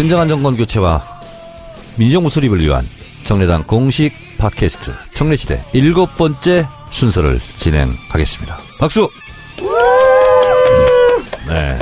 진정한 0.00 0.28
정권 0.28 0.56
교체와 0.56 1.02
민정부 1.96 2.30
수립을 2.30 2.58
위한 2.62 2.88
정례당 3.26 3.64
공식 3.64 4.14
팟캐스트 4.38 4.92
정례시대 5.12 5.62
일곱 5.74 6.14
번째 6.16 6.66
순서를 6.90 7.38
진행하겠습니다. 7.38 8.58
박수! 8.78 9.10
네. 11.46 11.78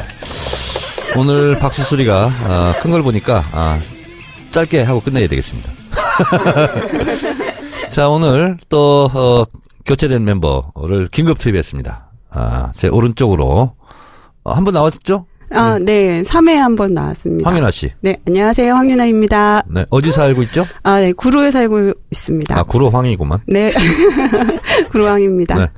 오늘 1.16 1.60
박수 1.60 1.84
소리가 1.84 2.32
아, 2.42 2.74
큰걸 2.80 3.04
보니까 3.04 3.44
아, 3.52 3.80
짧게 4.50 4.82
하고 4.82 4.98
끝내야 4.98 5.28
되겠습니다. 5.28 5.70
자, 7.88 8.08
오늘 8.08 8.58
또 8.68 9.08
어, 9.14 9.44
교체된 9.86 10.22
mem버를 10.22 11.06
긴급 11.12 11.38
투입했습니다. 11.38 12.10
아, 12.30 12.72
제 12.74 12.88
오른쪽으로 12.88 13.76
어, 14.42 14.52
한분 14.52 14.74
나왔죠? 14.74 15.26
아, 15.50 15.78
네. 15.78 16.22
3회 16.22 16.54
한번 16.56 16.94
나왔습니다. 16.94 17.48
황윤아 17.48 17.70
씨. 17.70 17.90
네, 18.00 18.16
안녕하세요. 18.26 18.74
황윤아입니다. 18.74 19.62
네, 19.68 19.86
어디 19.90 20.10
살고 20.10 20.42
있죠? 20.44 20.66
아, 20.82 21.00
네. 21.00 21.12
구로에 21.12 21.50
살고 21.50 21.92
있습니다. 22.10 22.58
아, 22.58 22.62
구로 22.62 22.90
황이구만. 22.90 23.38
네. 23.46 23.72
구로왕입니다. 24.90 25.54
네. 25.54 25.60
네. 25.62 25.68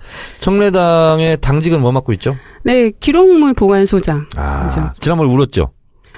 청래당의 0.41 1.38
당직은 1.41 1.80
뭐 1.80 1.93
맡고 1.93 2.12
있죠? 2.15 2.37
기록물 3.01 3.55
보관소장. 3.55 4.27
아, 4.37 4.69
그죠. 4.69 4.91
지난번에 5.01 5.33
울었죠? 5.33 5.71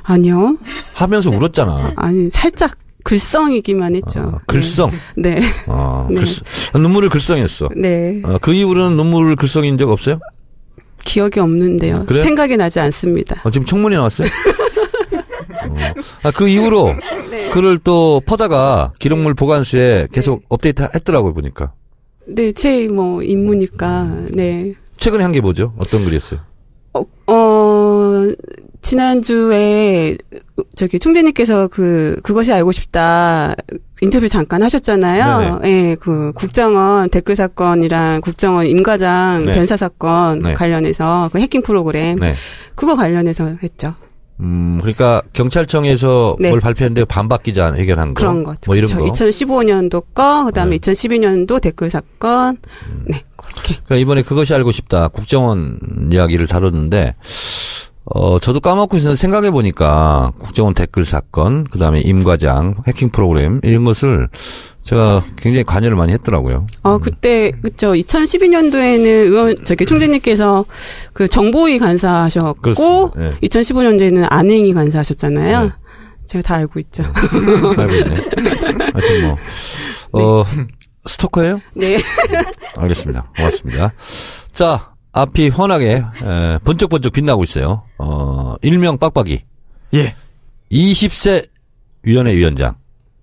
아니요. 0.03 0.57
하면서 0.95 1.31
울었잖아. 1.31 1.93
아니, 1.97 2.29
살짝 2.31 2.73
글썽이기만 3.05 3.95
했죠. 3.97 4.21
어, 4.21 4.39
글썽. 4.47 4.91
네. 5.17 5.41
어, 5.67 6.07
네. 6.09 6.17
글썽. 6.17 6.45
눈물을 6.75 7.09
글썽했어. 7.09 7.69
네. 7.77 8.23
어, 8.25 8.39
그 8.41 8.53
이후로는 8.53 8.97
눈물을 8.97 9.37
글썽인 9.37 9.77
적 9.79 9.91
없어요? 9.91 10.19
기억이 11.05 11.41
없는데요. 11.41 11.95
그래요? 12.07 12.23
생각이 12.25 12.57
나지 12.57 12.81
않습니다. 12.81 13.41
어, 13.45 13.51
지금 13.51 13.65
청문회 13.67 13.97
나왔어요? 13.97 14.29
어. 15.69 15.75
아, 16.25 16.31
그 16.33 16.49
이후로 16.49 16.95
네. 17.31 17.51
글을 17.51 17.79
또 17.79 18.21
퍼다가 18.27 18.93
기록물 18.99 19.35
보관소에 19.35 20.09
계속 20.13 20.43
업데이트 20.49 20.83
했더라고요, 20.95 21.35
보니까. 21.35 21.73
네, 22.27 22.53
제 22.53 22.89
뭐 22.89 23.23
임무니까. 23.23 24.09
네. 24.31 24.75
최근에 24.97 25.23
한 25.25 25.33
게 25.33 25.41
뭐죠? 25.41 25.75
어떤 25.79 26.05
글이었어요? 26.05 26.41
어, 26.95 27.01
어, 27.27 28.33
지난주에 28.83 30.19
저기 30.77 30.99
총재님께서 30.99 31.69
그 31.69 32.19
그것이 32.23 32.53
알고 32.53 32.73
싶다 32.73 33.55
인터뷰 34.01 34.29
잠깐 34.29 34.63
하셨잖아요. 34.63 35.61
예, 35.65 35.97
그 36.01 36.33
국정원 36.35 37.09
댓글 37.09 37.37
사건이랑 37.37 38.21
국정원 38.21 38.67
임과장 38.67 39.45
네. 39.47 39.55
변사 39.55 39.77
사건 39.77 40.41
네. 40.41 40.55
관련해서 40.55 41.31
그 41.33 41.39
해킹 41.39 41.63
프로그램 41.63 42.19
네. 42.19 42.35
그거 42.75 42.97
관련해서 42.97 43.57
했죠. 43.63 43.95
음, 44.41 44.79
그러니까 44.81 45.23
경찰청에서 45.33 46.37
네. 46.41 46.49
뭘 46.49 46.61
발표했는데 46.61 47.05
반박 47.05 47.45
기자 47.45 47.73
해결한 47.73 48.15
거. 48.15 48.21
그런 48.21 48.43
것. 48.43 48.59
뭐 48.67 48.75
이런 48.75 48.89
그쵸. 48.89 48.99
거. 48.99 49.07
2015년도 49.07 50.05
거, 50.15 50.45
그다음에 50.47 50.79
네. 50.79 50.93
2012년도 50.93 51.61
댓글 51.61 51.89
사건. 51.89 52.57
네, 53.07 53.23
그렇게. 53.37 53.77
그러니까 53.85 53.97
이번에 53.97 54.23
그것이 54.23 54.53
알고 54.53 54.73
싶다 54.73 55.09
국정원 55.09 55.79
이야기를 56.11 56.49
다뤘는데 56.49 57.15
어 58.05 58.39
저도 58.39 58.61
까먹고 58.61 58.97
있었는데 58.97 59.17
생각해 59.17 59.51
보니까 59.51 60.33
국정원 60.39 60.75
댓글 60.75 61.05
사건 61.05 61.65
그 61.65 61.79
다음에 61.79 62.01
임과장 62.01 62.83
해킹 62.89 63.11
프로그램 63.11 63.61
이런 63.63 63.85
것을 63.85 64.29
제가 64.85 65.23
굉장히 65.37 65.65
관여를 65.65 65.97
많이 65.97 66.13
했더라고요. 66.13 66.67
어, 66.83 66.99
그때, 66.99 67.53
그쵸. 67.63 67.93
2012년도에는 67.93 69.07
의원, 69.07 69.55
저기 69.65 69.87
총재님께서 69.87 70.65
그 71.13 71.29
정보위 71.29 71.79
간사하셨고. 71.79 73.13
네. 73.17 73.35
2015년도에는 73.45 74.27
안행위 74.29 74.73
간사하셨잖아요. 74.73 75.63
네. 75.63 75.71
제가 76.27 76.43
다 76.43 76.55
알고 76.57 76.81
있죠. 76.81 77.05
알고 77.05 77.95
있네. 77.95 78.17
하여튼 78.93 79.39
뭐 80.13 80.41
어, 80.41 80.45
스토커예요? 81.07 81.61
네. 81.75 81.99
알겠습니다. 82.77 83.31
고맙습니다. 83.37 83.93
자, 84.53 84.92
앞이 85.13 85.49
환하게 85.49 85.91
에, 85.97 86.59
번쩍번쩍 86.65 87.13
빛나고 87.13 87.43
있어요. 87.45 87.85
어, 87.99 88.55
일명 88.63 88.99
빡빡이 88.99 89.43
예. 89.95 90.15
20세 90.71 91.49
위원회 92.03 92.35
위원장 92.35 92.75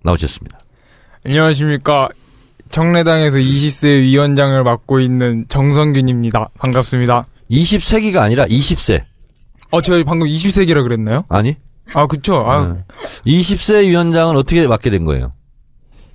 나오셨습니다. 0.04 0.58
안녕하십니까. 1.26 2.08
정례당에서 2.70 3.38
20세 3.38 4.02
위원장을 4.02 4.62
맡고 4.62 5.00
있는 5.00 5.44
정성균입니다. 5.48 6.50
반갑습니다. 6.58 7.26
20세기가 7.50 8.18
아니라 8.20 8.46
20세. 8.46 9.02
어, 9.70 9.82
제가 9.82 10.02
방금 10.04 10.28
20세기라 10.28 10.82
그랬나요? 10.84 11.24
아니? 11.28 11.56
아, 11.94 12.06
그쵸. 12.06 12.36
아, 12.48 12.72
네. 12.72 12.84
20세 13.26 13.88
위원장은 13.88 14.36
어떻게 14.36 14.64
맡게 14.66 14.90
된 14.90 15.04
거예요? 15.04 15.32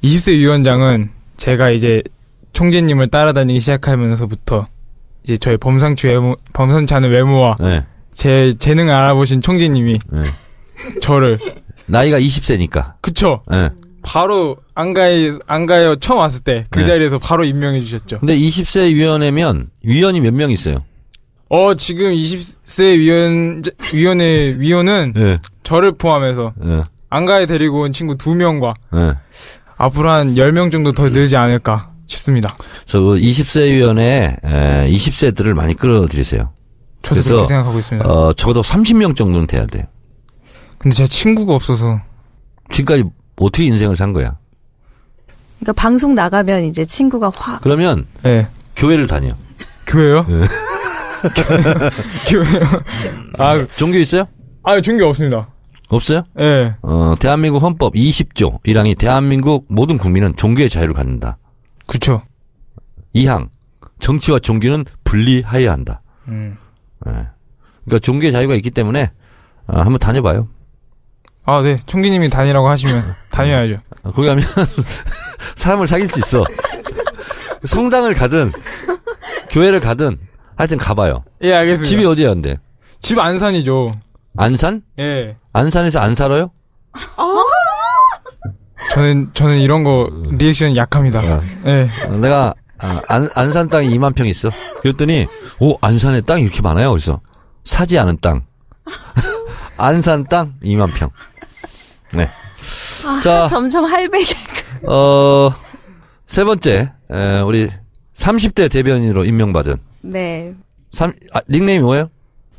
20세 0.03 0.31
위원장은 0.37 1.09
제가 1.35 1.71
이제 1.71 2.01
총재님을 2.53 3.09
따라다니기 3.09 3.59
시작하면서부터 3.59 4.67
이제 5.25 5.37
저의 5.37 5.57
범상치 5.57 6.07
외모, 6.07 6.35
범상치 6.53 6.93
않은 6.93 7.09
외모와 7.09 7.55
네. 7.59 7.83
제 8.13 8.53
재능을 8.57 8.93
알아보신 8.93 9.41
총재님이 9.41 9.99
네. 10.11 10.23
저를, 11.01 11.39
나이가 11.87 12.19
20세니까. 12.19 12.93
그쵸. 13.01 13.41
네. 13.49 13.69
바로 14.03 14.55
안가에, 14.75 15.31
안가에 15.47 15.95
처음 15.99 16.19
왔을 16.19 16.41
때 16.41 16.65
그 16.69 16.79
네. 16.79 16.85
자리에서 16.85 17.17
바로 17.17 17.43
임명해 17.43 17.81
주셨죠. 17.81 18.19
근데 18.19 18.37
20세 18.37 18.93
위원회면 18.93 19.69
위원이 19.83 20.21
몇 20.21 20.31
명 20.33 20.51
있어요? 20.51 20.83
어, 21.49 21.73
지금 21.73 22.11
20세 22.11 22.99
위원, 22.99 23.63
위원회 23.93 24.55
위원은 24.59 25.13
네. 25.15 25.39
저를 25.63 25.93
포함해서 25.93 26.53
네. 26.57 26.81
안가에 27.09 27.47
데리고 27.47 27.81
온 27.81 27.93
친구 27.93 28.15
두 28.15 28.35
명과 28.35 28.75
네. 28.93 29.13
앞으로 29.77 30.09
한 30.11 30.35
10명 30.35 30.71
정도 30.71 30.91
더 30.91 31.09
늘지 31.09 31.35
않을까 31.35 31.89
싶습니다. 32.07 32.55
저 32.85 32.99
20세 32.99 33.71
위원회 33.71 34.35
에, 34.43 34.89
20세들을 34.91 35.53
많이 35.53 35.73
끌어들이세요. 35.73 36.51
저도 37.01 37.15
그래서, 37.15 37.29
그렇게 37.33 37.47
생각하고 37.47 37.79
있습니다. 37.79 38.09
어, 38.09 38.33
적어도 38.33 38.61
30명 38.61 39.15
정도는 39.15 39.47
돼야 39.47 39.65
돼. 39.65 39.87
근데 40.77 40.95
제가 40.95 41.07
친구가 41.07 41.53
없어서 41.53 41.99
지금까지 42.71 43.03
어떻게 43.37 43.65
인생을 43.65 43.95
산 43.95 44.13
거야? 44.13 44.37
그러니까 45.59 45.81
방송 45.81 46.13
나가면 46.15 46.63
이제 46.65 46.85
친구가 46.85 47.31
확 47.35 47.61
그러면 47.61 48.05
네. 48.23 48.47
교회를 48.75 49.07
다녀. 49.07 49.35
교회요? 49.87 50.25
교회요? 52.29 52.65
아, 53.39 53.65
종교 53.67 53.97
있어요? 53.97 54.25
아, 54.63 54.79
종교 54.81 55.05
없습니다. 55.05 55.47
없어요? 55.89 56.23
예. 56.39 56.75
어, 56.81 57.13
대한민국 57.19 57.61
헌법 57.61 57.93
20조 57.93 58.61
1항이 58.63 58.97
대한민국 58.97 59.65
모든 59.69 59.97
국민은 59.97 60.35
종교의 60.35 60.69
자유를 60.69 60.93
갖는다. 60.93 61.37
그쵸. 61.85 62.21
2항 63.15 63.49
정치와 63.99 64.39
종교는 64.39 64.85
분리하여야 65.03 65.71
한다. 65.71 66.01
음. 66.27 66.57
예. 67.07 67.11
그러니까 67.85 67.99
종교의 68.01 68.31
자유가 68.31 68.55
있기 68.55 68.71
때문에 68.71 69.11
어, 69.67 69.77
한번 69.79 69.97
다녀봐요. 69.99 70.47
아, 71.45 71.61
네. 71.61 71.77
총기님이 71.85 72.29
다니라고 72.29 72.67
하시면 72.69 73.03
다녀야죠. 73.31 73.81
어, 74.03 74.11
거기 74.11 74.27
가면 74.27 74.43
사람을 75.55 75.87
사귈 75.87 76.09
수 76.09 76.19
있어. 76.19 76.43
성당을 77.63 78.13
가든 78.13 78.51
교회를 79.49 79.79
가든 79.79 80.17
하여튼 80.55 80.77
가봐요. 80.77 81.23
예, 81.41 81.53
알겠습니다. 81.53 81.89
집이 81.89 82.05
어디야 82.05 82.29
근데? 82.29 82.55
집 82.99 83.19
안산이죠. 83.19 83.91
안산? 84.37 84.83
예. 84.99 85.37
안산에서 85.53 85.99
안 85.99 86.15
살아요? 86.15 86.51
저는, 88.93 89.31
저는 89.33 89.59
이런 89.59 89.83
거 89.83 90.09
리액션 90.31 90.75
약합니다. 90.75 91.19
어, 91.19 92.17
내가 92.17 92.53
아, 92.79 93.01
안, 93.07 93.27
안산 93.33 93.69
땅이 93.69 93.89
2만 93.97 94.15
평 94.15 94.27
있어. 94.27 94.49
그랬더니 94.81 95.27
오 95.59 95.77
안산에 95.81 96.21
땅이 96.21 96.43
이렇게 96.43 96.61
많아요. 96.61 96.91
그래서 96.91 97.21
사지 97.63 97.97
않은 97.97 98.17
땅. 98.21 98.43
안산 99.77 100.25
땅 100.25 100.53
2만 100.63 100.93
평. 100.93 101.09
네. 102.13 102.29
아, 103.05 103.19
자. 103.21 103.47
점점 103.47 103.85
할배기. 103.85 104.33
어, 104.87 105.51
세 106.27 106.43
번째, 106.43 106.91
에, 107.11 107.39
우리 107.41 107.69
30대 108.15 108.71
대변인으로 108.71 109.25
임명받은, 109.25 109.77
네. 110.01 110.53
삼, 110.91 111.13
아, 111.33 111.39
닉네임이 111.49 111.83
뭐예요? 111.83 112.09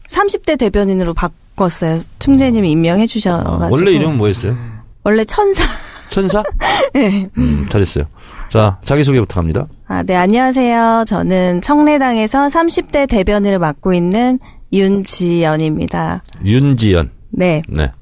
30대 0.08 0.58
대변인으로 0.58 1.14
바꿨어요. 1.14 1.98
총재님이 2.18 2.70
임명해 2.72 3.06
주셔가지고. 3.06 3.64
어, 3.64 3.68
원래 3.70 3.92
이름은 3.92 4.16
뭐였어요? 4.18 4.56
원래 5.02 5.24
천사. 5.24 5.62
천사? 6.16 6.42
네. 6.94 7.28
음, 7.36 7.66
잘했어요. 7.68 8.06
자, 8.48 8.78
자기소개 8.82 9.20
부탁합니다. 9.20 9.66
아, 9.86 10.02
네, 10.02 10.16
안녕하세요. 10.16 11.04
저는 11.06 11.60
청래당에서 11.60 12.48
30대 12.48 13.06
대변인을 13.06 13.58
맡고 13.58 13.92
있는 13.92 14.38
윤지연입니다. 14.72 16.22
윤지연. 16.42 17.10
네. 17.32 17.60
네. 17.68 17.92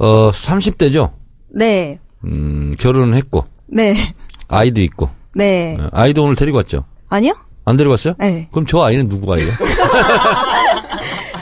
어, 0.00 0.30
30대죠? 0.32 1.12
네. 1.54 2.00
음, 2.24 2.74
결혼을 2.76 3.14
했고, 3.14 3.44
네. 3.68 3.94
아이도 4.48 4.80
있고, 4.82 5.08
네. 5.36 5.76
어, 5.78 5.88
아이도 5.92 6.24
오늘 6.24 6.34
데리고 6.34 6.56
왔죠? 6.56 6.84
아니요? 7.10 7.34
안 7.64 7.76
데리고 7.76 7.92
왔어요? 7.92 8.14
네. 8.18 8.48
그럼 8.50 8.66
저 8.66 8.82
아이는 8.82 9.08
누구 9.08 9.32
아이예요? 9.32 9.52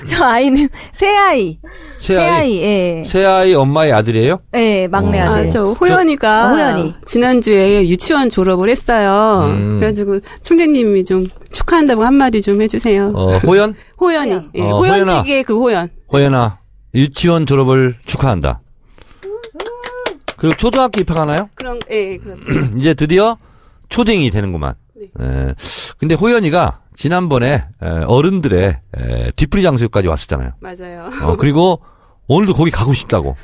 저 0.09 0.25
아이는 0.25 0.69
새 0.93 1.15
아이. 1.17 1.59
새 2.01 2.17
아이. 2.17 2.59
예. 2.61 3.03
새 3.05 3.25
아이 3.25 3.55
엄마의 3.55 3.93
아들이에요? 3.93 4.39
예, 4.55 4.89
막내 4.89 5.21
어. 5.21 5.25
아들. 5.33 5.47
아, 5.47 5.49
저 5.49 5.73
호연이가 5.73 6.47
어, 6.47 6.49
호연이. 6.55 6.95
지난주에 7.07 7.89
유치원 7.89 8.31
졸업을 8.31 8.69
했어요. 8.71 9.45
음. 9.47 9.79
그래가지고 9.81 10.21
총재님이 10.43 11.05
좀 11.05 11.27
축하한다고 11.53 12.05
한마디 12.05 12.41
좀 12.43 12.61
해주세요. 12.63 13.13
어, 13.15 13.39
호연? 13.39 13.75
호연이. 14.01 14.33
호연. 14.33 14.51
예, 14.55 14.63
어. 14.63 14.79
호연지기의 14.79 15.45
그 15.45 15.59
호연. 15.59 15.91
호연아, 16.13 16.59
유치원 16.95 17.45
졸업을 17.47 17.95
축하한다. 18.07 18.61
그리고 20.37 20.57
초등학교 20.57 21.01
입학하나요? 21.01 21.49
그런, 21.55 21.79
예, 21.91 22.17
그런. 22.17 22.73
이제 22.79 22.95
드디어 22.95 23.37
초딩이 23.89 24.31
되는구만. 24.31 24.75
네. 24.97 25.25
에, 25.25 25.55
근데 25.99 26.15
호연이가 26.15 26.81
지난번에 26.99 27.65
에, 27.81 27.89
어른들의 28.06 28.77
에, 28.97 29.31
뒤풀이 29.37 29.62
장소까지 29.62 30.09
왔었잖아요. 30.09 30.50
맞아요. 30.59 31.11
어, 31.23 31.37
그리고 31.39 31.81
오늘도 32.27 32.55
거기 32.55 32.73
가고 32.73 32.93
싶다고. 32.93 33.37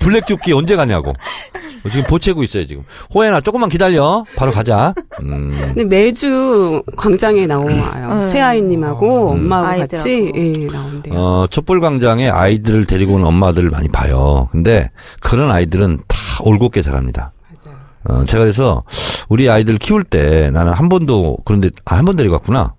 블랙 0.00 0.26
조끼 0.26 0.52
언제 0.52 0.76
가냐고. 0.76 1.10
어, 1.12 1.88
지금 1.88 2.04
보채고 2.06 2.42
있어요, 2.42 2.66
지금. 2.66 2.84
호연아, 3.14 3.40
조금만 3.40 3.70
기다려. 3.70 4.26
바로 4.36 4.52
가자. 4.52 4.92
음. 5.22 5.50
근데 5.50 5.84
매주 5.84 6.82
광장에 6.94 7.46
나와요. 7.46 8.20
음. 8.20 8.24
새아이님하고 8.26 9.30
엄마하고 9.30 9.66
아이들하고. 9.68 9.96
같이 9.96 10.32
예, 10.36 10.66
나온대요. 10.70 11.14
어, 11.18 11.46
촛불 11.48 11.80
광장에 11.80 12.28
아이들을 12.28 12.84
데리고 12.84 13.14
오는 13.14 13.24
엄마들을 13.24 13.70
많이 13.70 13.88
봐요. 13.88 14.48
근데 14.52 14.90
그런 15.20 15.50
아이들은 15.50 16.02
다 16.06 16.16
올곧게 16.44 16.82
자랍니다. 16.82 17.32
맞아요. 17.64 17.78
어, 18.04 18.24
제가 18.26 18.44
그래서 18.44 18.84
우리 19.30 19.48
아이들 19.48 19.78
키울 19.78 20.04
때 20.04 20.50
나는 20.50 20.74
한 20.74 20.90
번도 20.90 21.38
그런데 21.46 21.70
아, 21.86 21.96
한 21.96 22.04
번 22.04 22.14
데리고 22.14 22.36
갔구나. 22.36 22.74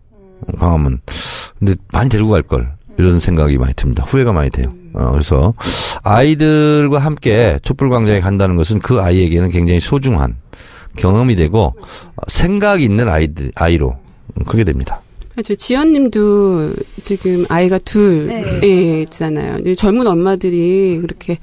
어, 0.47 0.57
광화문. 0.57 0.99
근데 1.59 1.75
많이 1.91 2.09
데리고 2.09 2.29
갈 2.29 2.41
걸. 2.41 2.71
이런 2.97 3.19
생각이 3.19 3.57
많이 3.57 3.73
듭니다. 3.73 4.03
후회가 4.03 4.33
많이 4.33 4.49
돼요. 4.49 4.67
어, 4.93 5.11
그래서 5.11 5.53
아이들과 6.03 6.99
함께 6.99 7.57
촛불광장에 7.63 8.19
간다는 8.19 8.55
것은 8.55 8.79
그 8.79 9.01
아이에게는 9.01 9.49
굉장히 9.49 9.79
소중한 9.79 10.35
경험이 10.97 11.35
되고 11.35 11.73
어, 11.77 12.21
생각 12.27 12.81
있는 12.81 13.07
아이들 13.07 13.51
아이로 13.55 13.97
크게 14.45 14.63
됩니다. 14.63 15.01
저 15.43 15.55
지연님도 15.55 16.73
지금 16.99 17.45
아이가 17.47 17.77
둘 17.79 18.27
네. 18.27 18.59
예, 18.63 19.01
있잖아요. 19.03 19.73
젊은 19.75 20.05
엄마들이 20.05 20.99
그렇게 21.01 21.39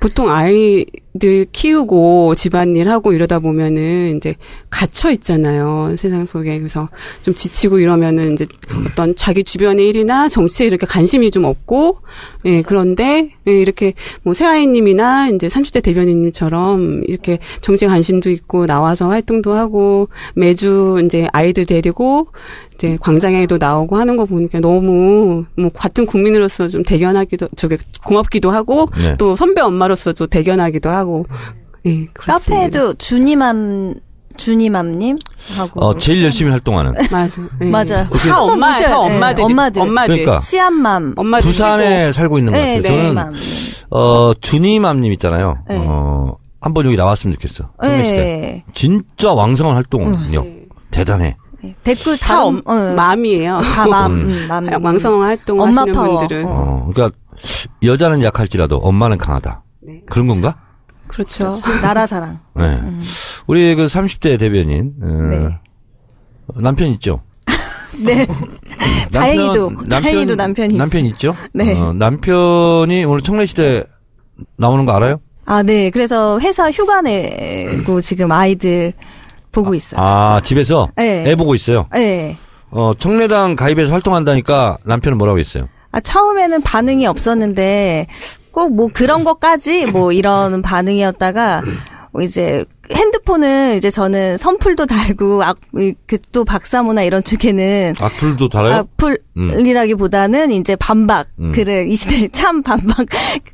보통 0.00 0.30
아이 0.30 0.84
들 1.18 1.46
키우고 1.52 2.34
집안일 2.34 2.88
하고 2.88 3.12
이러다 3.12 3.38
보면은 3.38 4.16
이제 4.16 4.34
갇혀 4.68 5.12
있잖아요. 5.12 5.94
세상 5.96 6.26
속에. 6.26 6.58
그래서 6.58 6.88
좀 7.22 7.34
지치고 7.34 7.78
이러면은 7.78 8.32
이제 8.32 8.46
어떤 8.84 9.14
자기 9.14 9.44
주변의 9.44 9.88
일이나 9.88 10.28
정치에 10.28 10.66
이렇게 10.66 10.86
관심이 10.86 11.30
좀 11.30 11.44
없고, 11.44 11.98
예, 12.46 12.62
그런데, 12.62 13.30
예, 13.46 13.52
이렇게 13.52 13.94
뭐 14.24 14.34
새아이님이나 14.34 15.28
이제 15.28 15.46
30대 15.46 15.84
대변인님처럼 15.84 17.04
이렇게 17.06 17.38
정치에 17.60 17.86
관심도 17.86 18.30
있고 18.30 18.66
나와서 18.66 19.08
활동도 19.08 19.52
하고 19.52 20.08
매주 20.34 21.00
이제 21.04 21.28
아이들 21.32 21.64
데리고 21.64 22.28
이제 22.74 22.98
광장에도 23.00 23.58
나오고 23.58 23.96
하는 23.96 24.16
거 24.16 24.24
보니까 24.24 24.58
너무 24.58 25.44
뭐 25.56 25.70
같은 25.72 26.06
국민으로서 26.06 26.66
좀 26.66 26.82
대견하기도 26.82 27.50
저게 27.54 27.76
고맙기도 28.04 28.50
하고 28.50 28.88
네. 28.98 29.16
또 29.16 29.36
선배 29.36 29.60
엄마로서 29.60 30.12
도 30.12 30.26
대견하기도 30.26 30.90
하고 30.90 31.03
예 31.86 32.06
그렇습니다. 32.14 32.32
카페도 32.62 32.94
주니맘, 32.94 33.94
주니맘님 34.36 35.18
하고. 35.56 35.80
어, 35.84 35.98
제일 35.98 36.24
열심히 36.24 36.50
활동하는 36.50 36.94
맞아 37.12 37.42
예. 37.60 37.64
맞아요. 37.66 38.08
다 38.08 38.40
엄마 38.42 38.72
다 38.72 38.78
돼. 38.80 38.92
엄마들 38.92 39.44
엄마들. 39.44 39.82
엄마들 39.82 40.16
그러니까. 40.16 40.40
시암맘. 40.40 41.14
엄마들 41.16 41.46
부산에 41.46 42.10
살고 42.12 42.38
있는 42.38 42.52
것 42.52 42.58
네, 42.58 42.76
같아요. 42.76 42.82
저는 42.82 43.02
주니맘. 43.02 43.34
어, 43.90 44.32
주니맘님 44.40 45.12
있잖아요. 45.12 45.58
네. 45.68 45.76
어, 45.86 46.36
한번 46.60 46.86
여기 46.86 46.96
나왔으면 46.96 47.34
좋겠어. 47.34 47.70
네. 47.82 48.64
진짜 48.72 49.32
왕성한 49.34 49.76
활동력. 49.76 50.44
네. 50.44 50.64
대단해. 50.90 51.36
네. 51.62 51.74
댓글 51.84 52.16
다 52.18 52.34
다 52.34 52.44
엄, 52.44 52.60
어, 52.66 52.74
마음이에요. 52.94 53.60
다 53.60 53.86
맘, 53.86 54.12
음. 54.12 54.28
음, 54.30 54.46
맘. 54.48 54.84
왕성 54.84 55.22
활동 55.22 55.60
엄마 55.60 55.82
하시는 55.82 55.92
파워. 55.94 56.18
분들은 56.18 56.44
어. 56.46 56.50
어, 56.50 56.90
그러니까 56.92 57.16
여자는 57.82 58.22
약할지라도 58.22 58.76
엄마는 58.78 59.16
강하다. 59.18 59.62
네. 59.82 60.00
그런 60.06 60.26
건가? 60.26 60.56
그렇죠. 61.14 61.54
나라 61.80 62.06
사랑. 62.06 62.40
네. 62.54 62.80
우리 63.46 63.74
그 63.76 63.86
30대 63.86 64.38
대변인 64.38 64.94
어, 65.00 65.06
음. 65.06 65.30
네. 65.30 65.58
남편 66.60 66.88
있죠? 66.88 67.22
네. 68.04 68.26
다행히도, 69.12 69.72
다행히도 69.88 70.34
남편이 70.34 70.76
남편 70.76 71.06
있죠? 71.06 71.36
네. 71.54 71.78
어, 71.78 71.92
남편이 71.92 73.04
오늘 73.04 73.20
청래시대 73.20 73.84
나오는 74.56 74.84
거 74.84 74.92
알아요? 74.92 75.20
아, 75.46 75.62
네. 75.62 75.90
그래서 75.90 76.40
회사 76.40 76.70
휴가 76.70 77.00
내고 77.02 78.00
지금 78.00 78.32
아이들 78.32 78.92
보고 79.52 79.74
있어요. 79.74 80.00
아, 80.00 80.40
집에서 80.42 80.90
네. 80.96 81.30
애 81.30 81.36
보고 81.36 81.54
있어요. 81.54 81.86
네. 81.92 82.36
어, 82.70 82.92
청래당 82.98 83.54
가입해서 83.54 83.92
활동한다니까 83.92 84.78
남편은 84.84 85.16
뭐라고 85.16 85.38
했어요? 85.38 85.68
아, 85.92 86.00
처음에는 86.00 86.62
반응이 86.62 87.06
없었는데 87.06 88.08
꼭 88.54 88.70
뭐 88.70 88.88
그런 88.92 89.24
것까지 89.24 89.86
뭐 89.86 90.12
이런 90.12 90.62
반응이었다가 90.62 91.62
뭐 92.12 92.22
이제 92.22 92.64
핸드폰은 92.92 93.76
이제 93.76 93.90
저는 93.90 94.36
선풀도 94.36 94.86
달고 94.86 95.42
그또 96.06 96.44
박사모나 96.44 97.02
이런 97.02 97.24
쪽에는 97.24 97.94
악플도 97.98 98.48
달아요? 98.48 98.86
악플이라기보다는 99.34 100.52
이제 100.52 100.76
반박 100.76 101.26
음. 101.40 101.50
글을 101.52 101.88
이 101.88 101.96
시대에 101.96 102.28
참 102.32 102.62
반박 102.62 103.06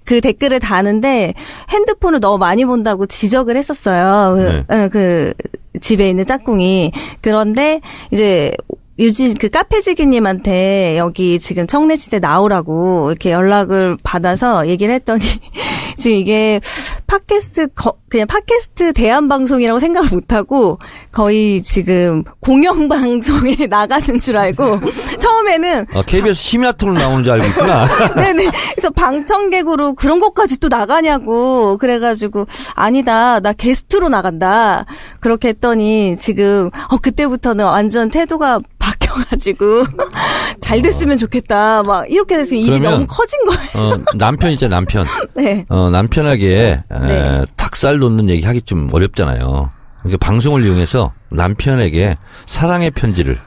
그 0.05 0.21
댓글을 0.21 0.61
다는데 0.61 1.33
핸드폰을 1.71 2.21
너무 2.21 2.39
많이 2.39 2.65
본다고 2.65 3.07
지적을 3.07 3.57
했었어요. 3.57 4.35
그, 4.37 4.43
네. 4.43 4.77
어, 4.77 4.89
그 4.89 5.33
집에 5.81 6.11
있는 6.11 6.27
짝꿍이 6.27 6.93
그런데 7.23 7.81
이제 8.13 8.53
유진 9.01 9.33
그 9.35 9.49
카페지기님한테 9.49 10.97
여기 10.99 11.39
지금 11.39 11.67
청래시대 11.67 12.19
나오라고 12.19 13.09
이렇게 13.11 13.33
연락을 13.33 13.97
받아서 14.03 14.69
얘기를 14.69 14.93
했더니 14.95 15.23
지금 15.97 16.17
이게 16.19 16.61
팟캐스트 17.07 17.69
거- 17.75 17.95
그냥 18.09 18.27
팟캐스트 18.27 18.93
대한 18.93 19.29
방송이라고 19.29 19.79
생각을 19.79 20.11
못 20.11 20.33
하고 20.33 20.79
거의 21.13 21.63
지금 21.63 22.25
공영 22.41 22.89
방송에 22.89 23.57
나가는 23.71 24.19
줄 24.19 24.37
알고 24.37 24.81
처음에는 25.19 25.87
어, 25.95 26.03
KBS 26.03 26.35
심야 26.35 26.73
토론 26.73 26.95
나오는 26.95 27.25
줄 27.25 27.33
알고 27.33 27.47
있구나. 27.47 27.87
네네. 28.17 28.51
그래서 28.75 28.91
방청객으로 28.91 29.95
그런 29.95 30.21
것까지 30.21 30.59
또 30.61 30.69
나가냐고. 30.69 31.77
그래가지고, 31.79 32.47
아니다. 32.75 33.39
나 33.41 33.53
게스트로 33.53 34.09
나간다. 34.09 34.87
그렇게 35.21 35.49
했더니, 35.49 36.17
지금, 36.17 36.71
어, 36.89 36.97
그때부터는 36.99 37.65
완전 37.65 38.11
태도가 38.11 38.61
바뀌어가지고, 38.81 39.85
잘 40.61 40.83
됐으면 40.83 41.17
좋겠다. 41.19 41.85
막, 41.85 42.11
이렇게 42.11 42.37
됐으면 42.37 42.63
일이 42.63 42.71
그러면- 42.79 42.93
너무 42.93 43.07
커진 43.07 43.39
거예요. 43.45 43.89
어, 43.95 43.97
남편 44.17 44.51
있잖아, 44.51 44.77
남편. 44.77 45.07
네. 45.35 45.65
어, 45.69 45.91
남편에게 45.91 46.57
에, 46.59 46.83
네. 47.07 47.45
닭살 47.57 48.01
돋는 48.01 48.29
얘기 48.29 48.45
하기 48.45 48.63
좀 48.63 48.89
어렵잖아요. 48.93 49.71
그러니까 50.03 50.27
방송을 50.27 50.65
이용해서 50.65 51.13
남편에게 51.31 52.17
사랑의 52.47 52.91
편지를 52.91 53.39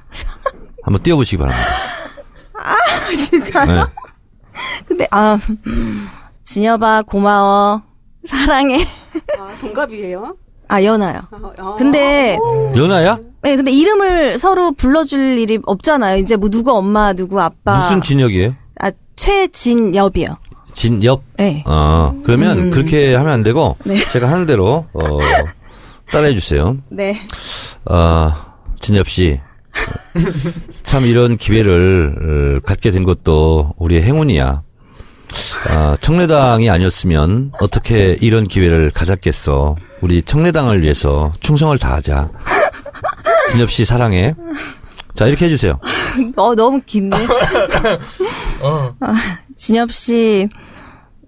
한번 0.84 1.02
띄워보시기 1.04 1.38
바랍니다. 1.38 1.68
진짜. 3.30 3.66
네. 3.66 3.82
근데, 4.88 5.08
아, 5.12 5.38
진여봐, 6.44 7.04
고마워. 7.08 7.82
사랑해. 8.26 8.78
아, 9.40 9.52
동갑이에요? 9.60 10.36
아, 10.74 10.84
연아요. 10.84 11.22
아, 11.60 11.76
근데, 11.78 12.36
연아야? 12.76 13.20
네, 13.44 13.56
근데 13.56 13.70
이름을 13.70 14.40
서로 14.40 14.72
불러줄 14.72 15.38
일이 15.38 15.60
없잖아요. 15.64 16.18
이제 16.18 16.36
뭐 16.36 16.50
누구 16.50 16.72
엄마, 16.72 17.14
누구 17.14 17.40
아빠. 17.40 17.78
무슨 17.78 18.02
진혁이에요? 18.02 18.56
아, 18.82 18.92
최진엽이요. 19.16 20.36
진엽? 20.74 21.22
네. 21.38 21.64
어, 21.68 22.20
그러면 22.24 22.72
그렇게 22.72 23.14
하면 23.14 23.32
안 23.32 23.44
되고, 23.44 23.78
네. 23.84 24.04
제가 24.04 24.28
하는 24.32 24.48
대로, 24.48 24.88
어, 24.94 25.20
따라해 26.12 26.34
주세요. 26.34 26.76
네. 26.90 27.16
어, 27.86 28.32
진엽 28.80 29.08
씨. 29.08 29.40
참 30.82 31.06
이런 31.06 31.38
기회를 31.38 32.60
어, 32.64 32.66
갖게 32.66 32.90
된 32.90 33.04
것도 33.04 33.76
우리의 33.78 34.02
행운이야. 34.02 34.64
아, 35.70 35.98
청래당이 36.02 36.68
아니었으면 36.72 37.52
어떻게 37.62 38.18
이런 38.22 38.44
기회를 38.44 38.90
가졌겠어. 38.90 39.76
우리 40.04 40.22
청래당을 40.22 40.82
위해서 40.82 41.32
충성을 41.40 41.78
다하자. 41.78 42.30
진엽 43.50 43.72
씨 43.72 43.86
사랑해. 43.86 44.36
자, 45.14 45.28
이렇게 45.28 45.46
해주세요. 45.46 45.80
어, 46.36 46.56
너무 46.56 46.82
긴데. 46.86 47.16
어. 48.62 48.94
아, 49.00 49.14
진엽 49.56 49.94
씨, 49.94 50.50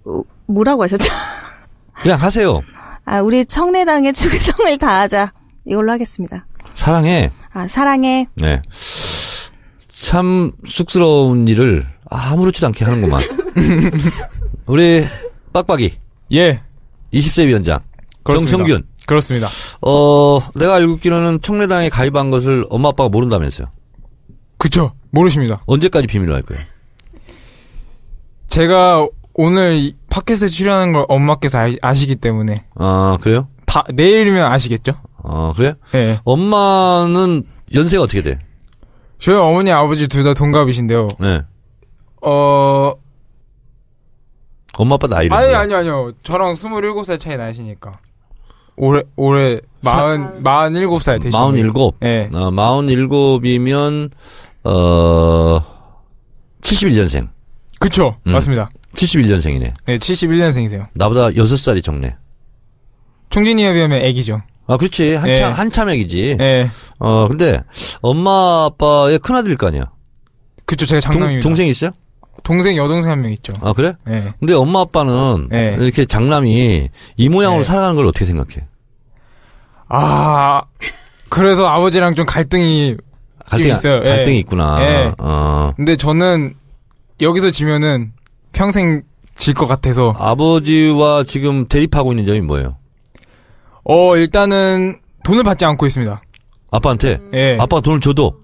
어, 0.03 0.21
뭐라고 0.47 0.83
하셨죠? 0.83 1.05
그냥 2.01 2.19
하세요. 2.19 2.59
아, 3.05 3.21
우리 3.21 3.45
청래당의 3.45 4.11
충성을 4.11 4.77
다하자. 4.77 5.31
이걸로 5.65 5.93
하겠습니다. 5.93 6.45
사랑해. 6.73 7.31
아, 7.53 7.69
사랑해. 7.69 8.27
네. 8.35 8.61
참 9.87 10.51
쑥스러운 10.65 11.47
일을 11.47 11.87
아무렇지도 12.09 12.67
않게 12.67 12.83
하는구만. 12.83 13.23
우리 14.67 15.05
빡빡이 15.53 15.93
예. 16.33 16.59
20세 17.13 17.47
위원장 17.47 17.79
그렇습니다. 18.25 18.57
정성균. 18.57 18.87
그렇습니다. 19.05 19.47
어 19.81 20.39
내가 20.55 20.75
알고 20.75 20.93
있기로는 20.95 21.39
청래당에 21.41 21.89
가입한 21.89 22.29
것을 22.31 22.65
엄마 22.69 22.89
아빠가 22.89 23.07
모른다면서요. 23.09 23.67
그쵸. 24.57 24.93
모르십니다. 25.11 25.61
언제까지 25.67 26.07
비밀로 26.07 26.33
할 26.33 26.41
거예요? 26.41 26.61
제가 28.49 29.07
오늘 29.33 29.75
이 29.75 29.95
팟캐스트 30.09 30.49
출연하는 30.49 30.93
걸 30.93 31.05
엄마께서 31.09 31.59
아, 31.81 31.93
시기 31.93 32.15
때문에 32.15 32.65
아 32.75 33.17
그래요? 33.21 33.47
다 33.65 33.83
내일이면 33.93 34.51
아시겠죠? 34.51 34.93
어 35.17 35.53
그래? 35.55 35.73
예. 35.93 36.19
엄마는 36.23 37.43
연세가 37.73 38.03
어떻게 38.03 38.21
돼? 38.21 38.39
저희 39.19 39.35
어머니 39.35 39.71
아버지 39.71 40.07
둘 40.07 40.23
다 40.23 40.33
동갑이신데요. 40.33 41.09
네. 41.19 41.41
어 42.21 42.93
엄마 44.77 44.95
아빠 44.95 45.07
나이를. 45.07 45.35
아니. 45.35 45.53
아니 45.53 45.73
아니요. 45.73 46.11
저랑 46.23 46.53
27살 46.55 47.19
차이 47.19 47.37
나시니까. 47.37 47.91
올해 48.77 49.03
올해 49.15 49.61
마흔 49.81 50.43
마흔 50.43 50.75
일곱 50.75 51.01
살 51.01 51.19
되시고. 51.19 51.37
마흔 51.37 51.55
일곱. 51.55 51.95
예. 52.03 52.29
어, 52.35 52.51
마흔 52.51 52.89
일곱이면 52.89 54.09
어 54.63 55.61
71년생. 56.61 57.29
그쵸. 57.79 58.17
음. 58.27 58.33
맞습니다. 58.33 58.69
71년생이네. 58.95 59.71
네, 59.85 59.97
71년생이세요. 59.97 60.87
나보다 60.95 61.29
6살이 61.29 61.83
적네. 61.83 62.15
총진이에 63.29 63.73
비하면 63.73 64.01
애기죠. 64.01 64.41
아, 64.67 64.77
그렇지. 64.77 65.15
한참, 65.15 65.29
예. 65.29 65.41
한참 65.41 65.89
애기지. 65.89 66.37
예. 66.39 66.69
어, 66.97 67.27
근데, 67.27 67.61
엄마, 68.01 68.65
아빠의 68.65 69.19
큰 69.19 69.35
아들일 69.35 69.57
거 69.57 69.67
아니야. 69.67 69.91
그쵸. 70.65 70.85
제가 70.85 71.01
동, 71.01 71.11
장남입니다. 71.13 71.43
동생 71.47 71.67
있어요? 71.67 71.91
동생 72.45 72.77
여동생 72.77 73.11
한 73.11 73.21
명 73.21 73.31
있죠. 73.33 73.51
아, 73.61 73.73
그래? 73.73 73.93
예. 74.07 74.31
근데 74.39 74.53
엄마, 74.53 74.81
아빠는, 74.81 75.49
예. 75.51 75.75
이렇게 75.79 76.05
장남이 76.05 76.89
이 77.17 77.29
모양으로 77.29 77.59
예. 77.59 77.63
살아가는 77.63 77.95
걸 77.95 78.05
어떻게 78.07 78.23
생각해? 78.23 78.67
아 79.87 80.61
그래서 81.29 81.67
아버지랑 81.67 82.15
좀 82.15 82.25
갈등이 82.25 82.97
갈등이, 83.45 83.71
있어요. 83.73 84.01
예. 84.03 84.09
갈등이 84.09 84.39
있구나. 84.39 84.77
예. 84.81 85.11
어. 85.17 85.71
근데 85.75 85.95
저는 85.95 86.55
여기서 87.21 87.51
지면은 87.51 88.13
평생 88.53 89.03
질 89.35 89.53
것 89.53 89.67
같아서 89.67 90.13
아버지와 90.17 91.23
지금 91.25 91.67
대립하고 91.67 92.11
있는 92.13 92.25
점이 92.25 92.41
뭐예요? 92.41 92.77
어 93.83 94.15
일단은 94.17 94.95
돈을 95.23 95.43
받지 95.43 95.65
않고 95.65 95.85
있습니다. 95.85 96.21
아빠한테? 96.71 97.19
예. 97.33 97.57
아빠가 97.59 97.81
돈을 97.81 97.99
줘도, 97.99 98.37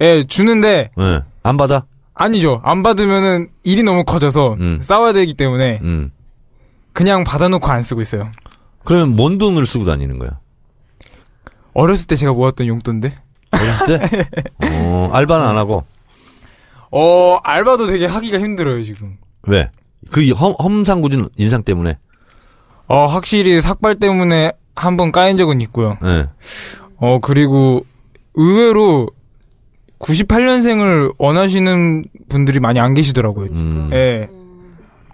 예, 0.00 0.24
주는데 0.24 0.90
예. 1.00 1.20
안 1.42 1.56
받아? 1.56 1.86
아니죠. 2.18 2.60
안 2.64 2.82
받으면은 2.82 3.48
일이 3.62 3.82
너무 3.82 4.02
커져서 4.04 4.54
음. 4.54 4.78
싸워야 4.82 5.12
되기 5.12 5.34
때문에 5.34 5.80
음. 5.82 6.10
그냥 6.94 7.24
받아놓고 7.24 7.66
안 7.70 7.82
쓰고 7.82 8.00
있어요. 8.00 8.30
그러면 8.84 9.14
뭔 9.16 9.36
돈을 9.36 9.66
쓰고 9.66 9.84
다니는 9.84 10.18
거야? 10.18 10.40
어렸을 11.74 12.06
때 12.06 12.16
제가 12.16 12.32
모았던 12.32 12.66
용돈인데. 12.66 13.14
어렸을 13.52 13.98
때? 13.98 14.08
어, 14.72 15.10
알바는 15.12 15.46
안 15.46 15.56
하고. 15.58 15.84
어 16.90 17.38
알바도 17.44 17.86
되게 17.86 18.06
하기가 18.06 18.38
힘들어요 18.38 18.82
지금. 18.84 19.18
왜? 19.42 19.70
그 20.10 20.26
험, 20.30 20.54
험상궂은 20.58 21.28
인상 21.36 21.62
때문에. 21.62 21.98
어 22.88 23.04
확실히 23.06 23.60
삭발 23.60 23.96
때문에 23.96 24.52
한 24.74 24.96
번 24.96 25.12
까인 25.12 25.36
적은 25.36 25.60
있고요. 25.62 25.98
예. 26.04 26.28
어 26.96 27.18
그리고 27.20 27.84
의외로 28.34 29.08
98년생을 30.06 31.14
원하시는 31.18 32.04
분들이 32.28 32.60
많이 32.60 32.78
안 32.78 32.94
계시더라고요. 32.94 33.48
음. 33.50 33.90
예. 33.92 34.28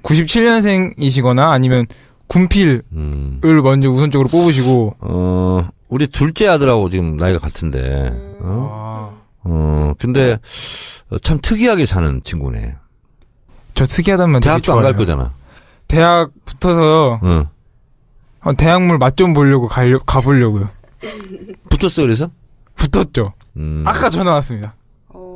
97년생이시거나 0.03 1.51
아니면 1.51 1.87
군필을 2.27 2.83
음. 2.93 3.41
먼저 3.63 3.89
우선적으로 3.89 4.29
뽑으시고 4.29 4.97
어, 5.01 5.69
우리 5.89 6.07
둘째 6.07 6.49
아들하고 6.49 6.89
지금 6.91 7.17
나이가 7.17 7.39
같은데. 7.39 8.11
어? 8.41 8.69
아, 8.73 9.23
어, 9.45 9.93
근데 9.99 10.39
어, 11.11 11.19
참 11.19 11.39
특이하게 11.41 11.87
사는 11.87 12.21
친구네. 12.23 12.77
저 13.75 13.85
특이하다면 13.85 14.41
대학도 14.41 14.73
안 14.75 14.81
갈. 14.83 14.95
거잖아. 14.95 15.33
대학 15.89 16.31
붙어서 16.45 17.21
응. 17.25 17.47
어, 18.41 18.53
대학물 18.55 18.99
맛 18.99 19.17
좀 19.17 19.33
보려고 19.33 19.69
가려, 19.69 19.99
가보려고요. 20.01 20.69
붙었어 21.71 22.03
그래서? 22.03 22.31
붙었죠. 22.77 23.33
음. 23.57 23.85
아까 23.87 24.11
전화 24.11 24.33
왔습니다. 24.35 24.75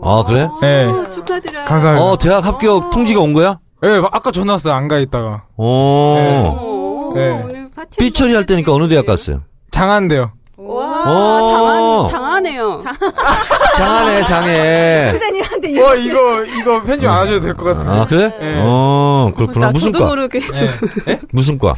아, 0.03 0.23
그래? 0.27 0.49
네. 0.61 0.85
어, 0.85 1.09
축하드려요. 1.11 1.65
감사합니다. 1.65 2.05
어, 2.07 2.17
대학 2.19 2.45
합격 2.47 2.91
통지가 2.91 3.21
온 3.21 3.33
거야? 3.33 3.59
예, 3.85 4.01
아까 4.13 4.31
전화 4.31 4.53
왔어요. 4.55 4.75
안 4.75 4.89
가 4.89 4.99
있다가 4.99 5.45
오. 5.57 5.65
오, 5.67 7.13
네. 7.15 7.31
오늘 7.31 7.71
파티. 7.75 7.99
삐처리 7.99 8.35
할 8.35 8.47
때니까 8.47 8.73
어느 8.73 8.89
대학 8.89 9.07
갔어요? 9.07 9.43
장한데요. 9.71 10.33
와, 10.57 11.03
오. 11.03 11.47
장한, 11.47 12.11
장하네요. 12.11 12.79
장하네, 13.77 14.23
장해. 14.25 15.09
선생님한테 15.11 15.81
어 15.83 15.95
이거 15.95 16.45
이거 16.45 16.83
편집 16.83 17.09
안 17.09 17.19
하셔도 17.19 17.41
될 17.41 17.55
것 17.55 17.65
같은데. 17.65 17.91
아, 17.91 18.07
그래? 18.07 18.33
네. 18.41 18.55
어, 18.65 19.31
그렇구나. 19.37 19.67
나 19.67 19.73
무슨 19.73 19.93
저도 19.93 20.05
과? 20.05 20.11
모르게 20.11 20.41
좀. 20.41 20.69
네. 21.07 21.21
무슨 21.31 21.59
과? 21.59 21.75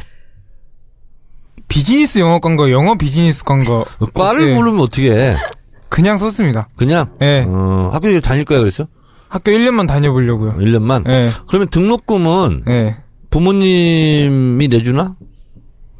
비즈니스 1.67 2.19
영어 2.19 2.39
관과 2.39 2.71
영어 2.71 2.95
비즈니스 2.95 3.43
관과 3.43 3.83
과를 4.13 4.47
네. 4.47 4.55
모르면 4.55 4.81
어떻게 4.81 5.11
해? 5.11 5.35
그냥 5.99 6.17
썼습니다. 6.17 6.69
그냥? 6.77 7.07
예. 7.21 7.45
어, 7.45 7.89
학교 7.91 8.17
다닐 8.21 8.45
거야 8.45 8.59
그랬어? 8.59 8.87
학교 9.27 9.51
1년만 9.51 9.85
다녀보려고요. 9.85 10.53
1년만? 10.53 11.05
예. 11.09 11.29
그러면 11.47 11.67
등록금은 11.67 12.63
예. 12.69 12.95
부모님이 13.29 14.69
내주나? 14.69 15.15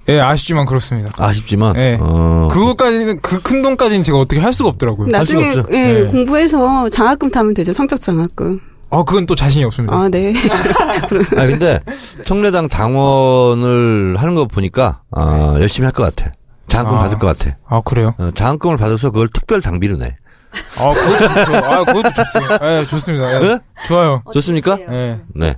예, 0.08 0.22
아쉽지만 0.22 0.66
그렇습니다. 0.66 1.12
아쉽지만. 1.20 1.74
네. 1.74 1.98
어. 2.00 2.48
그거까지는 2.50 3.20
그 3.22 3.42
큰 3.42 3.62
돈까지는 3.62 4.04
제가 4.04 4.18
어떻게 4.20 4.40
할 4.42 4.54
수가 4.54 4.70
없더라고요. 4.70 5.10
할 5.14 5.26
수가 5.26 5.40
나중에 5.42 5.60
없죠. 5.60 5.66
예, 5.76 5.94
네. 5.94 6.04
공부해서 6.06 6.90
장학금 6.90 7.30
타면 7.30 7.54
되죠. 7.54 7.74
성적 7.74 8.00
장학금. 8.00 8.60
아, 8.92 9.04
그건 9.04 9.26
또 9.28 9.36
자신이 9.36 9.66
없습니다. 9.66 9.96
아, 9.96 10.08
네. 10.10 10.34
아 11.38 11.46
근데 11.46 11.80
청래당 12.26 12.70
당원을 12.70 14.16
하는 14.18 14.34
거 14.34 14.46
보니까 14.46 15.02
아, 15.12 15.58
열심히 15.60 15.86
할 15.86 15.92
것 15.94 16.04
같아. 16.16 16.32
장학금 16.70 16.98
아. 16.98 17.00
받을 17.00 17.18
것 17.18 17.28
같아. 17.38 17.58
아, 17.68 17.82
그래요? 17.82 18.16
어, 18.18 18.32
장학금을 18.32 18.78
받아서 18.78 19.12
그걸 19.12 19.28
특별 19.30 19.62
당비로 19.62 19.98
내. 19.98 20.16
아, 20.80 20.90
그것도 20.90 21.28
좋죠. 21.46 21.56
아, 21.58 21.84
그것도 21.84 22.10
좋습니다. 22.14 22.60
예, 22.80 22.86
좋습니다. 22.86 23.36
예. 23.36 23.40
네? 23.48 23.60
좋아요. 23.88 24.24
좋습니까? 24.34 24.80
예. 24.80 25.20
네. 25.36 25.56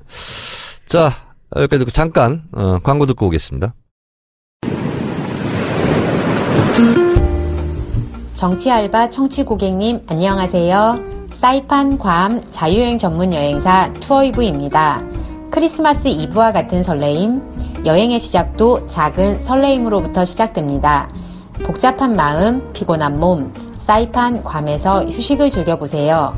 자 0.87 1.11
여기까지 1.55 1.79
듣고 1.79 1.91
잠깐 1.91 2.43
어, 2.53 2.79
광고 2.83 3.05
듣고 3.05 3.27
오겠습니다. 3.27 3.73
정치 8.35 8.71
알바 8.71 9.09
청취 9.11 9.43
고객님 9.43 10.01
안녕하세요. 10.07 11.29
사이판 11.33 11.97
괌 11.97 12.51
자유여행 12.51 12.99
전문 12.99 13.33
여행사 13.33 13.91
투어이브입니다. 14.01 15.01
크리스마스 15.51 16.07
이브와 16.07 16.51
같은 16.51 16.81
설레임, 16.83 17.41
여행의 17.85 18.19
시작도 18.19 18.87
작은 18.87 19.43
설레임으로부터 19.43 20.25
시작됩니다. 20.25 21.09
복잡한 21.63 22.15
마음, 22.15 22.71
피곤한 22.73 23.19
몸, 23.19 23.51
사이판 23.79 24.43
괌에서 24.43 25.05
휴식을 25.05 25.49
즐겨보세요. 25.49 26.33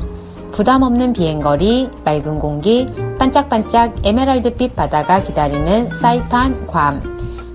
부담 0.52 0.82
없는 0.82 1.12
비행거리, 1.12 1.90
맑은 2.04 2.38
공기, 2.38 2.86
반짝반짝 3.18 3.94
에메랄드빛 4.04 4.74
바다가 4.76 5.20
기다리는 5.20 5.90
사이판 6.00 6.66
괌. 6.66 7.02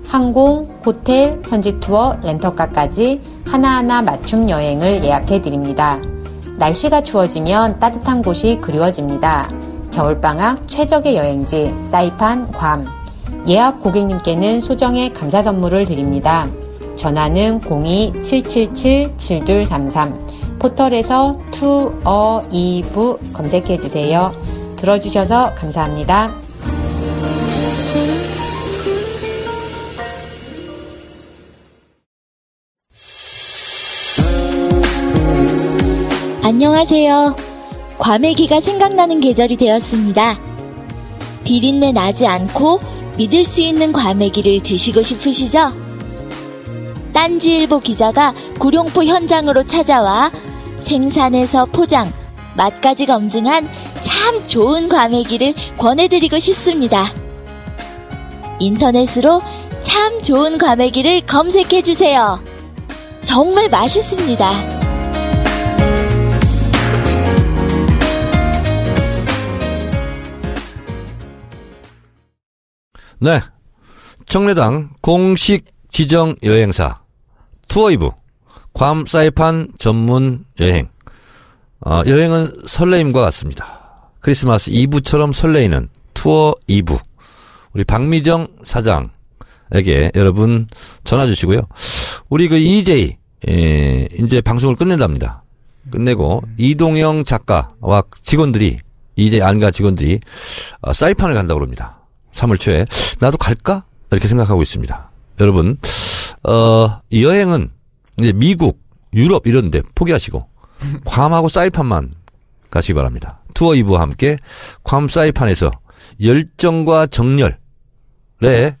항공, 0.06 0.68
호텔, 0.84 1.40
현지 1.48 1.78
투어, 1.80 2.16
렌터카까지 2.22 3.20
하나하나 3.46 4.02
맞춤 4.02 4.50
여행을 4.50 5.04
예약해 5.04 5.40
드립니다. 5.40 5.98
날씨가 6.58 7.02
추워지면 7.02 7.78
따뜻한 7.78 8.22
곳이 8.22 8.58
그리워집니다. 8.60 9.48
겨울방학 9.92 10.68
최적의 10.68 11.16
여행지 11.16 11.74
사이판 11.90 12.52
괌. 12.52 12.99
예약 13.48 13.80
고객님께는 13.80 14.60
소정의 14.60 15.12
감사 15.12 15.42
선물을 15.42 15.86
드립니다. 15.86 16.48
전화는 16.96 17.62
02-777-7233 17.62 20.58
포털에서 20.58 21.38
투어 21.50 22.42
이브 22.50 23.18
검색해 23.32 23.78
주세요. 23.78 24.32
들어주셔서 24.76 25.54
감사합니다. 25.54 26.30
안녕하세요. 36.42 37.36
과메기가 37.98 38.60
생각나는 38.60 39.20
계절이 39.20 39.56
되었습니다. 39.56 40.38
비린내 41.44 41.92
나지 41.92 42.26
않고 42.26 42.80
믿을 43.20 43.44
수 43.44 43.60
있는 43.60 43.92
과메기를 43.92 44.62
드시고 44.62 45.02
싶으시죠? 45.02 45.72
딴지일보 47.12 47.80
기자가 47.80 48.32
구룡포 48.58 49.04
현장으로 49.04 49.62
찾아와 49.64 50.30
생산에서 50.78 51.66
포장, 51.66 52.10
맛까지 52.56 53.04
검증한 53.04 53.68
참 54.00 54.46
좋은 54.46 54.88
과메기를 54.88 55.52
권해드리고 55.76 56.38
싶습니다. 56.38 57.12
인터넷으로 58.58 59.42
참 59.82 60.22
좋은 60.22 60.56
과메기를 60.56 61.26
검색해주세요. 61.26 62.42
정말 63.22 63.68
맛있습니다. 63.68 64.79
네. 73.22 73.38
청래당 74.24 74.94
공식 75.02 75.66
지정 75.90 76.34
여행사 76.42 77.02
투어이브 77.68 78.10
괌 78.72 79.04
사이판 79.04 79.72
전문 79.78 80.46
여행. 80.58 80.88
어, 81.84 82.02
여행은 82.06 82.66
설레임과 82.66 83.20
같습니다. 83.24 84.10
크리스마스 84.20 84.70
이브처럼 84.70 85.32
설레이는 85.32 85.90
투어 86.14 86.54
이브. 86.66 86.96
우리 87.74 87.84
박미정 87.84 88.48
사장에게 88.62 90.12
여러분 90.14 90.66
전화 91.04 91.26
주시고요. 91.26 91.60
우리 92.30 92.48
그 92.48 92.56
EJ 92.56 93.18
예, 93.48 94.08
이제 94.18 94.40
방송을 94.40 94.76
끝낸답니다. 94.76 95.44
끝내고 95.90 96.42
이동영 96.56 97.24
작가와 97.24 98.02
직원들이 98.22 98.78
EJ 99.16 99.42
안가 99.42 99.70
직원들이 99.70 100.20
어, 100.80 100.92
사이판을 100.94 101.34
간다고 101.34 101.60
합니다. 101.60 101.99
3월 102.32 102.58
초에 102.58 102.86
나도 103.20 103.36
갈까 103.38 103.84
이렇게 104.10 104.28
생각하고 104.28 104.62
있습니다. 104.62 105.10
여러분 105.40 105.78
어, 106.42 107.00
이 107.10 107.24
여행은 107.24 107.70
이제 108.20 108.32
미국, 108.32 108.80
유럽 109.14 109.46
이런데 109.46 109.82
포기하시고 109.94 110.46
괌하고 111.04 111.48
사이판만 111.48 112.14
가시기 112.70 112.94
바랍니다. 112.94 113.40
투어 113.54 113.74
이브와 113.74 114.00
함께 114.00 114.36
괌 114.84 115.08
사이판에서 115.08 115.70
열정과 116.22 117.06
정열에 117.06 117.56
에, 118.42 118.76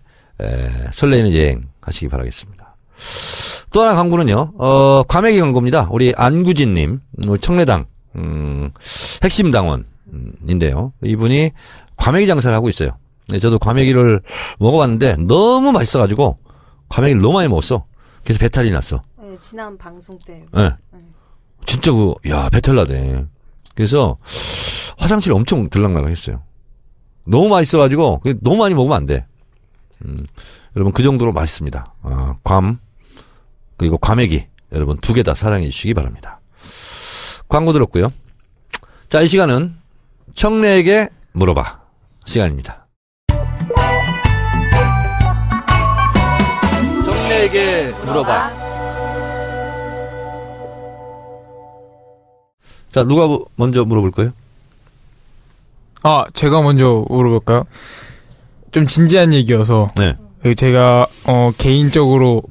설레이는 0.92 1.34
여행 1.34 1.68
하시기 1.82 2.08
바라겠습니다. 2.08 2.76
또 3.72 3.82
하나 3.82 3.94
광고는요, 3.94 4.52
어, 4.58 5.02
과메기 5.04 5.40
광고입니다. 5.40 5.88
우리 5.90 6.12
안구진님, 6.16 7.00
청래당, 7.40 7.86
음, 8.16 8.70
핵심 9.22 9.50
당원인데요. 9.50 10.92
이분이 11.04 11.50
과메기 11.96 12.26
장사를 12.26 12.54
하고 12.54 12.68
있어요. 12.68 12.90
네, 13.30 13.38
저도 13.38 13.58
과메기를 13.58 14.20
먹어봤는데 14.58 15.16
너무 15.26 15.72
맛있어가지고 15.72 16.38
과메기를 16.88 17.20
너무 17.22 17.34
많이 17.34 17.48
먹었어. 17.48 17.86
그래서 18.24 18.38
배탈이 18.40 18.70
났어. 18.70 19.02
네, 19.20 19.36
지난 19.40 19.76
방송 19.78 20.18
때. 20.26 20.44
네. 20.52 20.70
진짜 21.66 21.92
그, 21.92 22.14
야, 22.28 22.48
배탈 22.50 22.74
나대. 22.74 23.26
그래서 23.74 24.16
화장실 24.98 25.32
엄청 25.32 25.68
들락날락 25.70 26.10
했어요. 26.10 26.42
너무 27.26 27.48
맛있어가지고, 27.48 28.20
너무 28.40 28.56
많이 28.56 28.74
먹으면 28.74 28.96
안 28.96 29.06
돼. 29.06 29.26
음, 30.04 30.16
여러분, 30.74 30.92
그 30.92 31.02
정도로 31.02 31.32
맛있습니다. 31.32 31.94
아, 32.02 32.34
괌, 32.42 32.78
그리고 33.76 33.98
과메기. 33.98 34.46
여러분, 34.72 34.98
두 35.00 35.12
개 35.14 35.22
다 35.22 35.34
사랑해 35.34 35.68
주시기 35.70 35.94
바랍니다. 35.94 36.40
광고 37.48 37.72
들었고요. 37.72 38.12
자, 39.08 39.20
이 39.20 39.28
시간은 39.28 39.76
청래에게 40.34 41.08
물어봐. 41.32 41.80
시간입니다. 42.24 42.86
청래에게 47.40 47.92
물어봐. 48.04 48.52
자, 52.90 53.04
누가 53.04 53.28
먼저 53.56 53.84
물어볼까요? 53.84 54.32
아, 56.02 56.24
제가 56.34 56.60
먼저 56.62 57.04
물어볼까요? 57.08 57.64
좀 58.72 58.86
진지한 58.86 59.32
얘기여서 59.32 59.92
네. 59.96 60.16
그 60.42 60.54
제가 60.54 61.06
어 61.24 61.52
개인적으로 61.56 62.42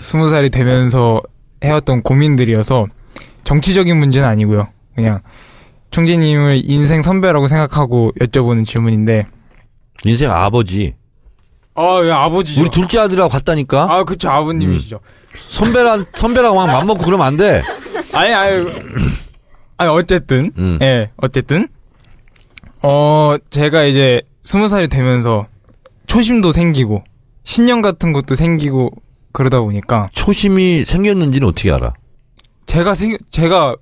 스무 0.00 0.28
살이 0.28 0.50
되면서 0.50 1.20
해왔던 1.64 2.02
고민들이어서 2.02 2.86
정치적인 3.44 3.96
문제는 3.96 4.28
아니고요. 4.28 4.68
그냥 4.94 5.20
총재님을 5.90 6.62
인생 6.64 7.02
선배라고 7.02 7.48
생각하고 7.48 8.12
여쭤보는 8.20 8.66
질문인데. 8.66 9.26
인생 10.04 10.30
아버지. 10.30 10.94
아, 11.76 12.00
예, 12.04 12.10
아버지죠. 12.10 12.62
우리 12.62 12.70
둘째 12.70 12.98
아들하고 12.98 13.28
같다니까? 13.28 13.86
아, 13.90 14.04
그쵸, 14.04 14.30
아버님이시죠. 14.30 14.98
선배랑, 15.50 16.06
선배랑 16.14 16.54
막 16.54 16.66
맘먹고 16.66 17.04
그러면 17.04 17.26
안 17.26 17.36
돼. 17.36 17.62
아니, 18.12 18.32
아니, 18.32 18.66
아니, 19.76 19.90
어쨌든, 19.90 20.50
음. 20.56 20.78
예, 20.80 21.10
어쨌든, 21.18 21.68
어, 22.82 23.36
제가 23.50 23.84
이제 23.84 24.22
스무 24.42 24.68
살이 24.68 24.88
되면서 24.88 25.46
초심도 26.06 26.50
생기고, 26.52 27.04
신념 27.44 27.82
같은 27.82 28.14
것도 28.14 28.34
생기고, 28.34 28.90
그러다 29.32 29.60
보니까, 29.60 30.08
초심이 30.14 30.84
생겼는지는 30.86 31.46
어떻게 31.46 31.70
알아? 31.70 31.92
제가 32.64 32.94
생, 32.94 33.18
제가 33.30 33.76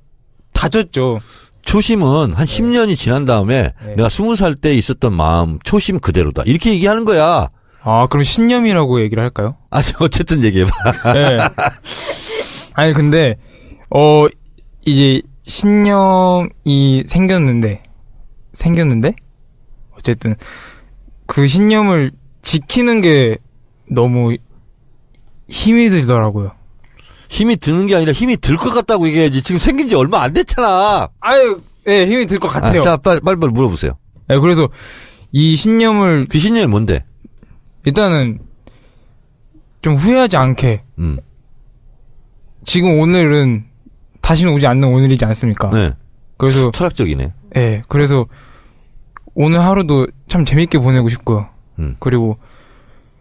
다졌죠. 0.52 1.20
초심은 1.64 2.34
한 2.34 2.44
10년이 2.44 2.96
지난 2.96 3.24
다음에 3.24 3.72
네. 3.86 3.94
내가 3.96 4.08
20살 4.08 4.60
때 4.60 4.74
있었던 4.74 5.14
마음, 5.14 5.58
초심 5.64 6.00
그대로다. 6.00 6.42
이렇게 6.44 6.70
얘기하는 6.72 7.04
거야. 7.04 7.48
아, 7.86 8.06
그럼 8.08 8.22
신념이라고 8.24 9.00
얘기를 9.02 9.22
할까요? 9.22 9.56
아니, 9.70 9.84
어쨌든 10.00 10.42
얘기해봐. 10.42 10.70
예. 11.16 11.38
아니, 12.72 12.92
근데, 12.94 13.36
어, 13.90 14.26
이제, 14.86 15.20
신념이 15.46 17.04
생겼는데, 17.06 17.82
생겼는데? 18.54 19.14
어쨌든, 19.98 20.34
그 21.26 21.46
신념을 21.46 22.12
지키는 22.42 23.02
게 23.02 23.36
너무 23.90 24.36
힘이 25.48 25.90
들더라고요. 25.90 26.52
힘이 27.28 27.56
드는 27.56 27.86
게 27.86 27.96
아니라 27.96 28.12
힘이 28.12 28.36
들 28.36 28.56
것 28.56 28.70
같다고 28.70 29.06
얘기해야지. 29.08 29.42
지금 29.42 29.58
생긴 29.58 29.88
지 29.88 29.94
얼마 29.94 30.22
안 30.22 30.32
됐잖아. 30.32 31.08
아유, 31.20 31.60
예, 31.88 32.06
힘이 32.06 32.24
들 32.26 32.38
것 32.38 32.48
같아요. 32.48 32.80
아, 32.80 32.82
자, 32.82 32.96
빨리, 32.96 33.20
빨리, 33.20 33.38
빨리 33.38 33.52
물어보세요. 33.52 33.98
예, 34.30 34.38
그래서, 34.38 34.68
이 35.32 35.54
신념을, 35.56 36.26
그 36.30 36.38
신념이 36.38 36.66
뭔데? 36.68 37.04
일단은, 37.84 38.40
좀 39.82 39.94
후회하지 39.94 40.36
않게, 40.36 40.82
음. 40.98 41.18
지금 42.64 42.98
오늘은, 42.98 43.64
다시는 44.20 44.52
오지 44.54 44.66
않는 44.66 44.88
오늘이지 44.88 45.24
않습니까? 45.26 45.70
네. 45.70 45.92
그래서, 46.36 46.70
철학적이네. 46.74 47.32
예, 47.56 47.82
그래서 47.88 48.26
오늘 49.34 49.60
하루도 49.60 50.06
참 50.28 50.44
재밌게 50.44 50.78
보내고 50.78 51.08
싶고요. 51.08 51.48
음. 51.78 51.96
그리고 51.98 52.38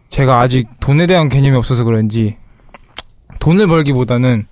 제가 0.10 0.40
아직 0.40 0.68
돈에 0.80 1.08
대한 1.08 1.28
개념이 1.28 1.56
없어서 1.58 1.84
그런지 1.84 2.38
돈을 3.40 3.68
벌기보다는 3.68 4.46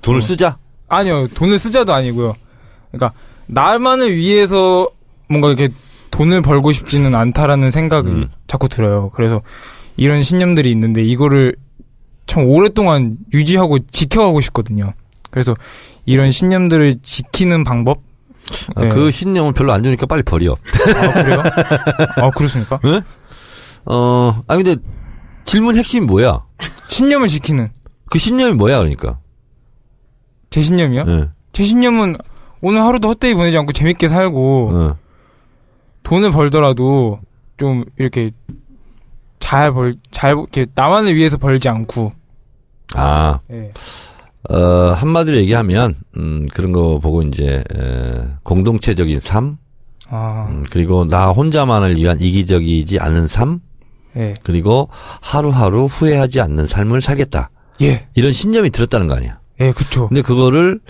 돈을 0.00 0.18
어. 0.18 0.20
쓰자. 0.20 0.58
아니요, 0.88 1.28
돈을 1.28 1.58
쓰자도 1.58 1.92
아니고요. 1.92 2.34
그러니까 2.90 3.12
나만을 3.46 4.14
위해서 4.16 4.88
뭔가 5.28 5.48
이렇게 5.48 5.68
돈을 6.20 6.42
벌고 6.42 6.70
싶지는 6.72 7.14
않다라는 7.14 7.70
생각이 7.70 8.10
음. 8.10 8.28
자꾸 8.46 8.68
들어요. 8.68 9.10
그래서 9.14 9.40
이런 9.96 10.22
신념들이 10.22 10.70
있는데 10.70 11.02
이거를 11.02 11.56
참 12.26 12.44
오랫동안 12.46 13.16
유지하고 13.32 13.78
지켜가고 13.90 14.42
싶거든요. 14.42 14.92
그래서 15.30 15.54
이런 16.04 16.30
신념들을 16.30 16.98
지키는 17.02 17.64
방법? 17.64 18.02
아, 18.74 18.82
네. 18.82 18.88
그 18.90 19.10
신념은 19.10 19.54
별로 19.54 19.72
안 19.72 19.82
좋으니까 19.82 20.04
빨리 20.04 20.22
버려. 20.22 20.52
아, 20.52 21.22
그래요? 21.22 21.42
아, 22.16 22.30
그렇습니까? 22.32 22.78
어, 23.86 24.42
아 24.46 24.56
근데 24.56 24.76
질문 25.46 25.76
핵심이 25.76 26.04
뭐야? 26.06 26.44
신념을 26.88 27.28
지키는 27.28 27.68
그 28.10 28.18
신념이 28.18 28.52
뭐야 28.54 28.76
그러니까? 28.76 29.18
제 30.50 30.60
신념이요? 30.60 31.04
예. 31.08 31.28
제 31.54 31.64
신념은 31.64 32.16
오늘 32.60 32.82
하루도 32.82 33.08
헛되이 33.08 33.32
보내지 33.32 33.56
않고 33.56 33.72
재밌게 33.72 34.06
살고 34.08 34.70
어. 34.70 34.96
돈을 36.02 36.32
벌더라도 36.32 37.20
좀 37.56 37.84
이렇게 37.98 38.32
잘 39.38 39.72
벌, 39.72 39.96
잘, 40.10 40.32
이렇게 40.32 40.66
나만을 40.74 41.14
위해서 41.16 41.36
벌지 41.36 41.68
않고. 41.68 42.12
아, 42.94 43.40
예. 43.50 43.72
어, 44.48 44.92
한마디로 44.92 45.36
얘기하면, 45.38 45.94
음, 46.16 46.46
그런 46.54 46.72
거 46.72 46.98
보고 46.98 47.22
이제, 47.22 47.62
에, 47.74 48.28
공동체적인 48.42 49.18
삶, 49.18 49.58
아, 50.08 50.48
음, 50.50 50.62
그리고 50.70 51.06
나 51.06 51.30
혼자만을 51.30 51.96
위한 51.96 52.20
이기적이지 52.20 53.00
않은 53.00 53.26
삶, 53.26 53.60
예. 54.16 54.34
그리고 54.42 54.88
하루하루 55.20 55.86
후회하지 55.86 56.40
않는 56.40 56.66
삶을 56.66 57.00
살겠다. 57.00 57.50
예. 57.82 58.06
이런 58.14 58.32
신념이 58.32 58.70
들었다는 58.70 59.06
거 59.08 59.14
아니야. 59.14 59.40
예, 59.60 59.72
그쵸. 59.72 60.08
근데 60.08 60.22
그거를, 60.22 60.80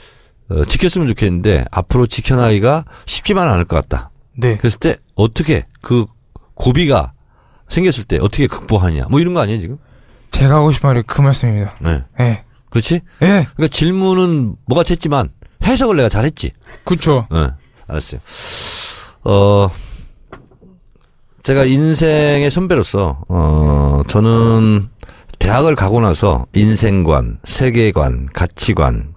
어, 0.51 0.65
지켰으면 0.65 1.09
좋겠는데, 1.09 1.65
앞으로 1.71 2.07
지켜나기가 2.07 2.85
쉽지만 3.07 3.49
않을 3.49 3.65
것 3.65 3.77
같다. 3.77 4.10
네. 4.37 4.57
그랬을 4.57 4.79
때, 4.79 4.97
어떻게, 5.15 5.67
그, 5.81 6.07
고비가 6.55 7.13
생겼을 7.69 8.05
때, 8.05 8.19
어떻게 8.21 8.47
극복하냐. 8.47 9.07
뭐 9.11 9.21
이런 9.21 9.35
거 9.35 9.41
아니에요, 9.41 9.61
지금? 9.61 9.79
제가 10.31 10.57
하고 10.57 10.73
싶은 10.73 10.89
말이 10.89 11.03
그 11.07 11.21
말씀입니다. 11.21 11.75
네. 11.81 12.05
예. 12.21 12.45
그렇지? 12.71 12.95
예. 13.23 13.27
그러니까 13.55 13.69
질문은 13.69 14.57
뭐가 14.67 14.83
됐지만, 14.83 15.31
해석을 15.63 15.97
내가 15.97 16.09
잘했지. 16.09 16.53
그쵸. 16.85 17.27
네, 17.31 17.49
알았어요. 17.87 18.21
어, 19.25 19.71
제가 21.43 21.65
인생의 21.65 22.51
선배로서, 22.51 23.25
어, 23.29 24.03
저는 24.07 24.89
대학을 25.39 25.75
가고 25.75 26.01
나서 26.01 26.47
인생관, 26.55 27.41
세계관, 27.45 28.27
가치관, 28.33 29.15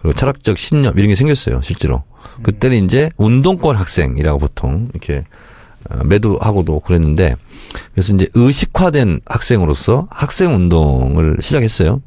그리고 0.00 0.14
철학적 0.14 0.58
신념, 0.58 0.98
이런 0.98 1.08
게 1.08 1.14
생겼어요, 1.14 1.60
실제로. 1.62 2.04
그때는 2.42 2.84
이제 2.84 3.10
운동권 3.16 3.76
학생이라고 3.76 4.38
보통 4.38 4.88
이렇게 4.92 5.24
어, 5.90 6.04
매도하고도 6.04 6.80
그랬는데, 6.80 7.36
그래서 7.92 8.14
이제 8.14 8.28
의식화된 8.34 9.20
학생으로서 9.26 10.08
학생 10.10 10.54
운동을 10.54 11.36
시작했어요. 11.40 12.02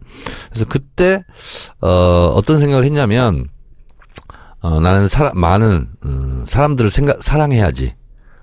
그래서 0.50 0.66
그때, 0.68 1.24
어, 1.80 2.34
어떤 2.36 2.60
생각을 2.60 2.84
했냐면, 2.84 3.48
어, 4.60 4.80
나는 4.80 5.08
사람, 5.08 5.40
많은, 5.40 5.88
어, 6.04 6.44
사람들을 6.46 6.90
생각, 6.90 7.24
사랑해야지. 7.24 7.96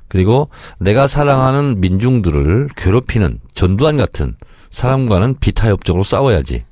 그리고 0.09 0.49
내가 0.81 1.07
사랑하는 1.07 1.81
민중들을 1.81 2.69
괴롭히는 2.77 3.41
전두환 3.53 3.99
같은 3.99 4.35
사람과는 4.71 5.37
비타협적으로 5.39 6.03
싸워야지. 6.03 6.65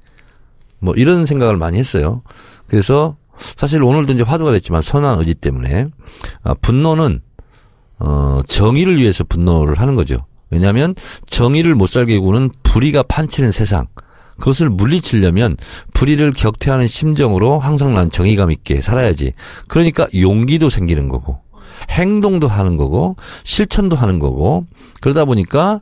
뭐 0.79 0.95
이런 0.95 1.27
생각을 1.27 1.57
많이 1.57 1.79
했어요. 1.79 2.23
그래서 2.67 3.17
사실 3.39 3.83
오늘도 3.83 4.13
이제 4.13 4.23
화두가 4.23 4.53
됐지만 4.53 4.83
선한 4.83 5.19
의지 5.21 5.35
때문에 5.35 5.87
아, 6.43 6.55
분노는 6.55 7.21
어 7.99 8.41
정의를 8.47 8.99
위해서 8.99 9.25
분노를 9.25 9.81
하는 9.81 9.95
거죠. 9.95 10.17
왜냐하면 10.51 10.95
정의를 11.27 11.75
못 11.75 11.87
살게 11.89 12.19
구는 12.19 12.51
불의가 12.63 13.03
판치는 13.03 13.53
세상. 13.53 13.87
그것을 14.39 14.69
물리치려면 14.69 15.57
불의를 15.95 16.33
격퇴하는 16.33 16.87
심정으로 16.87 17.59
항상 17.59 17.95
난 17.95 18.11
정의감 18.11 18.51
있게 18.51 18.81
살아야지. 18.83 19.33
그러니까 19.67 20.07
용기도 20.15 20.69
생기는 20.69 21.09
거고 21.09 21.41
행동도 21.91 22.49
하는 22.49 22.77
거고 22.77 23.17
실천도 23.45 23.97
하는 23.97 24.19
거고 24.19 24.67
그러다 25.01 25.25
보니까 25.25 25.81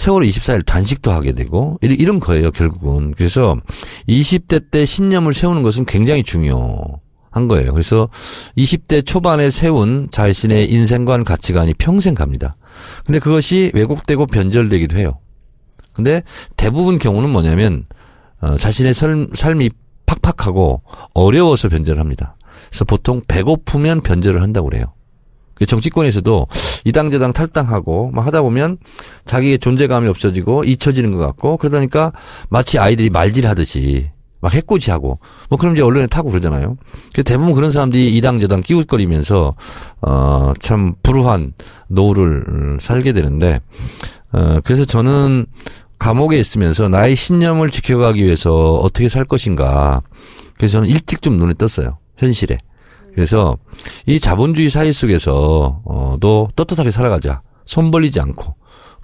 세월호 0.00 0.24
24일 0.26 0.64
단식도 0.64 1.12
하게 1.12 1.32
되고 1.32 1.78
이런- 1.82 2.20
거예요 2.20 2.50
결국은. 2.52 3.12
그래서 3.14 3.56
20대 4.08 4.70
때 4.70 4.86
신념을 4.86 5.34
세우는 5.34 5.62
것은 5.62 5.84
굉장히 5.84 6.22
중요 6.22 6.80
한 7.30 7.46
거예요. 7.48 7.72
그래서 7.72 8.08
20대 8.56 9.04
초반에 9.04 9.50
세운 9.50 10.08
자신의 10.10 10.72
인생관 10.72 11.24
가치관이 11.24 11.74
평생 11.74 12.14
갑니다. 12.14 12.56
근데 13.04 13.18
그것이 13.18 13.70
왜곡되고 13.74 14.24
변절되기도 14.26 14.96
해요. 14.96 15.18
근데 15.92 16.22
대부분 16.56 16.98
경우는 16.98 17.28
뭐냐면 17.28 17.84
어, 18.40 18.56
자신의 18.56 18.94
삶, 18.94 19.28
삶이 19.34 19.68
팍팍하고 20.06 20.82
어려워서 21.12 21.68
변절을 21.68 22.00
합니다. 22.00 22.34
그래서 22.70 22.86
보통 22.86 23.20
배고프면 23.28 24.00
변절을 24.00 24.40
한다고 24.42 24.70
그래요. 24.70 24.86
그 24.86 24.99
정치권에서도 25.66 26.46
이당저당 26.84 27.32
탈당하고 27.32 28.10
막 28.12 28.26
하다 28.26 28.42
보면 28.42 28.78
자기의 29.26 29.58
존재감이 29.58 30.08
없어지고 30.08 30.64
잊혀지는 30.64 31.12
것 31.12 31.18
같고 31.18 31.56
그러다니까 31.56 32.12
마치 32.48 32.78
아이들이 32.78 33.10
말질하듯이 33.10 34.10
막 34.40 34.54
해코지하고 34.54 35.18
뭐 35.50 35.58
그럼 35.58 35.74
이제 35.74 35.82
언론에 35.82 36.06
타고 36.06 36.30
그러잖아요. 36.30 36.76
그 37.14 37.22
대부분 37.22 37.52
그런 37.52 37.70
사람들이 37.70 38.16
이당저당 38.16 38.62
끼웃거리면서 38.62 39.54
어참 40.00 40.94
불우한 41.02 41.52
노후를 41.88 42.44
음, 42.48 42.78
살게 42.80 43.12
되는데 43.12 43.60
어 44.32 44.60
그래서 44.64 44.84
저는 44.84 45.46
감옥에 45.98 46.38
있으면서 46.38 46.88
나의 46.88 47.14
신념을 47.14 47.68
지켜가기 47.68 48.24
위해서 48.24 48.76
어떻게 48.76 49.08
살 49.08 49.24
것인가. 49.24 50.00
그래서 50.56 50.72
저는 50.78 50.88
일찍 50.88 51.20
좀 51.20 51.38
눈에 51.38 51.52
떴어요. 51.54 51.98
현실에. 52.16 52.56
그래서 53.14 53.56
이 54.06 54.20
자본주의 54.20 54.70
사회 54.70 54.92
속에서 54.92 55.82
어도 55.84 56.48
떳떳하게 56.56 56.90
살아가자. 56.90 57.42
손 57.64 57.90
벌리지 57.90 58.20
않고. 58.20 58.54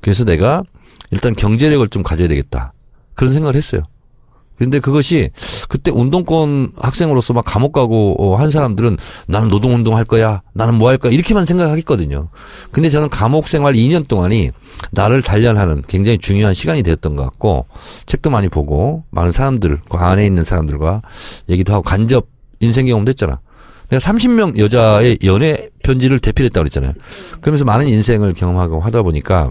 그래서 0.01 0.25
내가 0.25 0.63
일단 1.11 1.35
경제력을 1.35 1.87
좀 1.89 2.03
가져야 2.03 2.29
되겠다. 2.29 2.73
그런 3.15 3.33
생각을 3.33 3.55
했어요. 3.55 3.83
근데 4.57 4.81
그것이 4.81 5.31
그때 5.69 5.91
운동권 5.91 6.73
학생으로서 6.77 7.35
막 7.35 7.45
감옥 7.45 7.73
가고 7.73 8.17
어, 8.19 8.37
한 8.37 8.51
사람들은 8.51 8.97
나는 9.29 9.49
노동운동 9.49 9.97
할 9.97 10.05
거야. 10.05 10.43
나는 10.55 10.77
뭐할 10.77 10.97
거야. 10.97 11.13
이렇게만 11.13 11.45
생각하겠거든요. 11.45 12.29
근데 12.73 12.89
저는 12.89 13.11
감옥 13.11 13.49
생활 13.49 13.75
2년 13.75 14.09
동안이 14.09 14.51
나를 14.93 15.23
단련하는 15.23 15.83
굉장히 15.87 16.19
중요한 16.19 16.55
시간이 16.55 16.83
되었던 16.83 17.17
것 17.17 17.25
같고 17.25 17.67
책도 18.07 18.31
많이 18.31 18.49
보고 18.49 19.05
많은 19.11 19.31
사람들 19.31 19.81
그 19.89 19.99
안에 19.99 20.25
있는 20.25 20.43
사람들과 20.43 21.03
얘기도 21.51 21.75
하고 21.75 21.83
간접 21.83 22.27
인생 22.61 22.87
경험도 22.87 23.11
했잖아. 23.11 23.41
내가 23.89 24.01
30명 24.01 24.59
여자의 24.59 25.19
연애 25.25 25.69
편지를 25.83 26.19
대필했다고 26.19 26.63
그랬잖아요. 26.63 26.93
그러면서 27.41 27.65
많은 27.65 27.87
인생을 27.87 28.35
경험하고 28.35 28.81
하다 28.81 29.03
보니까 29.03 29.51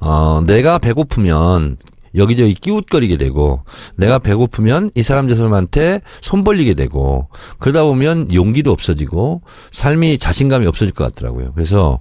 어 0.00 0.42
내가 0.46 0.78
배고프면 0.78 1.76
여기저기 2.14 2.54
끼웃거리게 2.54 3.16
되고 3.16 3.64
내가 3.96 4.18
배고프면 4.18 4.90
이 4.94 5.02
사람 5.02 5.28
저 5.28 5.36
사람한테 5.36 6.00
손 6.20 6.44
벌리게 6.44 6.74
되고 6.74 7.28
그러다 7.58 7.84
보면 7.84 8.34
용기도 8.34 8.70
없어지고 8.70 9.42
삶이 9.70 10.18
자신감이 10.18 10.66
없어질 10.66 10.92
것 10.94 11.04
같더라고요. 11.04 11.52
그래서 11.54 12.00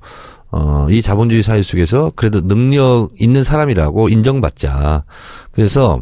어, 0.52 0.88
이 0.90 1.02
자본주의 1.02 1.42
사회 1.44 1.62
속에서 1.62 2.12
그래도 2.16 2.42
능력 2.46 3.10
있는 3.18 3.44
사람이라고 3.44 4.10
인정받자. 4.10 5.06
그래서 5.52 6.02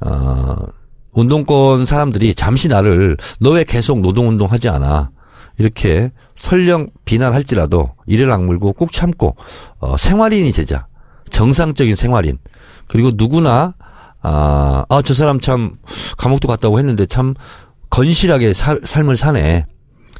어, 0.00 0.56
운동권 1.16 1.86
사람들이 1.86 2.34
잠시 2.34 2.68
나를 2.68 3.16
너 3.40 3.50
왜 3.52 3.64
계속 3.64 4.00
노동운동 4.00 4.50
하지 4.50 4.68
않아? 4.68 5.10
이렇게 5.58 6.12
설령 6.34 6.90
비난할지라도 7.06 7.94
이를 8.06 8.30
악물고 8.30 8.74
꾹 8.74 8.92
참고 8.92 9.36
어, 9.78 9.96
생활인이 9.96 10.52
되자. 10.52 10.86
정상적인 11.30 11.94
생활인. 11.94 12.38
그리고 12.86 13.10
누구나 13.14 13.74
아, 14.22 14.84
아, 14.88 15.02
저 15.02 15.14
사람 15.14 15.40
참 15.40 15.76
감옥도 16.18 16.48
갔다고 16.48 16.78
했는데 16.78 17.06
참 17.06 17.34
건실하게 17.90 18.52
살, 18.52 18.80
삶을 18.84 19.16
사네. 19.16 19.64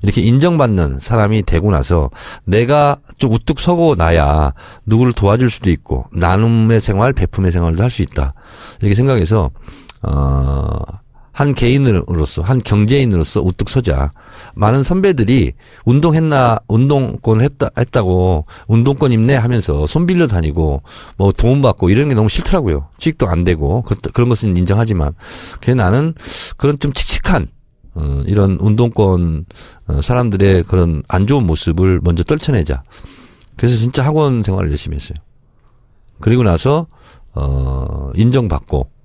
이렇게 0.02 0.20
인정받는 0.22 1.00
사람이 1.00 1.42
되고 1.42 1.70
나서 1.70 2.10
내가 2.46 2.98
좀 3.18 3.32
우뚝 3.32 3.58
서고 3.60 3.94
나야 3.96 4.52
누구를 4.84 5.12
도와줄 5.12 5.50
수도 5.50 5.70
있고 5.70 6.04
나눔의 6.12 6.80
생활, 6.80 7.12
베품의 7.12 7.50
생활도 7.50 7.82
할 7.82 7.90
수 7.90 8.02
있다. 8.02 8.34
이렇게 8.80 8.94
생각해서 8.94 9.50
어, 10.06 10.80
한 11.32 11.52
개인으로서, 11.52 12.40
한 12.40 12.58
경제인으로서 12.58 13.42
우뚝 13.42 13.68
서자. 13.68 14.10
많은 14.54 14.82
선배들이 14.82 15.52
운동했나, 15.84 16.60
운동권 16.66 17.42
했다, 17.42 17.68
했다고, 17.78 18.46
운동권 18.68 19.12
입네 19.12 19.36
하면서 19.36 19.86
손 19.86 20.06
빌려 20.06 20.26
다니고, 20.28 20.82
뭐 21.18 21.32
도움 21.32 21.60
받고 21.60 21.90
이런 21.90 22.08
게 22.08 22.14
너무 22.14 22.30
싫더라고요. 22.30 22.88
취직도 22.98 23.28
안 23.28 23.44
되고, 23.44 23.82
그, 23.82 23.96
그런 24.14 24.30
것은 24.30 24.56
인정하지만. 24.56 25.12
그래서 25.60 25.76
나는 25.76 26.14
그런 26.56 26.78
좀 26.78 26.94
칙칙한, 26.94 27.48
어, 27.96 28.22
이런 28.26 28.56
운동권, 28.58 29.44
어, 29.88 30.00
사람들의 30.00 30.62
그런 30.62 31.02
안 31.06 31.26
좋은 31.26 31.44
모습을 31.44 32.00
먼저 32.02 32.22
떨쳐내자. 32.22 32.82
그래서 33.56 33.76
진짜 33.76 34.02
학원 34.06 34.42
생활을 34.42 34.70
열심히 34.70 34.94
했어요. 34.96 35.18
그리고 36.18 36.44
나서, 36.44 36.86
어, 37.34 38.10
인정받고, 38.14 38.78
어, 38.80 38.95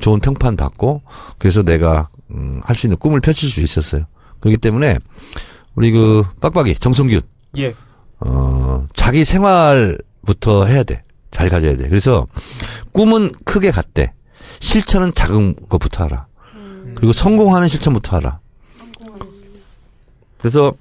좋은 0.00 0.20
평판 0.20 0.56
받고 0.56 1.02
그래서 1.38 1.62
내가 1.62 2.08
음, 2.30 2.60
할 2.64 2.74
수 2.76 2.86
있는 2.86 2.96
꿈을 2.98 3.20
펼칠 3.20 3.48
수 3.48 3.60
있었어요. 3.60 4.04
그렇기 4.40 4.58
때문에 4.58 4.98
우리 5.74 5.90
그 5.90 6.24
빡빡이 6.40 6.74
정성균 6.74 7.20
예. 7.58 7.74
어 8.20 8.86
자기 8.94 9.24
생활부터 9.24 10.66
해야 10.66 10.82
돼. 10.82 11.02
잘 11.30 11.48
가져야 11.48 11.76
돼. 11.76 11.88
그래서 11.88 12.26
꿈은 12.92 13.32
크게 13.44 13.70
갖되 13.70 14.12
실천은 14.60 15.12
작은 15.14 15.54
것부터 15.68 16.04
하라. 16.04 16.26
그리고 16.94 17.12
성공하는 17.12 17.68
실천부터 17.68 18.16
하라. 18.16 18.40
그래서 20.38 20.74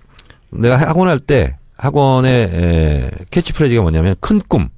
내가 0.52 0.78
학원 0.78 1.08
할 1.10 1.20
때 1.20 1.58
학원의 1.78 2.32
에, 2.54 3.12
캐치프레이즈가 3.32 3.82
뭐냐면 3.82 4.15
큰 4.22 4.39
꿈, 4.48 4.70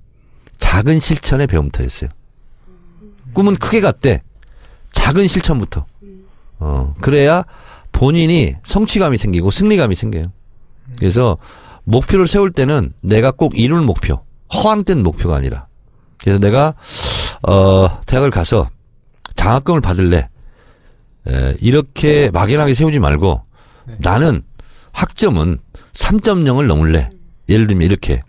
작은 0.57 0.99
실천의 0.99 1.45
배움터였어요. 1.47 2.09
꿈은 3.33 3.55
크게 3.55 3.81
갖되 3.81 4.21
작은 4.91 5.27
실천부터. 5.27 5.85
어, 6.59 6.95
그래야 7.01 7.43
본인이 7.91 8.55
성취감이 8.63 9.17
생기고 9.17 9.51
승리감이 9.51 9.95
생겨요. 9.95 10.31
그래서 10.97 11.37
목표를 11.83 12.27
세울 12.27 12.51
때는 12.51 12.93
내가 13.01 13.31
꼭 13.31 13.57
이룰 13.57 13.81
목표, 13.81 14.23
허황된 14.53 15.03
목표가 15.03 15.35
아니라. 15.35 15.67
그래서 16.19 16.39
내가, 16.39 16.73
어, 17.47 18.01
대학을 18.05 18.29
가서 18.31 18.69
장학금을 19.35 19.81
받을래. 19.81 20.29
에, 21.27 21.55
이렇게 21.61 22.29
막연하게 22.31 22.73
세우지 22.73 22.99
말고 22.99 23.43
나는 23.99 24.41
학점은 24.91 25.59
3.0을 25.93 26.65
넘을래. 26.65 27.09
예를 27.49 27.67
들면 27.67 27.85
이렇게. 27.85 28.21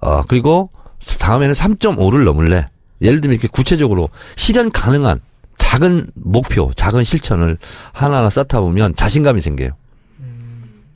어, 0.00 0.22
그리고 0.22 0.70
다음에는 1.18 1.54
3.5를 1.54 2.24
넘을래. 2.24 2.68
예를 3.00 3.20
들면 3.20 3.34
이렇게 3.34 3.48
구체적으로 3.48 4.08
실현 4.36 4.70
가능한 4.70 5.20
작은 5.56 6.10
목표, 6.14 6.72
작은 6.74 7.04
실천을 7.04 7.58
하나하나 7.92 8.30
쌓다 8.30 8.60
보면 8.60 8.94
자신감이 8.96 9.40
생겨요. 9.40 9.70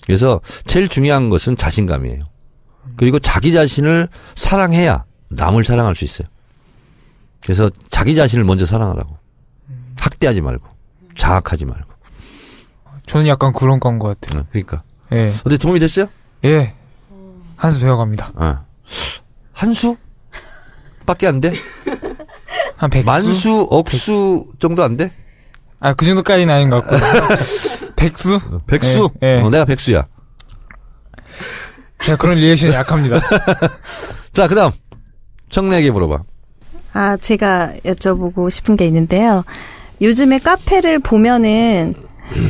그래서 0.06 0.40
제일 0.66 0.88
중요한 0.88 1.30
것은 1.30 1.56
자신감이에요. 1.56 2.20
그리고 2.96 3.18
자기 3.18 3.52
자신을 3.52 4.08
사랑해야 4.34 5.04
남을 5.28 5.64
사랑할 5.64 5.94
수 5.94 6.04
있어요. 6.04 6.26
그래서 7.40 7.70
자기 7.88 8.14
자신을 8.14 8.44
먼저 8.44 8.66
사랑하라고. 8.66 9.16
학대하지 9.98 10.40
말고. 10.40 10.66
자학하지 11.16 11.64
말고. 11.64 11.92
저는 13.06 13.26
약간 13.26 13.52
그런 13.52 13.78
건 13.80 13.98
것 13.98 14.20
같아요. 14.20 14.40
어, 14.42 14.46
그러니까. 14.50 14.82
예. 15.12 15.32
어때 15.44 15.56
도움이 15.56 15.78
됐어요? 15.80 16.06
예. 16.44 16.74
한수 17.56 17.78
배워갑니다. 17.80 18.32
어. 18.34 18.64
한 19.52 19.72
수? 19.74 19.96
밖에 21.06 21.26
안 21.26 21.40
돼? 21.40 21.52
한 22.82 22.90
백수? 22.90 23.06
만수, 23.06 23.68
억수 23.70 24.46
정도 24.58 24.82
안 24.82 24.96
돼? 24.96 25.12
아, 25.78 25.94
그 25.94 26.04
정도까지는 26.04 26.52
아닌 26.52 26.68
것 26.68 26.84
같고. 26.84 26.96
백수? 27.94 28.40
백수? 28.66 29.10
예, 29.22 29.36
예. 29.36 29.40
어, 29.40 29.50
내가 29.50 29.64
백수야. 29.64 30.02
제가 32.00 32.18
그런 32.18 32.38
리액션이 32.38 32.72
약합니다. 32.72 33.20
자, 34.34 34.48
그 34.48 34.56
다음. 34.56 34.72
청래에게 35.48 35.92
물어봐. 35.92 36.24
아, 36.94 37.16
제가 37.18 37.72
여쭤보고 37.84 38.50
싶은 38.50 38.76
게 38.76 38.84
있는데요. 38.86 39.44
요즘에 40.00 40.40
카페를 40.40 40.98
보면은 40.98 41.94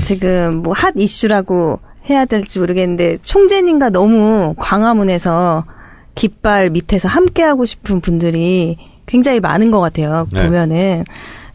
지금 0.03 0.63
뭐 0.63 0.73
핫 0.75 0.95
이슈라고 0.97 1.79
해야 2.09 2.25
될지 2.25 2.59
모르겠는데 2.59 3.19
총재님과 3.19 3.91
너무 3.91 4.55
광화문에서 4.59 5.67
깃발 6.15 6.71
밑에서 6.71 7.09
함께하고 7.09 7.67
싶은 7.67 8.01
분들이 8.01 8.79
굉장히 9.13 9.41
많은 9.41 9.71
것 9.71 9.79
같아요. 9.81 10.27
네. 10.33 10.43
보면은. 10.45 11.05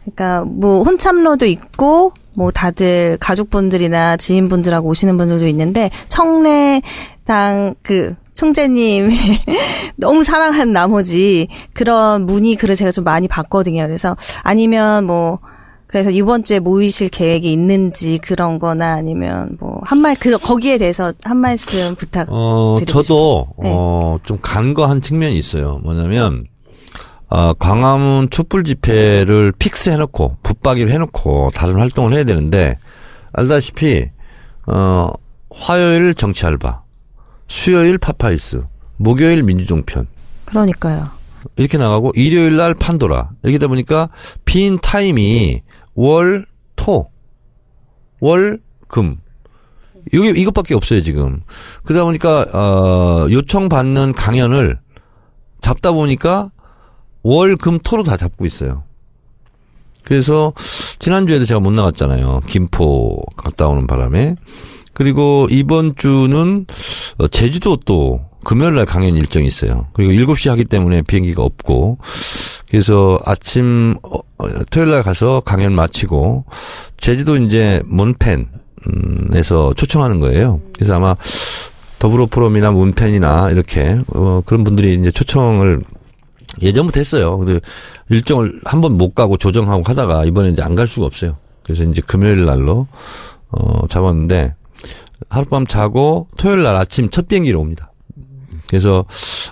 그러니까 0.04 0.44
뭐 0.46 0.84
혼참로도 0.84 1.44
있고 1.46 2.12
뭐 2.34 2.50
다들 2.52 3.18
가족분들이나 3.20 4.16
지인분들하고 4.16 4.88
오시는 4.88 5.16
분들도 5.18 5.46
있는데 5.48 5.90
청래당 6.08 7.74
그 7.82 8.14
총재님 8.34 9.10
너무 9.96 10.22
사랑한 10.22 10.72
나머지 10.72 11.48
그런 11.74 12.24
문의 12.26 12.54
글을 12.54 12.76
제가 12.76 12.92
좀 12.92 13.02
많이 13.04 13.26
봤거든요. 13.26 13.84
그래서 13.86 14.16
아니면 14.44 15.04
뭐 15.04 15.40
그래서 15.88 16.10
이번 16.10 16.42
주에 16.44 16.60
모이실 16.60 17.08
계획이 17.08 17.50
있는지 17.50 18.18
그런 18.18 18.58
거나 18.58 18.92
아니면 18.92 19.56
뭐 19.58 19.80
한 19.84 19.98
말 20.00 20.14
그 20.20 20.38
거기에 20.38 20.78
대해서 20.78 21.12
한 21.24 21.38
말씀 21.38 21.94
부탁 21.96 22.28
어, 22.30 22.76
저도, 22.86 23.48
네. 23.62 23.72
어, 23.74 24.18
좀 24.22 24.38
간과한 24.40 25.00
측면이 25.02 25.36
있어요. 25.36 25.80
뭐냐면, 25.82 26.44
어, 27.28 27.52
광화문 27.52 28.30
촛불 28.30 28.64
집회를 28.64 29.52
fix 29.58 29.90
해놓고, 29.90 30.38
붙박이를 30.42 30.90
해놓고, 30.90 31.50
다른 31.54 31.78
활동을 31.78 32.14
해야 32.14 32.24
되는데, 32.24 32.78
알다시피, 33.32 34.10
어, 34.66 35.10
화요일 35.50 36.14
정치 36.14 36.46
알바, 36.46 36.82
수요일 37.46 37.98
파파이스, 37.98 38.62
목요일 38.96 39.42
민주종편, 39.42 40.06
그러니까요. 40.46 41.10
이렇게 41.56 41.76
나가고, 41.76 42.12
일요일 42.14 42.56
날 42.56 42.74
판도라. 42.74 43.30
이렇게 43.42 43.58
되다 43.58 43.68
보니까, 43.68 44.08
빈 44.46 44.78
타임이 44.80 45.60
월, 45.94 46.46
토, 46.76 47.10
월, 48.20 48.58
금. 48.88 49.14
이게 50.12 50.30
이것밖에 50.30 50.74
없어요, 50.74 51.02
지금. 51.02 51.42
그러다 51.84 52.04
보니까, 52.04 52.46
어, 52.54 53.26
요청 53.30 53.68
받는 53.68 54.14
강연을 54.14 54.78
잡다 55.60 55.92
보니까 55.92 56.50
월, 57.22 57.56
금, 57.56 57.78
토로 57.78 58.02
다 58.02 58.16
잡고 58.16 58.46
있어요. 58.46 58.84
그래서 60.04 60.52
지난주에도 60.98 61.44
제가 61.44 61.60
못 61.60 61.70
나갔잖아요. 61.72 62.40
김포 62.46 63.20
갔다 63.36 63.68
오는 63.68 63.86
바람에. 63.86 64.36
그리고 64.94 65.46
이번 65.50 65.94
주는 65.96 66.66
어, 67.18 67.28
제주도 67.28 67.76
또 67.76 68.24
금요일 68.42 68.74
날 68.74 68.86
강연 68.86 69.16
일정이 69.16 69.46
있어요. 69.46 69.86
그리고 69.92 70.12
7시 70.12 70.48
하기 70.50 70.64
때문에 70.64 71.02
비행기가 71.02 71.42
없고. 71.42 71.98
그래서 72.70 73.18
아침 73.24 73.96
어, 74.02 74.18
어, 74.38 74.48
토요일 74.70 74.90
날 74.90 75.02
가서 75.02 75.40
강연 75.44 75.74
마치고 75.74 76.44
제주도 76.96 77.36
이제 77.36 77.82
몬펜 77.84 78.48
음,에서 78.86 79.74
초청하는 79.74 80.20
거예요. 80.20 80.60
그래서 80.74 80.96
아마 80.96 81.14
더불어 81.98 82.26
포럼이나 82.26 82.70
문펜이나 82.70 83.50
이렇게 83.50 83.98
어, 84.14 84.40
그런 84.46 84.64
분들이 84.64 84.94
이제 84.94 85.10
초청을 85.10 85.82
예전부터 86.62 87.00
했어요. 87.00 87.38
근데 87.38 87.60
일정을 88.10 88.60
한 88.64 88.80
번 88.80 88.92
못 88.98 89.14
가고 89.14 89.36
조정하고 89.36 89.82
하다가 89.84 90.24
이번에 90.24 90.50
이제 90.50 90.62
안 90.62 90.74
갈 90.74 90.86
수가 90.86 91.06
없어요. 91.06 91.36
그래서 91.62 91.84
이제 91.84 92.00
금요일 92.06 92.44
날로 92.46 92.86
어 93.50 93.86
잡았는데 93.88 94.54
하룻밤 95.28 95.66
자고 95.66 96.28
토요일 96.36 96.62
날 96.62 96.76
아침 96.76 97.10
첫 97.10 97.28
비행기로 97.28 97.60
옵니다. 97.60 97.92
그래서 98.68 99.04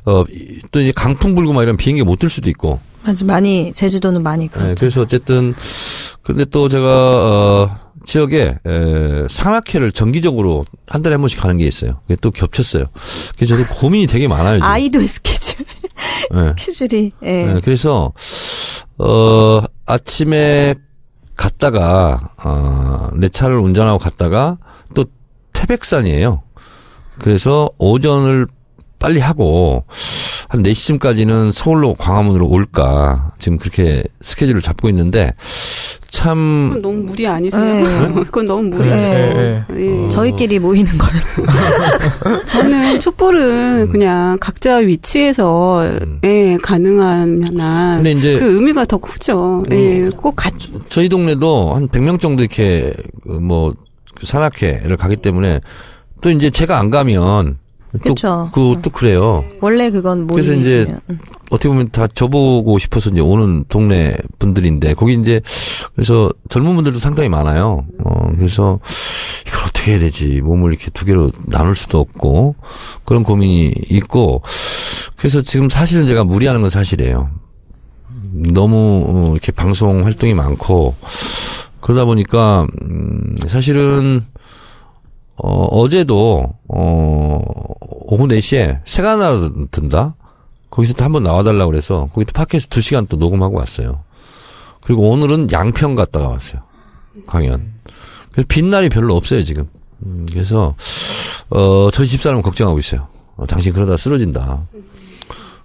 어또 0.04 0.80
이제 0.80 0.92
강풍 0.94 1.34
불고 1.34 1.52
막 1.52 1.62
이런 1.62 1.76
비행기 1.76 2.02
못 2.02 2.18
들 2.18 2.28
수도 2.30 2.48
있고 2.50 2.78
아주 3.04 3.24
많이 3.24 3.72
제주도는 3.72 4.22
많이 4.22 4.48
그렇죠. 4.48 4.68
네, 4.68 4.74
그래서 4.78 5.00
어쨌든 5.02 5.54
근데 6.22 6.44
또 6.44 6.68
제가 6.68 6.86
어 6.86 7.70
지역에 8.06 8.56
에, 8.64 9.26
산악회를 9.28 9.92
정기적으로 9.92 10.64
한 10.88 11.02
달에 11.02 11.14
한 11.14 11.20
번씩 11.20 11.40
가는 11.40 11.58
게 11.58 11.66
있어요. 11.66 12.00
그게 12.06 12.16
또 12.20 12.30
겹쳤어요. 12.30 12.84
그래서 13.36 13.56
저도 13.56 13.68
고민이 13.74 14.06
되게 14.06 14.28
많아요. 14.28 14.56
지금. 14.56 14.66
아이돌 14.68 15.06
스케줄 15.06 15.66
네. 16.32 16.54
스케줄이 16.56 17.10
예. 17.24 17.44
네, 17.46 17.60
그래서 17.62 18.12
어 18.98 19.60
아침에 19.84 20.74
갔다가 21.36 22.30
어내 22.42 23.28
차를 23.28 23.58
운전하고 23.58 23.98
갔다가 23.98 24.56
또 24.94 25.04
태백산이에요. 25.52 26.42
그래서 27.18 27.68
오전을 27.78 28.46
빨리 28.98 29.20
하고 29.20 29.84
한 30.48 30.62
4시쯤까지는 30.62 31.52
서울로 31.52 31.94
광화문으로 31.94 32.48
올까 32.48 33.32
지금 33.38 33.58
그렇게 33.58 34.04
스케줄을 34.20 34.62
잡고 34.62 34.88
있는데 34.90 35.32
참 36.08 36.68
그건 36.68 36.82
너무 36.82 37.02
무리 37.02 37.26
아니세요? 37.26 37.62
네. 37.62 38.14
그건 38.24 38.46
너무 38.46 38.62
무리죠. 38.70 38.88
네, 38.88 39.64
예. 39.76 40.08
저희끼리 40.08 40.58
모이는 40.58 40.96
걸로. 40.96 41.20
저는 42.46 43.00
촛불은 43.00 43.90
그냥 43.90 44.38
각자 44.40 44.76
위치에서 44.76 45.82
음. 45.82 46.20
예, 46.24 46.56
가능한 46.62 47.44
한 47.58 47.96
근데 48.02 48.12
이제 48.12 48.38
그 48.38 48.54
의미가 48.54 48.86
더 48.86 48.96
크죠. 48.96 49.64
예, 49.70 50.08
꼭 50.16 50.36
같, 50.36 50.54
저희 50.88 51.08
동네도 51.08 51.74
한 51.74 51.88
100명 51.88 52.18
정도 52.18 52.42
이렇게 52.42 52.94
뭐 53.24 53.74
산악회를 54.22 54.96
가기 54.96 55.16
때문에 55.16 55.60
또 56.22 56.30
이제 56.30 56.48
제가 56.48 56.78
안 56.78 56.88
가면 56.88 57.58
그쵸. 58.02 58.50
또, 58.54 58.74
그, 58.74 58.82
또 58.82 58.90
그래요. 58.90 59.44
원래 59.60 59.90
그건 59.90 60.26
그래서 60.26 60.52
이제 60.52 60.76
모임이시면. 60.84 61.00
음. 61.10 61.18
어떻게 61.50 61.68
보면 61.68 61.90
다 61.90 62.06
저보고 62.08 62.78
싶어서 62.78 63.10
이제 63.10 63.20
오는 63.20 63.64
동네 63.68 64.16
분들인데 64.38 64.94
거기 64.94 65.14
이제 65.14 65.40
그래서 65.94 66.30
젊은 66.48 66.74
분들도 66.74 66.98
상당히 66.98 67.28
많아요. 67.28 67.86
어 68.04 68.32
그래서 68.34 68.80
이걸 69.46 69.62
어떻게 69.64 69.92
해야 69.92 70.00
되지? 70.00 70.40
몸을 70.40 70.72
이렇게 70.72 70.90
두 70.90 71.04
개로 71.04 71.30
나눌 71.46 71.76
수도 71.76 72.00
없고 72.00 72.56
그런 73.04 73.22
고민이 73.22 73.72
있고 73.90 74.42
그래서 75.16 75.40
지금 75.42 75.68
사실은 75.68 76.06
제가 76.06 76.24
무리하는 76.24 76.60
건 76.60 76.70
사실이에요. 76.70 77.30
너무 78.32 79.04
어, 79.06 79.30
이렇게 79.32 79.52
방송 79.52 80.04
활동이 80.04 80.34
많고 80.34 80.94
그러다 81.80 82.04
보니까 82.04 82.66
음 82.82 83.36
사실은 83.46 84.24
어 85.36 85.64
어제도 85.66 86.54
어 86.68 87.40
오후 87.80 88.26
4시에 88.26 88.80
새가 88.84 89.12
하나 89.12 89.50
든다. 89.70 90.14
거기서 90.70 90.94
또 90.94 91.04
한번 91.04 91.22
나와달라고 91.22 91.70
그래서 91.70 92.08
거기 92.12 92.24
또 92.26 92.32
팟캐스트 92.32 92.80
2시간 92.80 93.08
또 93.08 93.16
녹음하고 93.16 93.56
왔어요. 93.56 94.00
그리고 94.82 95.10
오늘은 95.10 95.50
양평 95.50 95.94
갔다가 95.94 96.28
왔어요. 96.28 96.62
강연. 97.26 97.72
그래서 98.30 98.46
빈 98.48 98.70
날이 98.70 98.88
별로 98.88 99.16
없어요, 99.16 99.42
지금. 99.42 99.68
음, 100.04 100.26
그래서, 100.30 100.74
어, 101.50 101.88
저희 101.92 102.06
집사람 102.06 102.42
걱정하고 102.42 102.78
있어요. 102.78 103.08
어, 103.36 103.46
당신 103.46 103.72
그러다 103.72 103.96
쓰러진다. 103.96 104.60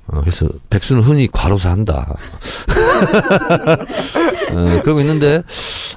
어, 0.08 0.20
그래서 0.22 0.48
백수는 0.70 1.04
흔히 1.04 1.28
과로사 1.28 1.70
한다. 1.70 2.16
어, 4.54 4.82
그러고 4.82 5.02
있는데, 5.02 5.44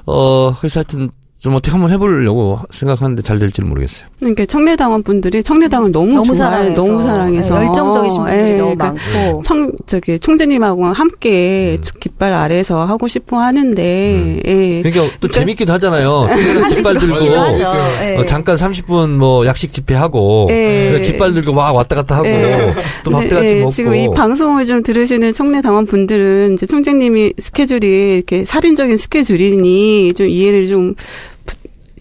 어, 0.05 0.53
그래서 0.59 0.81
하여튼 0.81 1.09
좀 1.45 1.53
어떻게 1.53 1.73
한번 1.73 1.91
해보려고 1.91 2.59
생각하는데 2.71 3.21
잘 3.21 3.37
될지는 3.37 3.69
모르겠어요. 3.69 4.07
그러니까 4.17 4.45
청래당원 4.47 5.03
분들이 5.03 5.43
청래당을 5.43 5.91
너무, 5.91 6.13
너무 6.13 6.33
좋아해, 6.33 6.37
사랑해서. 6.39 6.81
너무 6.83 7.01
사랑해서 7.03 7.59
네, 7.59 7.65
열정적이신 7.67 8.25
분들이 8.25 8.39
예, 8.49 8.55
너무 8.55 8.73
그러니까 8.75 8.93
많고. 9.21 9.41
청 9.43 9.71
저기 9.85 10.17
총재님하고 10.17 10.85
함께 10.85 11.77
음. 11.77 11.99
깃발 11.99 12.33
아래서 12.33 12.83
하고 12.85 13.07
싶어 13.07 13.37
하는데 13.37 14.41
예. 14.43 14.81
그러니까 14.81 15.15
또 15.19 15.27
재밌기도 15.27 15.71
하잖아요. 15.73 16.29
깃발 16.73 16.97
들고. 16.97 17.13
하죠. 17.13 17.63
예. 18.01 18.15
어, 18.17 18.25
잠깐 18.25 18.55
30분 18.55 19.09
뭐 19.11 19.45
약식 19.45 19.71
집회하고 19.71 20.47
예. 20.49 20.99
깃발 21.05 21.31
들고 21.31 21.53
막 21.53 21.75
왔다 21.75 21.93
갔다 21.93 22.15
하고 22.17 22.27
예. 22.27 22.73
또 23.03 23.11
밥도 23.11 23.35
같이 23.35 23.47
예, 23.49 23.55
먹고 23.59 23.69
지금 23.69 23.93
이 23.93 24.09
방송을 24.11 24.65
좀 24.65 24.81
들으시는 24.81 25.31
청래당원 25.31 25.85
분들은 25.85 26.55
이제 26.55 26.65
총재님이 26.65 27.33
스케줄이 27.37 28.15
이렇게 28.15 28.45
살인적인 28.45 28.97
스케줄이니 28.97 30.15
좀 30.15 30.27
이해를 30.27 30.65
좀, 30.67 30.95
부- 30.95 31.03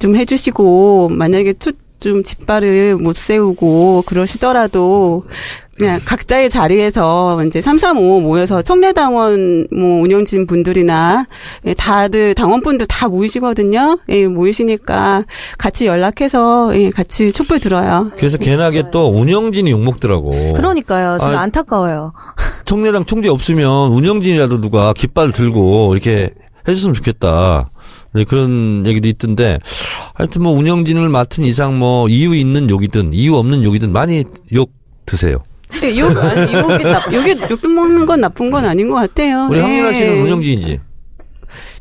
좀 0.05 0.17
해주시고, 0.17 1.09
만약에 1.13 1.55
투, 1.55 1.73
좀 1.99 2.23
깃발을 2.23 2.97
못 2.97 3.17
세우고 3.17 4.03
그러시더라도 4.05 5.25
그냥 5.79 5.99
각자의 6.05 6.51
자리에서 6.51 7.43
이제 7.47 7.63
335 7.63 8.21
모여서 8.21 8.61
청래당원 8.61 9.67
뭐 9.73 10.03
운영진 10.03 10.47
분들이나 10.47 11.27
예, 11.65 11.73
다들 11.73 12.35
당원분들 12.35 12.87
다 12.87 13.09
모이시거든요. 13.09 13.99
예, 14.11 14.27
모이시니까 14.27 15.25
같이 15.57 15.87
연락해서 15.87 16.79
예, 16.79 16.91
같이 16.91 17.33
촛불 17.33 17.59
들어요. 17.59 18.11
그래서 18.19 18.37
괜하게 18.37 18.91
또 18.91 19.07
운영진이 19.07 19.71
욕먹더라고. 19.71 20.53
그러니까요. 20.53 21.17
저는 21.17 21.35
아, 21.35 21.41
안타까워요. 21.41 22.13
청래당 22.67 23.07
총재 23.07 23.31
없으면 23.31 23.89
운영진이라도 23.93 24.61
누가 24.61 24.93
깃발 24.93 25.33
들고 25.33 25.95
이렇게 25.95 26.29
해줬으면 26.69 26.93
좋겠다. 26.93 27.71
네, 28.15 28.25
그런 28.25 28.85
얘기도 28.87 29.09
있던데 29.09 29.59
하여튼 30.15 30.43
뭐 30.45 30.53
운영진을 30.53 31.09
맡은 31.09 31.45
이상 31.45 31.79
뭐 31.79 32.09
이유 32.09 32.35
있는 32.35 32.71
욕이든 32.71 33.13
이유 33.13 33.35
없는 33.37 33.65
욕이든 33.65 33.93
많이 33.93 34.25
욕 34.55 34.71
드세요. 35.05 35.39
예, 35.83 35.99
욕, 35.99 36.17
아니, 36.17 36.55
욕이 36.55 36.85
나, 36.85 37.03
욕이, 37.13 37.37
욕 37.51 37.67
먹는 37.69 38.07
건 38.07 38.21
나쁜 38.21 38.51
건 38.53 38.65
아닌 38.65 38.89
것 38.89 38.95
같아요. 38.95 39.49
우리 39.51 39.59
예. 39.59 39.63
황민아 39.63 39.93
씨는 39.93 40.23
운영진이지. 40.23 40.81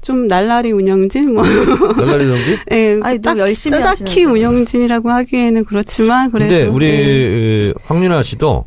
좀 0.02 0.28
날라리 0.28 0.72
운영진 0.72 1.34
뭐. 1.34 1.44
날라리 1.44 2.26
운영진? 2.26 2.58
예, 2.72 3.00
아니, 3.04 3.20
너무 3.20 3.22
딱- 3.22 3.38
열심히 3.40 3.80
딱히. 3.80 4.26
운영진이라고 4.26 5.10
하기에는 5.12 5.66
그렇지만 5.66 6.32
그래도 6.32 6.54
근데 6.56 6.68
우리 6.68 6.86
예. 6.88 7.70
에, 7.70 7.74
황민아 7.86 8.24
씨도 8.24 8.66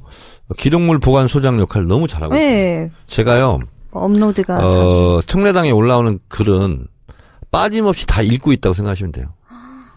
기록물 0.56 1.00
보관 1.00 1.26
소장 1.26 1.58
역할 1.58 1.86
너무 1.86 2.06
잘하고 2.06 2.32
있어요. 2.34 2.46
네. 2.46 2.90
제가요. 3.06 3.58
업로드가 3.90 4.60
자주. 4.62 4.78
어, 4.78 5.20
청래당에 5.26 5.70
올라오는 5.72 6.18
글은 6.28 6.86
빠짐없이 7.50 8.06
다 8.06 8.22
읽고 8.22 8.52
있다고 8.52 8.72
생각하시면 8.74 9.12
돼요. 9.12 9.26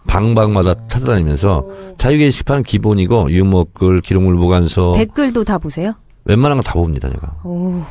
방방마다 0.08 0.74
찾아다니면서 0.88 1.68
자유 1.98 2.18
게시판은 2.18 2.64
기본이고 2.64 3.32
유머글, 3.32 4.02
기록물 4.02 4.38
보관서 4.38 4.94
댓글도 4.94 5.44
다 5.44 5.58
보세요? 5.58 5.94
웬만한 6.26 6.58
건다 6.58 6.74
봅니다 6.74 7.10
제가. 7.10 7.36
오. 7.44 7.84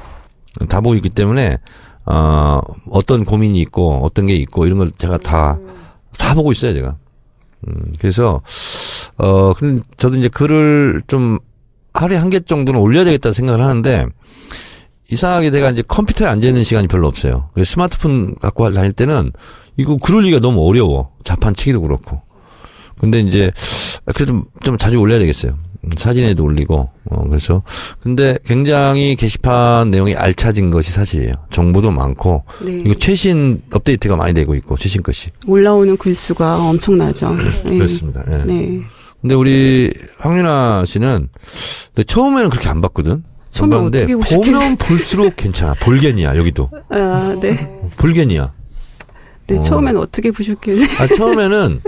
다 0.68 0.81
보고 0.81 0.94
있기 0.97 1.11
때문에 1.11 1.59
어, 2.07 2.61
어떤 2.90 3.25
고민이 3.25 3.61
있고 3.61 4.05
어떤 4.05 4.27
게 4.27 4.35
있고 4.35 4.66
이런 4.66 4.79
걸 4.79 4.90
제가 4.97 5.18
다다 5.18 6.35
보고 6.35 6.51
있어요 6.53 6.75
제가. 6.75 6.97
음, 7.68 7.92
그래서 8.01 8.40
어 9.18 9.53
근데 9.53 9.83
저도 9.97 10.16
이제 10.16 10.29
글을 10.29 11.03
좀 11.07 11.38
하루에 11.94 12.16
한 12.16 12.31
개 12.31 12.40
정도는 12.40 12.81
올려야 12.81 13.05
되겠다 13.05 13.33
생각을 13.33 13.61
하는데 13.64 14.07
이상하게 15.11 15.51
내가 15.51 15.71
이제 15.71 15.83
컴퓨터에 15.87 16.29
앉아 16.29 16.47
있는 16.47 16.64
시간이 16.64 16.87
별로 16.87 17.09
없어요. 17.09 17.49
그래서 17.55 17.73
스마트폰 17.73 18.35
갖고 18.37 18.71
다닐 18.71 18.92
때는 18.92 19.33
이거 19.77 19.97
글 19.97 20.16
올리기가 20.16 20.40
너무 20.40 20.66
어려워. 20.68 21.12
자판 21.25 21.55
치기도 21.55 21.81
그렇고. 21.81 22.21
근데 22.99 23.21
이제 23.21 23.51
그래도 24.14 24.44
좀 24.62 24.77
자주 24.77 24.99
올려야 24.99 25.18
되겠어요. 25.21 25.57
음, 25.85 25.90
사진에도 25.97 26.44
올리고 26.44 26.90
어 27.11 27.29
그래서 27.29 27.62
근데 28.01 28.37
굉장히 28.44 29.14
게시판 29.14 29.90
내용이 29.90 30.14
알차진 30.14 30.71
것이 30.71 30.90
사실이에요. 30.90 31.33
정보도 31.51 31.90
많고 31.90 32.44
네. 32.64 32.83
이거 32.85 32.94
최신 32.94 33.62
업데이트가 33.73 34.16
많이 34.16 34.35
되고 34.35 34.55
있고 34.57 34.77
최신 34.77 35.03
것이 35.03 35.31
올라오는 35.47 35.97
글수가 35.97 36.68
엄청나죠. 36.68 37.38
예. 37.71 37.77
그렇습니다. 37.77 38.25
예. 38.29 38.44
네. 38.44 38.81
근데 39.21 39.35
우리 39.35 39.92
황윤아 40.18 40.85
씨는 40.87 41.29
처음에는 42.07 42.51
그렇게 42.51 42.68
안 42.68 42.81
봤거든. 42.81 43.23
처음에 43.50 43.76
어떻게 43.76 44.14
보셨길래? 44.14 44.52
보면 44.52 44.76
볼수록 44.78 45.37
괜찮아. 45.37 45.74
볼겐이야 45.74 46.37
여기도 46.37 46.70
아, 46.90 47.37
네. 47.40 47.80
볼겐이야. 47.96 48.52
네, 49.46 49.56
어. 49.56 49.61
처음엔 49.61 49.96
어떻게 49.96 50.30
보셨길래? 50.30 50.84
아, 50.98 51.06
처음에는 51.06 51.80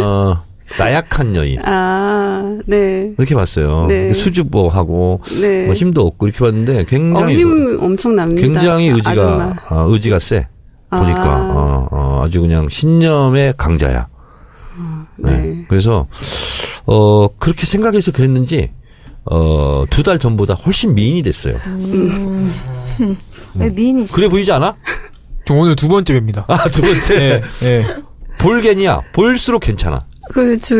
어 0.00 0.42
나약한 0.78 1.36
여인 1.36 1.60
아, 1.64 2.58
네. 2.66 3.12
이렇게 3.18 3.34
봤어요. 3.34 3.86
네. 3.88 4.12
수줍어하고 4.12 5.20
네. 5.40 5.66
뭐 5.66 5.74
힘도 5.74 6.06
없고 6.06 6.26
이렇게 6.26 6.38
봤는데 6.44 6.80
어, 6.80 6.84
굉장히 6.88 7.36
힘 7.36 7.78
엄청 7.82 8.14
납니다. 8.14 8.40
굉장히 8.40 8.88
의지가 8.88 9.10
아줌마. 9.10 9.54
어, 9.70 9.86
의지가 9.90 10.18
세 10.18 10.48
보니까 10.90 11.22
아. 11.24 11.52
어, 11.52 11.88
어, 11.90 12.22
아주 12.24 12.40
그냥 12.40 12.68
신념의 12.68 13.54
강자야. 13.58 14.08
네. 15.16 15.32
네. 15.32 15.64
그래서 15.68 16.06
어 16.86 17.28
그렇게 17.38 17.66
생각해서 17.66 18.10
그랬는지 18.12 18.72
어 19.26 19.84
두 19.90 20.02
달 20.02 20.18
전보다 20.18 20.54
훨씬 20.54 20.94
미인이 20.94 21.22
됐어요. 21.22 21.58
왜 23.54 23.70
미인이시? 23.70 24.12
그래 24.12 24.28
보이지 24.28 24.50
않아? 24.52 24.76
저 25.46 25.54
오늘 25.54 25.76
두 25.76 25.88
번째 25.88 26.12
뵙니다. 26.14 26.44
아 26.48 26.68
두 26.68 26.82
번째 26.82 27.14
예, 27.16 27.42
예. 27.68 27.84
볼겐이야. 28.38 29.00
볼수록 29.12 29.60
괜찮아. 29.62 30.04
그, 30.32 30.56
저, 30.58 30.74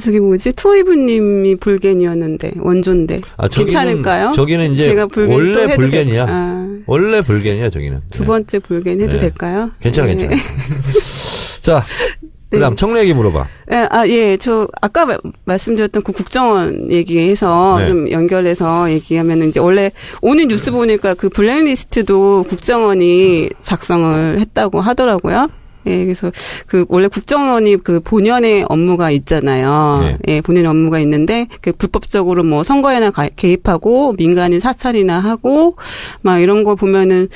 저기 0.00 0.18
뭐지? 0.18 0.52
투이브님이 0.52 1.56
불겐이었는데, 1.56 2.52
원조인데. 2.58 3.20
아, 3.36 3.46
저기는- 3.46 3.56
괜찮을까요? 3.56 4.30
저기는 4.32 4.72
이제 4.72 4.84
제가 4.88 5.06
불겐 5.06 5.34
원래 5.36 5.76
불겐이야. 5.76 6.24
될- 6.26 6.34
아, 6.34 6.68
원래 6.86 7.20
볼겐이야 7.20 7.68
저기는. 7.68 8.00
두 8.10 8.22
네. 8.22 8.26
번째 8.26 8.58
불겐 8.60 9.00
해도 9.02 9.12
네. 9.12 9.20
될까요? 9.20 9.70
괜찮아 9.80 10.08
네. 10.08 10.16
괜찮아. 10.16 10.42
자 11.60 11.84
그다음 12.50 12.72
네. 12.72 12.76
청래 12.76 13.00
얘기 13.00 13.12
물어봐. 13.12 13.46
예, 13.72 13.86
아, 13.90 14.06
예, 14.08 14.36
저, 14.38 14.66
아까 14.80 15.04
마- 15.04 15.18
말씀드렸던 15.44 16.02
그 16.02 16.12
국정원 16.12 16.90
얘기해서 16.90 17.76
네. 17.80 17.86
좀 17.86 18.10
연결해서 18.10 18.90
얘기하면 18.90 19.48
이제 19.48 19.60
원래 19.60 19.90
오늘 20.22 20.48
뉴스 20.48 20.70
보니까 20.70 21.12
그 21.14 21.28
블랙리스트도 21.28 22.44
국정원이 22.48 23.50
작성을 23.58 24.38
했다고 24.40 24.80
하더라고요. 24.80 25.48
예, 25.86 26.04
그래서 26.04 26.30
그 26.66 26.84
원래 26.88 27.08
국정원이 27.08 27.76
그 27.82 28.00
본연의 28.00 28.64
업무가 28.68 29.10
있잖아요. 29.10 29.98
네. 30.00 30.18
예, 30.28 30.40
본연의 30.40 30.68
업무가 30.70 30.98
있는데 31.00 31.48
그 31.60 31.72
불법적으로 31.72 32.44
뭐 32.44 32.62
선거에나 32.62 33.10
가- 33.10 33.28
개입하고 33.36 34.14
민간인 34.14 34.58
사찰이나 34.60 35.18
하고 35.18 35.76
막 36.22 36.38
이런 36.40 36.64
거 36.64 36.74
보면은 36.74 37.28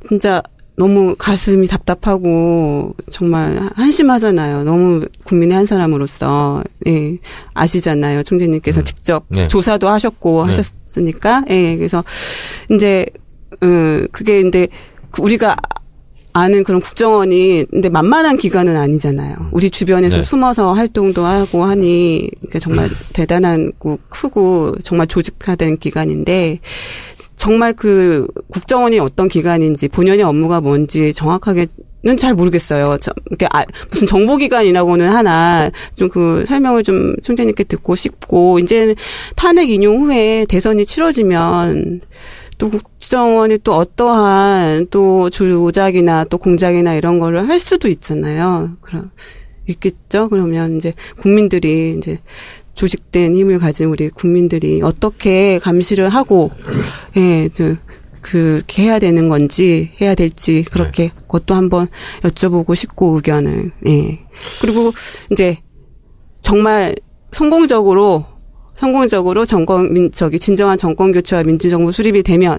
진짜 0.00 0.42
너무 0.80 1.14
가슴이 1.18 1.66
답답하고 1.66 2.94
정말 3.10 3.60
한심하잖아요. 3.74 4.64
너무 4.64 5.06
국민의 5.24 5.54
한 5.54 5.66
사람으로서 5.66 6.64
예, 6.86 7.18
아시잖아요. 7.52 8.22
총재님께서 8.22 8.80
음. 8.80 8.84
직접 8.86 9.24
네. 9.28 9.46
조사도 9.46 9.90
하셨고 9.90 10.46
네. 10.46 10.52
하셨으니까 10.52 11.44
예, 11.50 11.76
그래서 11.76 12.02
이제 12.70 13.04
음, 13.62 14.08
그게 14.10 14.40
근데 14.40 14.68
그 15.10 15.20
우리가 15.20 15.54
아는 16.32 16.62
그런 16.62 16.80
국정원이 16.80 17.66
근데 17.70 17.90
만만한 17.90 18.38
기관은 18.38 18.76
아니잖아요. 18.76 19.50
우리 19.50 19.68
주변에서 19.68 20.16
네. 20.18 20.22
숨어서 20.22 20.72
활동도 20.72 21.26
하고 21.26 21.64
하니 21.64 22.30
그게 22.40 22.58
정말 22.58 22.88
대단한 23.12 23.72
고 23.78 23.98
크고 24.08 24.76
정말 24.82 25.08
조직화된 25.08 25.76
기관인데 25.76 26.60
정말 27.40 27.72
그 27.72 28.26
국정원이 28.52 28.98
어떤 28.98 29.26
기관인지 29.26 29.88
본연의 29.88 30.22
업무가 30.24 30.60
뭔지 30.60 31.10
정확하게는 31.14 32.18
잘 32.18 32.34
모르겠어요. 32.34 32.98
저, 33.00 33.12
이렇게 33.30 33.48
아, 33.50 33.64
무슨 33.90 34.06
정보기관이라고는 34.06 35.08
하나 35.08 35.70
좀 35.94 36.10
그 36.10 36.44
설명을 36.46 36.82
좀 36.82 37.16
총재님께 37.22 37.64
듣고 37.64 37.94
싶고 37.94 38.58
이제 38.58 38.94
탄핵 39.36 39.70
인용 39.70 40.02
후에 40.02 40.44
대선이 40.50 40.84
치러지면 40.84 42.02
또 42.58 42.68
국정원이 42.68 43.58
또 43.64 43.74
어떠한 43.74 44.88
또 44.90 45.30
조작이나 45.30 46.24
또 46.24 46.36
공작이나 46.36 46.94
이런 46.94 47.18
거를 47.18 47.48
할 47.48 47.58
수도 47.58 47.88
있잖아요. 47.88 48.76
그럼 48.82 49.12
있겠죠. 49.66 50.28
그러면 50.28 50.76
이제 50.76 50.92
국민들이 51.16 51.94
이제 51.96 52.18
조직된 52.74 53.34
힘을 53.34 53.58
가진 53.58 53.88
우리 53.88 54.08
국민들이 54.08 54.80
어떻게 54.82 55.58
감시를 55.58 56.08
하고 56.08 56.50
예, 57.16 57.48
그 57.48 57.76
그렇게 58.20 58.82
해야 58.82 58.98
되는 58.98 59.28
건지 59.28 59.92
해야 60.00 60.14
될지 60.14 60.64
그렇게 60.70 61.08
그것도 61.08 61.54
한번 61.54 61.88
여쭤보고 62.22 62.74
싶고 62.74 63.16
의견을 63.16 63.72
예. 63.86 64.20
그리고 64.60 64.92
이제 65.32 65.58
정말 66.42 66.94
성공적으로 67.32 68.24
성공적으로 68.76 69.44
정권 69.44 69.92
민 69.92 70.10
저기 70.10 70.38
진정한 70.38 70.76
정권 70.78 71.12
교체와 71.12 71.42
민주정부 71.44 71.92
수립이 71.92 72.22
되면 72.22 72.58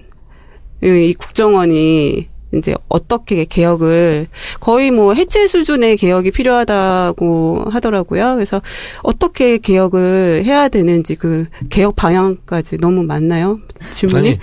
이, 0.83 1.09
이 1.09 1.13
국정원이 1.13 2.30
이제 2.53 2.75
어떻게 2.89 3.45
개혁을 3.45 4.27
거의 4.59 4.91
뭐 4.91 5.13
해체 5.13 5.47
수준의 5.47 5.97
개혁이 5.97 6.31
필요하다고 6.31 7.65
하더라고요. 7.69 8.35
그래서 8.35 8.61
어떻게 9.03 9.57
개혁을 9.57 10.43
해야 10.45 10.67
되는지 10.67 11.15
그 11.15 11.45
개혁 11.69 11.95
방향까지 11.95 12.77
너무 12.77 13.03
맞나요? 13.03 13.59
질문이 13.91 14.29
아니 14.29 14.39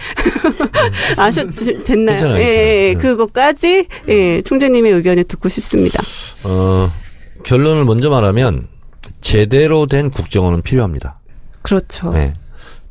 아셨 1.17 1.49
됐나요? 1.85 2.17
괜찮아요, 2.19 2.43
예, 2.43 2.47
예, 2.47 2.93
괜찮아요. 2.93 2.99
그것까지 2.99 3.87
예, 4.09 4.43
총재님의 4.43 4.93
의견을 4.93 5.25
듣고 5.25 5.49
싶습니다. 5.49 6.03
어 6.45 6.91
결론을 7.45 7.85
먼저 7.85 8.11
말하면 8.11 8.69
제대로 9.21 9.87
된 9.87 10.11
국정원은 10.11 10.63
필요합니다. 10.63 11.19
그렇죠. 11.63 12.11
네. 12.11 12.35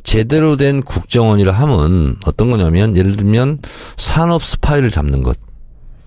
제대로 0.07 0.55
된 0.55 0.81
국정원이라 0.81 1.51
함은 1.51 2.15
어떤 2.25 2.49
거냐면 2.49 2.95
예를 2.95 3.17
들면 3.17 3.59
산업 3.97 4.41
스파이를 4.41 4.89
잡는 4.89 5.21
것 5.21 5.37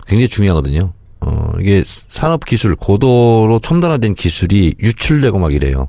굉장히 0.07 0.27
중요하거든요. 0.27 0.93
어, 1.19 1.51
이게 1.59 1.83
산업 1.85 2.43
기술, 2.45 2.75
고도로 2.75 3.59
첨단화된 3.61 4.15
기술이 4.15 4.73
유출되고 4.79 5.37
막 5.37 5.53
이래요. 5.53 5.87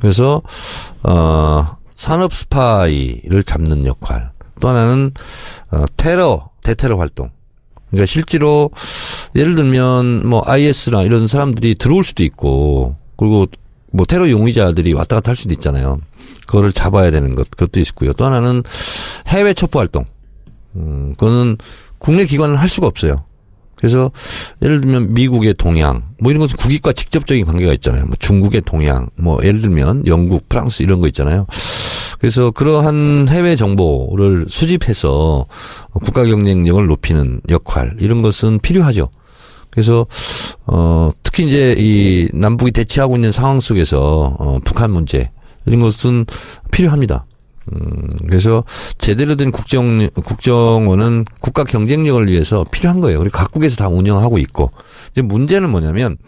그래서, 0.00 0.42
어, 1.02 1.76
산업 1.96 2.32
스파이를 2.32 3.42
잡는 3.42 3.84
역할. 3.84 4.30
또 4.60 4.68
하나는, 4.68 5.10
어, 5.72 5.84
테러, 5.96 6.50
대테러 6.62 6.98
활동. 6.98 7.30
그러니까 7.90 8.06
실제로, 8.06 8.70
예를 9.34 9.56
들면, 9.56 10.28
뭐, 10.28 10.40
IS나 10.46 11.02
이런 11.02 11.26
사람들이 11.26 11.74
들어올 11.74 12.04
수도 12.04 12.22
있고, 12.22 12.94
그리고 13.16 13.46
뭐, 13.90 14.06
테러 14.06 14.30
용의자들이 14.30 14.92
왔다 14.92 15.16
갔다 15.16 15.30
할 15.30 15.36
수도 15.36 15.52
있잖아요. 15.52 15.98
그거를 16.54 16.70
잡아야 16.70 17.10
되는 17.10 17.34
것, 17.34 17.50
그것도 17.50 17.80
있고요. 17.80 18.12
또 18.12 18.24
하나는 18.24 18.62
해외 19.26 19.54
첩보 19.54 19.80
활동. 19.80 20.04
음, 20.76 21.14
그거는 21.18 21.58
국내 21.98 22.24
기관은 22.24 22.54
할 22.54 22.68
수가 22.68 22.86
없어요. 22.86 23.24
그래서 23.74 24.10
예를 24.62 24.80
들면 24.80 25.14
미국의 25.14 25.54
동향 25.54 26.04
뭐 26.20 26.30
이런 26.30 26.40
것은 26.40 26.56
국익과 26.56 26.92
직접적인 26.92 27.44
관계가 27.44 27.72
있잖아요. 27.74 28.06
뭐 28.06 28.14
중국의 28.18 28.62
동향 28.64 29.10
뭐 29.16 29.40
예를 29.42 29.60
들면 29.60 30.06
영국, 30.06 30.48
프랑스 30.48 30.84
이런 30.84 31.00
거 31.00 31.08
있잖아요. 31.08 31.46
그래서 32.20 32.52
그러한 32.52 33.26
해외 33.28 33.56
정보를 33.56 34.46
수집해서 34.48 35.46
국가 35.92 36.24
경쟁력을 36.24 36.86
높이는 36.86 37.40
역할 37.50 37.96
이런 37.98 38.22
것은 38.22 38.60
필요하죠. 38.60 39.10
그래서 39.70 40.06
어 40.66 41.10
특히 41.24 41.48
이제 41.48 41.74
이 41.76 42.28
남북이 42.32 42.70
대치하고 42.70 43.16
있는 43.16 43.32
상황 43.32 43.58
속에서 43.58 44.36
어 44.38 44.60
북한 44.64 44.92
문제 44.92 45.30
이런 45.66 45.80
것은 45.80 46.26
필요합니다. 46.70 47.26
음, 47.72 48.00
그래서 48.26 48.64
제대로 48.98 49.36
된 49.36 49.50
국정, 49.50 50.08
국정원은 50.10 51.24
국가 51.40 51.64
경쟁력을 51.64 52.26
위해서 52.28 52.64
필요한 52.70 53.00
거예요. 53.00 53.18
그리고 53.18 53.36
각국에서 53.36 53.76
다 53.76 53.88
운영하고 53.88 54.38
있고. 54.38 54.70
이제 55.10 55.22
문제는 55.22 55.70
뭐냐면, 55.70 56.18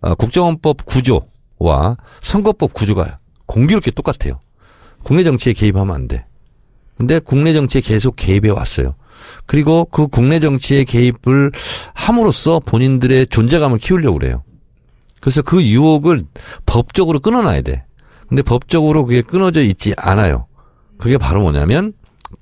어, 0.00 0.14
국정원법 0.14 0.84
구조와 0.86 1.96
선거법 2.20 2.72
구조가 2.72 3.18
공교롭게 3.46 3.92
똑같아요. 3.92 4.40
국내 5.02 5.22
정치에 5.24 5.52
개입하면 5.52 5.94
안 5.94 6.08
돼. 6.08 6.26
근데 6.98 7.18
국내 7.18 7.52
정치에 7.52 7.80
계속 7.80 8.16
개입해 8.16 8.50
왔어요. 8.50 8.94
그리고 9.46 9.84
그 9.86 10.06
국내 10.06 10.40
정치에 10.40 10.84
개입을 10.84 11.52
함으로써 11.94 12.60
본인들의 12.60 13.28
존재감을 13.28 13.78
키우려고 13.78 14.18
그래요. 14.18 14.42
그래서 15.20 15.42
그 15.42 15.62
유혹을 15.62 16.22
법적으로 16.66 17.20
끊어놔야 17.20 17.62
돼. 17.62 17.84
근데 18.30 18.42
법적으로 18.42 19.04
그게 19.04 19.22
끊어져 19.22 19.60
있지 19.60 19.92
않아요. 19.96 20.46
그게 20.98 21.18
바로 21.18 21.40
뭐냐면 21.40 21.92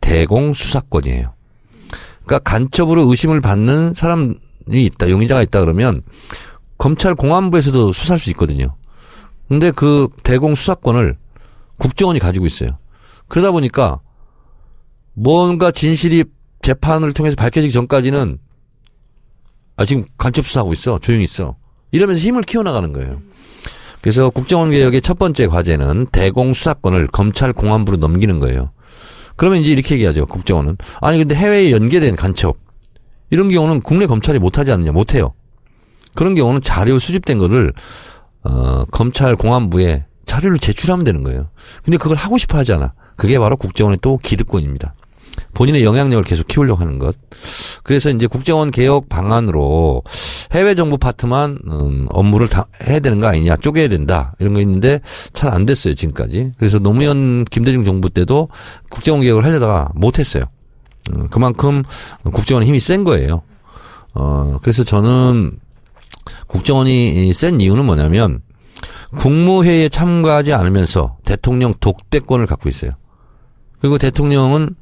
대공 0.00 0.52
수사권이에요. 0.52 1.32
그러니까 2.26 2.38
간첩으로 2.40 3.08
의심을 3.08 3.40
받는 3.40 3.94
사람이 3.94 4.36
있다, 4.68 5.08
용의자가 5.08 5.42
있다 5.42 5.60
그러면 5.60 6.02
검찰 6.76 7.14
공안부에서도 7.14 7.94
수사할 7.94 8.18
수 8.18 8.28
있거든요. 8.30 8.76
근데 9.48 9.70
그 9.70 10.08
대공 10.22 10.54
수사권을 10.54 11.16
국정원이 11.78 12.18
가지고 12.18 12.44
있어요. 12.44 12.78
그러다 13.28 13.50
보니까 13.50 14.00
뭔가 15.14 15.70
진실이 15.70 16.24
재판을 16.60 17.14
통해서 17.14 17.34
밝혀지기 17.34 17.72
전까지는 17.72 18.38
아 19.76 19.84
지금 19.86 20.04
간첩 20.18 20.44
수사하고 20.44 20.74
있어. 20.74 20.98
조용히 20.98 21.24
있어. 21.24 21.56
이러면서 21.92 22.20
힘을 22.20 22.42
키워나가는 22.42 22.92
거예요. 22.92 23.22
그래서 24.00 24.30
국정원 24.30 24.70
개혁의 24.70 25.00
첫 25.02 25.18
번째 25.18 25.46
과제는 25.46 26.06
대공 26.12 26.54
수사권을 26.54 27.08
검찰 27.08 27.52
공안부로 27.52 27.96
넘기는 27.96 28.38
거예요. 28.38 28.70
그러면 29.36 29.60
이제 29.60 29.72
이렇게 29.72 29.94
얘기하죠. 29.94 30.26
국정원은 30.26 30.76
아니 31.00 31.18
근데 31.18 31.34
해외에 31.34 31.70
연계된 31.72 32.16
간첩 32.16 32.56
이런 33.30 33.48
경우는 33.50 33.80
국내 33.82 34.06
검찰이 34.06 34.38
못하지 34.38 34.72
않느냐 34.72 34.92
못해요. 34.92 35.32
그런 36.14 36.34
경우는 36.34 36.60
자료 36.62 36.98
수집된 36.98 37.38
거를 37.38 37.72
어 38.42 38.84
검찰 38.90 39.36
공안부에 39.36 40.06
자료를 40.26 40.58
제출하면 40.58 41.04
되는 41.04 41.22
거예요. 41.22 41.50
근데 41.84 41.96
그걸 41.98 42.16
하고 42.16 42.38
싶어 42.38 42.58
하잖아. 42.58 42.92
그게 43.16 43.38
바로 43.38 43.56
국정원의 43.56 43.98
또 44.02 44.18
기득권입니다. 44.18 44.94
본인의 45.54 45.84
영향력을 45.84 46.24
계속 46.24 46.46
키우려고 46.46 46.80
하는 46.80 46.98
것. 46.98 47.16
그래서 47.82 48.10
이제 48.10 48.26
국정원 48.26 48.70
개혁 48.70 49.08
방안으로 49.08 50.02
해외 50.52 50.74
정부 50.74 50.98
파트만 50.98 51.58
음, 51.66 52.06
업무를 52.10 52.48
다 52.48 52.66
해야 52.86 53.00
되는 53.00 53.20
거 53.20 53.26
아니냐, 53.26 53.56
쪼개야 53.56 53.88
된다 53.88 54.34
이런 54.38 54.54
거 54.54 54.60
있는데 54.60 55.00
잘 55.32 55.48
안 55.52 55.64
됐어요 55.64 55.94
지금까지. 55.94 56.52
그래서 56.58 56.78
노무현 56.78 57.44
김대중 57.46 57.84
정부 57.84 58.10
때도 58.10 58.48
국정원 58.90 59.22
개혁을 59.22 59.44
하려다가 59.44 59.90
못했어요. 59.94 60.44
음, 61.14 61.28
그만큼 61.28 61.82
국정원의 62.24 62.68
힘이 62.68 62.78
센 62.78 63.04
거예요. 63.04 63.42
어 64.14 64.58
그래서 64.62 64.84
저는 64.84 65.58
국정원이 66.46 67.32
센 67.32 67.60
이유는 67.60 67.86
뭐냐면 67.86 68.40
국무회의에 69.16 69.88
참가하지 69.88 70.52
않으면서 70.52 71.16
대통령 71.24 71.72
독대권을 71.80 72.46
갖고 72.46 72.68
있어요. 72.68 72.92
그리고 73.80 73.96
대통령은 73.96 74.74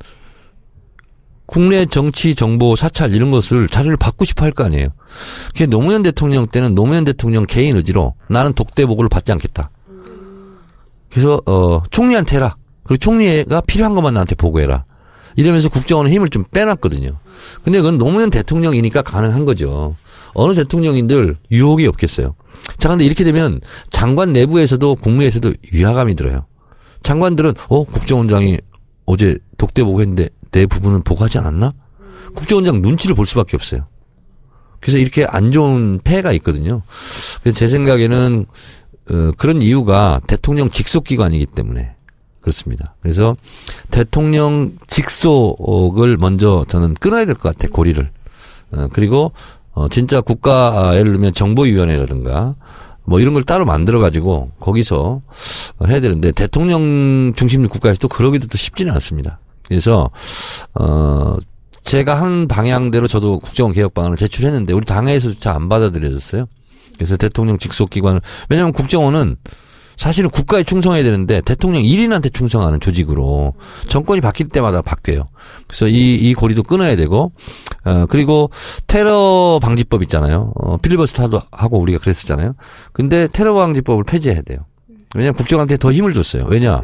국내 1.47 1.86
정치 1.86 2.34
정보 2.34 2.74
사찰 2.76 3.14
이런 3.14 3.30
것을 3.30 3.68
자료를 3.68 3.97
받고 3.97 4.24
싶어 4.24 4.44
할 4.44 4.53
거 4.53 4.64
아니에요. 4.64 4.88
그게 5.53 5.66
노무현 5.66 6.03
대통령 6.03 6.47
때는 6.47 6.74
노무현 6.74 7.05
대통령 7.05 7.44
개인 7.47 7.76
의지로 7.76 8.14
나는 8.28 8.53
독대 8.53 8.84
보고를 8.86 9.09
받지 9.09 9.32
않겠다. 9.32 9.70
그래서 11.11 11.40
어 11.47 11.82
총리한테 11.90 12.36
해라. 12.36 12.57
그리고 12.84 12.99
총리가 12.99 13.61
필요한 13.62 13.94
것만 13.94 14.14
나한테 14.14 14.34
보고해라. 14.34 14.84
이러면서 15.36 15.68
국정원의 15.68 16.12
힘을 16.12 16.28
좀 16.28 16.44
빼놨거든요. 16.51 17.11
근데 17.62 17.78
그건 17.78 17.99
노무현 17.99 18.30
대통령이니까 18.30 19.03
가능한 19.03 19.44
거죠. 19.44 19.94
어느 20.34 20.55
대통령인들 20.55 21.36
유혹이 21.51 21.86
없겠어요. 21.86 22.34
자, 22.78 22.88
근데 22.88 23.05
이렇게 23.05 23.24
되면 23.24 23.61
장관 23.90 24.32
내부에서도 24.32 24.97
국무에서도 24.97 25.53
위화감이 25.72 26.14
들어요. 26.14 26.47
장관들은 27.03 27.55
어 27.68 27.84
국정원장이 27.84 28.59
어제 29.05 29.38
독대 29.59 29.84
보고 29.84 30.01
했는데 30.01 30.28
내 30.57 30.64
부분은 30.64 31.02
보고하지 31.02 31.36
않았나? 31.36 31.74
국정원장 32.34 32.80
눈치를 32.80 33.14
볼 33.14 33.26
수밖에 33.26 33.59
없어요. 33.59 33.86
그래서 34.80 34.96
이렇게 34.96 35.26
안 35.28 35.52
좋은 35.52 36.00
폐해가 36.02 36.32
있거든요. 36.32 36.80
그래서 37.42 37.59
제 37.59 37.66
생각에는 37.66 38.46
어, 39.11 39.30
그런 39.36 39.61
이유가 39.61 40.22
대통령 40.26 40.70
직속 40.70 41.04
기관이기 41.04 41.44
때문에 41.44 41.94
그렇습니다. 42.40 42.94
그래서 43.02 43.36
대통령 43.90 44.72
직속을 44.86 46.16
먼저 46.16 46.64
저는 46.68 46.94
끊어야 46.94 47.26
될 47.26 47.34
것 47.34 47.52
같아요. 47.54 47.70
고리를. 47.70 48.11
어, 48.72 48.88
그리고 48.94 49.32
어, 49.72 49.88
진짜 49.90 50.22
국가 50.22 50.88
아, 50.88 50.96
예를 50.96 51.12
들면 51.12 51.34
정보위원회라든가 51.34 52.54
뭐 53.04 53.20
이런 53.20 53.34
걸 53.34 53.42
따로 53.42 53.66
만들어 53.66 54.00
가지고 54.00 54.50
거기서 54.59 55.20
해야 55.86 56.00
되는데 56.00 56.32
대통령 56.32 57.34
중심 57.36 57.68
국가에서 57.68 57.98
또 57.98 58.09
그러기도 58.09 58.46
또 58.46 58.57
쉽지는 58.57 58.94
않습니다. 58.94 59.38
그래서 59.68 60.10
어 60.74 61.36
제가 61.84 62.20
한 62.20 62.48
방향대로 62.48 63.06
저도 63.06 63.38
국정원 63.38 63.72
개혁 63.72 63.94
방안을 63.94 64.16
제출했는데 64.16 64.72
우리 64.72 64.84
당에서조차 64.84 65.52
안 65.52 65.68
받아들여졌어요. 65.68 66.46
그래서 66.96 67.16
대통령 67.16 67.58
직속 67.58 67.90
기관을 67.90 68.20
왜냐하면 68.48 68.72
국정원은 68.72 69.36
사실은 69.96 70.28
국가에 70.28 70.62
충성해야 70.62 71.02
되는데 71.02 71.40
대통령 71.40 71.82
1인한테 71.82 72.32
충성하는 72.32 72.80
조직으로 72.80 73.54
정권이 73.88 74.20
바뀔 74.20 74.48
때마다 74.48 74.82
바뀌어요. 74.82 75.28
그래서 75.66 75.88
이, 75.88 76.14
이 76.14 76.34
고리도 76.34 76.64
끊어야 76.64 76.96
되고, 76.96 77.32
어, 77.84 78.04
그리고 78.08 78.50
테러 78.86 79.58
방지법 79.62 80.02
있잖아요. 80.02 80.52
어, 80.56 80.76
필리버스터도 80.76 81.40
하고 81.50 81.80
우리가 81.80 81.98
그랬었잖아요. 81.98 82.54
근데 82.92 83.26
테러 83.28 83.54
방지법을 83.54 84.04
폐지해야 84.04 84.42
돼요. 84.42 84.58
왜냐면 85.14 85.34
국정한테 85.34 85.78
더 85.78 85.90
힘을 85.92 86.12
줬어요. 86.12 86.44
왜냐? 86.48 86.82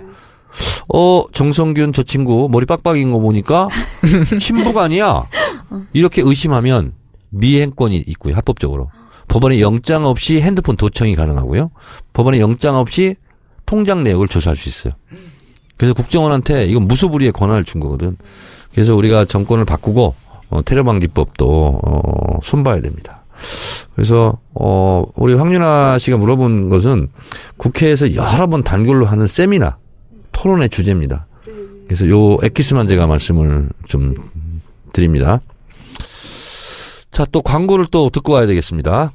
어, 0.89 1.25
정성균 1.33 1.93
저 1.93 2.03
친구 2.03 2.49
머리 2.51 2.67
빡빡인 2.67 3.11
거 3.13 3.19
보니까 3.19 3.69
신부가 4.41 4.85
아니야. 4.85 5.27
이렇게 5.93 6.23
의심하면 6.25 6.93
미행권이 7.31 8.05
있고요. 8.09 8.35
합법적으로. 8.35 8.91
법원에 9.29 9.61
영장 9.61 10.05
없이 10.05 10.41
핸드폰 10.41 10.77
도청이 10.77 11.15
가능하고요. 11.15 11.71
법원에 12.13 12.41
영장 12.41 12.77
없이 12.77 13.17
통장 13.65 14.03
내역을 14.03 14.29
조사할 14.29 14.57
수 14.57 14.69
있어요. 14.69 14.93
그래서 15.79 15.95
국정원한테 15.95 16.67
이건 16.67 16.87
무소불위의 16.87 17.33
권한을 17.33 17.65
준 17.65 17.81
거거든. 17.81 18.17
그래서 18.73 18.95
우리가 18.95 19.25
정권을 19.25 19.65
바꾸고 19.65 20.15
어, 20.51 20.63
테러 20.63 20.85
방지법도 20.85 21.81
어, 21.83 22.39
손봐야 22.43 22.83
됩니다. 22.83 23.25
그래서 23.95 24.39
어 24.55 25.05
우리 25.17 25.35
황윤아 25.35 25.99
씨가 25.99 26.17
물어본 26.17 26.69
것은 26.69 27.09
국회에서 27.57 28.15
여러 28.15 28.47
번 28.47 28.63
단골로 28.63 29.07
하는 29.07 29.27
세미나 29.27 29.79
토론의 30.43 30.70
주제입니다. 30.70 31.26
그래서 31.86 32.09
요 32.09 32.36
엑기스만 32.43 32.88
제가 32.88 33.07
말씀을 33.07 33.68
좀 33.86 34.14
드립니다. 34.93 35.38
자, 37.12 37.24
또 37.30 37.43
광고를 37.43 37.86
또 37.93 38.11
듣고 38.11 38.32
와야 38.32 38.47
되겠습니다. 38.47 39.12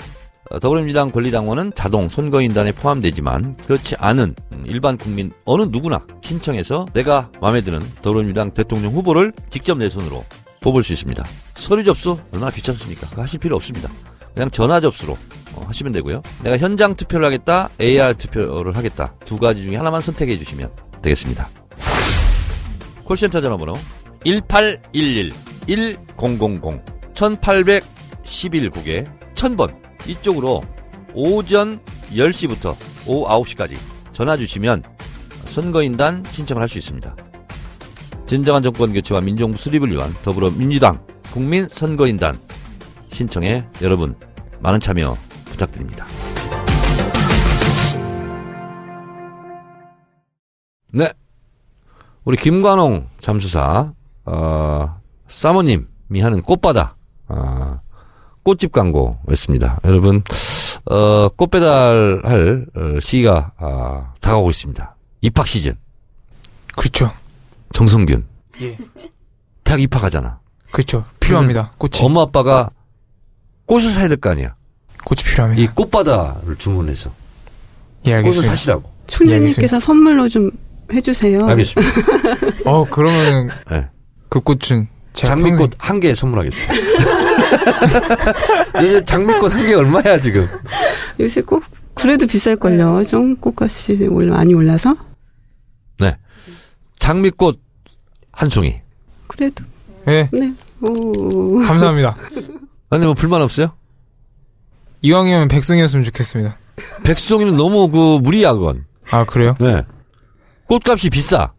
어, 0.54 0.60
더불어민주당 0.60 1.12
권리당원은 1.12 1.74
자동 1.74 2.08
선거인단에 2.08 2.72
포함되지만 2.74 3.58
그렇지 3.58 3.96
않은 3.98 4.36
일반 4.66 4.98
국민 4.98 5.32
어느 5.46 5.64
누구나 5.64 6.06
신청해서 6.22 6.86
내가 6.94 7.32
마음에 7.42 7.62
드는 7.62 7.82
더불어민주당 8.04 8.52
대통령 8.52 8.94
후보를 8.94 9.34
직접 9.50 9.78
내 9.80 9.90
손으로 9.90 10.24
뽑을 10.62 10.84
수 10.84 10.94
있습니다. 10.94 11.26
서류 11.56 11.84
접수 11.84 12.20
얼마나 12.32 12.52
귀찮습니까? 12.52 13.08
하실 13.20 13.40
필요 13.40 13.56
없습니다. 13.56 13.90
그냥 14.36 14.52
전화 14.52 14.80
접수로 14.80 15.18
어, 15.56 15.66
하시면 15.68 15.92
되고요. 15.92 16.22
내가 16.44 16.58
현장 16.58 16.96
투표를 16.96 17.26
하겠다, 17.26 17.70
AR 17.82 18.14
투표를 18.14 18.78
하겠다 18.78 19.16
두 19.26 19.40
가지 19.40 19.64
중에 19.64 19.76
하나만 19.76 20.02
선택해 20.02 20.38
주시면 20.38 20.70
되겠습니다. 21.02 21.50
콜센터 23.06 23.42
전화번호 23.42 23.74
1811 24.24 25.34
1000 25.66 25.98
1811국에 27.14 29.08
1000번 29.34 29.83
이쪽으로 30.08 30.64
오전 31.14 31.80
10시부터 32.12 32.76
오후 33.08 33.28
9시까지 33.28 33.76
전화 34.14 34.38
주시면 34.38 34.84
선거인단 35.46 36.24
신청을 36.32 36.62
할 36.62 36.70
수 36.70 36.78
있습니다. 36.78 37.16
진정한 38.26 38.64
정권 38.64 38.94
교체와 38.94 39.22
민정부 39.22 39.58
수립을 39.58 39.92
위한 39.92 40.12
더불어민주당 40.24 41.00
국민선거인단 41.34 42.40
신청에 43.12 43.64
여러분 43.82 44.16
많은 44.62 44.80
참여 44.80 45.16
부탁드립니다. 45.46 46.06
네. 50.92 51.12
우리 52.24 52.38
김관홍 52.38 53.08
잠수사, 53.20 53.94
어, 54.26 55.02
사모님이 55.28 56.22
하는 56.22 56.42
꽃바다, 56.42 56.96
어, 57.28 57.80
꽃집 58.44 58.72
광고였습니다. 58.72 59.80
여러분, 59.86 60.22
어, 60.86 61.28
꽃 61.30 61.48
배달할 61.52 62.66
어, 62.76 63.00
시기가 63.00 63.52
아, 63.58 64.14
다가오고 64.22 64.50
있습니다. 64.50 64.96
입학 65.22 65.48
시즌. 65.48 65.74
그렇죠. 66.76 67.12
정성균. 67.74 68.26
예. 68.62 68.78
대학 69.64 69.80
입학하잖아. 69.82 70.40
그렇죠. 70.72 71.06
필요합니다. 71.20 71.72
꽃이. 71.78 71.94
엄마 72.04 72.22
아빠가 72.24 72.70
꽃을 73.66 73.90
사야 73.92 74.08
될 74.08 74.18
거 74.18 74.30
아니야. 74.32 74.56
꽃이 75.06 75.22
필요합니다. 75.24 75.62
이 75.62 75.68
꽃바다를 75.74 76.56
주문해서 76.58 77.12
예, 78.06 78.12
꽃을 78.12 78.18
알겠습니다. 78.18 78.50
사시라고. 78.52 78.90
총재님께서 79.08 79.80
선물로 79.80 80.28
좀 80.30 80.52
해주세요. 80.92 81.46
알겠습니다. 81.48 81.92
어, 82.66 82.84
그러면 82.90 83.50
네. 83.70 83.88
그 84.30 84.40
꽃은 84.42 84.88
장미꽃 85.14 85.74
한개 85.78 86.14
선물하겠습니다. 86.16 86.74
요즘 88.82 89.06
장미꽃 89.06 89.54
한 89.54 89.66
개 89.66 89.74
얼마야 89.74 90.20
지금? 90.20 90.48
요새 91.20 91.42
꼭 91.42 91.64
그래도 91.94 92.26
비쌀걸요. 92.28 93.04
좀 93.04 93.36
꽃값이 93.38 94.08
올 94.10 94.28
많이 94.28 94.54
올라서 94.54 94.96
네. 96.00 96.18
장미꽃 97.00 97.60
한 98.32 98.50
송이. 98.50 98.82
그래도 99.28 99.64
예, 100.08 100.30
네. 100.32 100.54
오. 100.82 101.62
감사합니다. 101.62 102.16
근데 102.90 103.06
뭐 103.06 103.14
불만 103.14 103.42
없어요? 103.42 103.72
이왕이면 105.02 105.48
백승이었으면 105.50 106.06
좋겠습니다. 106.06 106.56
백수송이는 107.04 107.56
너무 107.56 107.88
그 107.90 108.20
무리야건. 108.22 108.86
아, 109.12 109.26
그래요? 109.26 109.56
네. 109.60 109.84
꽃값이 110.68 111.10
비싸. 111.10 111.52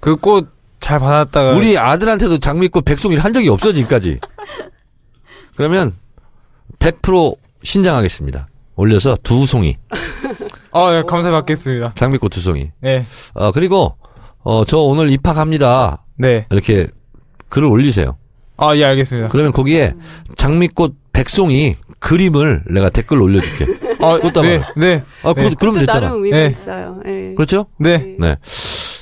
그 0.00 0.16
꽃 0.16 0.48
잘 0.80 0.98
받았다가 0.98 1.50
우리 1.52 1.76
아들한테도 1.76 2.38
장미꽃 2.38 2.84
백송이를 2.86 3.22
한 3.22 3.32
적이 3.34 3.50
없어 3.50 3.72
지금까지. 3.72 4.18
그러면 5.56 5.94
100% 6.78 7.36
신장하겠습니다. 7.62 8.48
올려서 8.76 9.16
두 9.22 9.46
송이. 9.46 9.76
아, 10.72 10.96
예, 10.96 11.02
감사 11.06 11.30
받겠습니다. 11.30 11.92
장미꽃 11.96 12.30
두 12.30 12.40
송이. 12.40 12.70
네. 12.80 13.04
어, 13.34 13.52
그리고 13.52 13.96
어, 14.42 14.64
저 14.64 14.78
오늘 14.78 15.10
입학합니다. 15.10 16.04
네. 16.16 16.46
이렇게 16.50 16.86
글을 17.48 17.68
올리세요. 17.68 18.16
아, 18.56 18.76
예, 18.76 18.84
알겠습니다. 18.84 19.28
그러면 19.28 19.52
거기에 19.52 19.94
장미꽃 20.36 20.94
백송이 21.12 21.74
그림을 21.98 22.64
내가 22.70 22.88
댓글로 22.88 23.24
올려줄게. 23.24 23.66
아, 24.00 24.18
꽃다발. 24.18 24.42
네, 24.42 24.62
네, 24.76 25.02
아, 25.22 25.32
그, 25.34 25.40
네. 25.40 25.50
그러면 25.58 25.74
또 25.74 25.80
됐잖아. 25.80 26.00
나름 26.00 26.24
의미가 26.24 26.36
네. 26.36 26.46
있어요. 26.46 27.00
예. 27.06 27.34
그렇죠? 27.34 27.66
네. 27.78 28.16
네. 28.18 28.36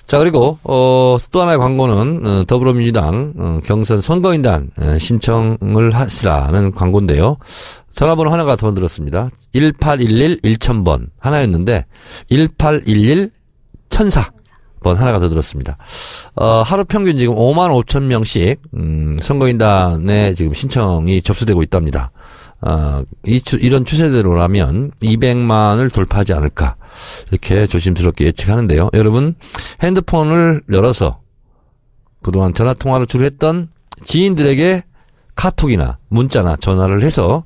자, 0.09 0.19
그리고, 0.19 0.59
어, 0.65 1.19
또 1.31 1.43
하나의 1.43 1.59
광고는, 1.59 2.27
어, 2.27 2.45
더불어민주당, 2.47 3.35
어, 3.37 3.61
경선 3.63 4.01
선거인단, 4.01 4.71
어, 4.81 4.99
신청을 4.99 5.91
하시라는 5.95 6.73
광고인데요. 6.73 7.37
전화번호 7.91 8.33
하나가 8.33 8.57
더 8.57 8.73
들었습니다. 8.73 9.29
1811 9.53 10.41
1000번 10.43 11.09
하나였는데, 11.19 11.85
1811 12.31 13.31
1004. 13.91 14.31
번 14.81 14.97
하나가 14.97 15.19
더 15.19 15.29
들었습니다. 15.29 15.77
어, 16.37 16.63
하루 16.65 16.85
평균 16.85 17.19
지금 17.19 17.35
5만 17.35 17.69
5천 17.85 18.05
명씩, 18.05 18.63
음, 18.77 19.15
선거인단에 19.21 20.35
지금 20.35 20.55
신청이 20.55 21.21
접수되고 21.21 21.63
있답니다. 21.65 22.13
어, 22.61 23.03
이, 23.25 23.41
추- 23.41 23.57
이런 23.61 23.85
추세대로라면 23.85 24.93
200만을 25.03 25.93
돌파하지 25.93 26.33
않을까. 26.35 26.77
이렇게 27.31 27.67
조심스럽게 27.67 28.25
예측하는데요. 28.27 28.91
여러분, 28.95 29.35
핸드폰을 29.83 30.63
열어서 30.73 31.21
그동안 32.23 32.55
전화 32.55 32.75
통화를 32.75 33.07
주로 33.07 33.25
했던 33.25 33.69
지인들에게 34.05 34.83
카톡이나 35.37 35.99
문자나 36.09 36.57
전화를 36.57 37.03
해서 37.05 37.45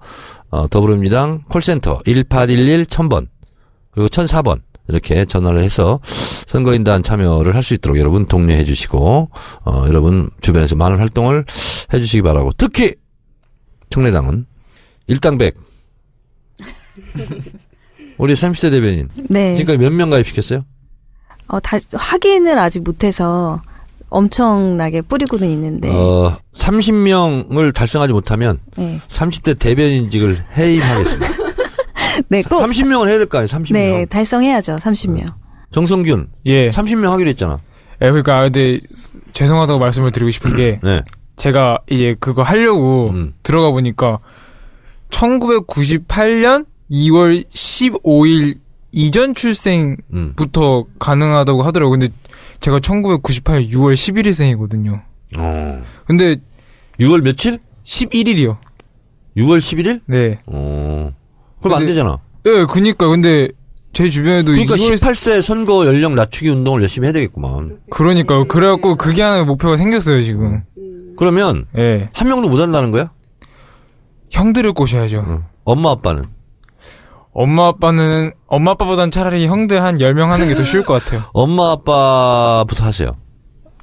어, 0.51 0.67
더불어민주당 0.69 1.43
콜센터 1.49 2.01
1811 2.07 2.85
1000번 2.87 3.27
그리고 3.91 4.09
1004번 4.09 4.63
이렇게 4.89 5.25
전화를 5.27 5.63
해서 5.63 6.01
선거인단 6.03 7.03
참여를 7.03 7.55
할 7.55 7.63
수 7.63 7.75
있도록 7.75 7.99
여러분 7.99 8.27
독려해 8.27 8.65
주시고 8.65 9.31
어, 9.65 9.85
여러분 9.87 10.31
주변에서 10.41 10.75
많은 10.77 10.99
활동을 10.99 11.45
해 11.93 12.01
주시기 12.01 12.23
바라고 12.23 12.51
특히 12.57 12.95
청래당은 13.91 14.47
일당백 15.07 15.55
우리 18.19 18.35
30대 18.35 18.71
대변인 18.71 19.09
네. 19.29 19.57
지금까지 19.57 19.79
몇 19.79 19.93
명 19.93 20.11
가입시켰어요? 20.11 20.65
어, 21.49 21.61
다, 21.61 21.77
확인을 21.95 22.59
아직 22.59 22.81
못해서 22.83 23.61
엄청나게 24.09 25.03
뿌리고는 25.03 25.49
있는데. 25.51 25.89
어, 25.91 26.39
30명을 26.55 27.75
달성하지 27.75 28.13
못하면 28.13 28.59
네. 28.77 29.01
30대 29.09 29.59
대변인직을 29.59 30.45
해임하겠습니다. 30.57 31.33
네, 32.29 32.43
꼭. 32.43 32.63
30명을 32.63 33.09
해야 33.09 33.19
될 33.19 33.27
거 33.27 33.39
아니에요, 33.39 33.47
30명. 33.47 33.73
네, 33.73 34.05
달성해야죠, 34.07 34.77
30명. 34.77 35.33
정성균, 35.73 36.29
예. 36.47 36.69
30명 36.69 37.09
하기로 37.11 37.31
했잖아. 37.31 37.61
예, 38.03 38.07
그러니까 38.11 38.43
근데 38.43 38.79
죄송하다고 39.33 39.79
말씀을 39.79 40.13
드리고 40.13 40.31
싶은 40.31 40.55
게 40.57 40.79
네. 40.83 41.03
제가 41.37 41.79
이제 41.91 42.15
그거 42.21 42.43
하려고 42.43 43.09
음. 43.11 43.33
들어가 43.43 43.71
보니까 43.71 44.19
1998년 45.13 46.67
2월 46.91 47.45
15일 47.49 48.57
이전 48.93 49.35
출생부터 49.35 50.81
음. 50.81 50.85
가능하다고 50.99 51.63
하더라고요. 51.63 51.99
근데 51.99 52.13
제가 52.61 52.79
1998년 52.81 53.71
6월 53.71 53.95
11일생이거든요. 53.95 55.03
어. 55.39 55.83
근데 56.07 56.37
6월 57.01 57.23
며칠? 57.23 57.59
11일이요. 57.85 58.57
6월 59.37 59.59
11일? 59.59 60.01
네. 60.07 60.39
어. 60.47 61.11
그럼 61.61 61.75
안 61.75 61.79
근데- 61.81 61.95
되잖아. 61.95 62.19
예, 62.47 62.67
그니까 62.69 63.09
근데 63.09 63.49
제 63.93 64.09
주변에도 64.11 64.53
그러니까 64.53 64.75
2월 64.75 64.95
18세 64.95 65.41
선거 65.43 65.87
연령 65.87 66.15
낮추기 66.15 66.49
운동을 66.51 66.83
열심히 66.83 67.07
해야 67.07 67.13
되겠구만. 67.13 67.79
그러니까요. 67.91 68.47
그래갖고 68.47 68.97
그게 68.97 69.23
하나 69.23 69.45
목표가 69.45 69.77
생겼어요, 69.77 70.23
지금. 70.23 70.63
그러면 71.17 71.67
예. 71.79 72.09
한 72.13 72.29
명도 72.29 72.49
못 72.49 72.59
한다는 72.59 72.91
거야? 72.91 73.11
형들을 74.33 74.73
꼬셔야죠. 74.73 75.25
응. 75.29 75.45
엄마 75.65 75.91
아빠는. 75.93 76.25
엄마 77.35 77.69
아빠는 77.69 78.33
엄마 78.47 78.73
아빠보단 78.73 79.11
차라리 79.11 79.47
형들 79.47 79.83
한 79.83 79.99
10명 79.99 80.29
하는 80.29 80.49
게 80.49 80.55
더 80.55 80.65
쉬울 80.65 80.85
것 80.85 81.03
같아요. 81.03 81.23
엄마 81.33 81.71
아빠부터 81.73 82.85
하세요. 82.85 83.17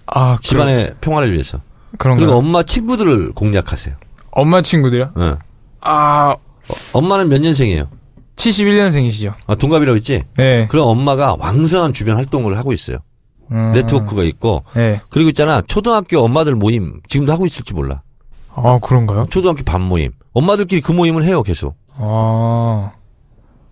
아, 0.08 0.38
집안의 0.42 0.96
평화를 1.02 1.32
위해서. 1.32 1.60
그런 1.98 2.18
그리고 2.18 2.34
거. 2.34 2.38
엄마 2.38 2.62
친구들을 2.64 3.32
공략하세요. 3.34 3.96
엄마 4.32 4.62
친구들이요? 4.62 5.12
예. 5.20 5.36
아, 5.82 6.36
엄마는 6.94 7.30
몇 7.30 7.42
년생이에요? 7.42 7.88
71년생이시죠? 8.36 9.34
아, 9.48 9.56
동갑이라고 9.56 9.96
했지? 9.98 10.24
네. 10.38 10.68
그럼 10.70 10.88
엄마가 10.88 11.36
왕성한 11.40 11.94
주변 11.94 12.16
활동을 12.18 12.58
하고 12.58 12.72
있어요. 12.74 12.98
음. 13.52 13.72
네트워크가 13.74 14.24
있고. 14.24 14.64
네. 14.76 15.02
그리고 15.10 15.30
있잖아, 15.30 15.62
초등학교 15.62 16.20
엄마들 16.20 16.54
모임, 16.56 17.02
지금도 17.08 17.32
하고 17.34 17.46
있을지 17.48 17.74
몰라. 17.74 18.02
아, 18.56 18.80
그런가요? 18.82 19.28
초등학교 19.30 19.64
반 19.64 19.82
모임. 19.82 20.12
엄마들끼리 20.34 20.82
그 20.82 20.92
모임을 20.92 21.24
해요, 21.24 21.44
계속. 21.44 21.76
아. 21.96 22.92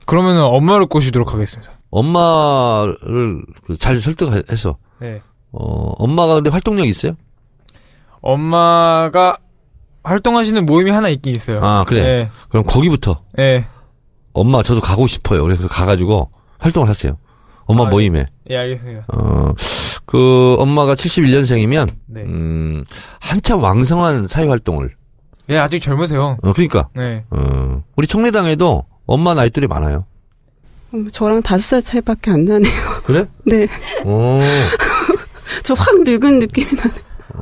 그러면은 0.06 0.44
엄마를 0.44 0.86
꼬시도록 0.86 1.34
하겠습니다. 1.34 1.74
엄마를 1.92 3.44
그잘 3.66 3.98
설득해서, 3.98 4.78
네. 5.00 5.22
어, 5.52 5.94
엄마가 5.98 6.36
근데 6.36 6.50
활동력 6.50 6.88
있어요? 6.88 7.14
엄마가 8.22 9.38
활동하시는 10.04 10.66
모임이 10.66 10.92
하나 10.92 11.10
있긴 11.10 11.36
있어요. 11.36 11.60
아, 11.64 11.84
그래. 11.86 12.02
네. 12.02 12.32
그럼 12.50 12.66
거기부터, 12.66 13.22
네. 13.34 13.68
엄마 14.34 14.64
저도 14.64 14.82
가고 14.82 15.08
싶어요. 15.08 15.44
그래서 15.44 15.68
가가지고 15.68 16.32
활동을 16.60 16.88
하세요. 16.90 17.16
엄마 17.66 17.84
아, 17.84 17.90
모임에. 17.90 18.26
예, 18.50 18.58
알겠습니다. 18.58 19.06
어, 19.14 19.54
그 20.08 20.56
엄마가 20.58 20.96
71년생이면, 20.96 21.90
네. 22.08 22.22
음, 22.22 22.86
한참 23.20 23.62
왕성한 23.62 24.26
사회 24.28 24.48
활동을. 24.48 24.96
예, 25.50 25.58
아직 25.58 25.82
젊으세요. 25.82 26.38
어, 26.42 26.54
그러니까, 26.54 26.88
네. 26.96 27.26
어, 27.30 27.84
우리 27.98 28.08
청래당에도 28.08 28.86
엄마 29.06 29.34
나이 29.34 29.50
또래 29.50 29.68
많아요. 29.68 30.06
음, 30.94 31.10
저랑 31.12 31.42
다섯 31.42 31.62
살 31.64 31.82
차이밖에 31.82 32.32
안 32.32 32.46
나네요. 32.46 32.72
그래? 33.04 33.26
네. 33.46 33.68
오. 34.06 34.40
저 35.64 35.74
확 35.74 36.02
늙은 36.04 36.40
느낌이 36.40 36.72
나네. 36.76 36.94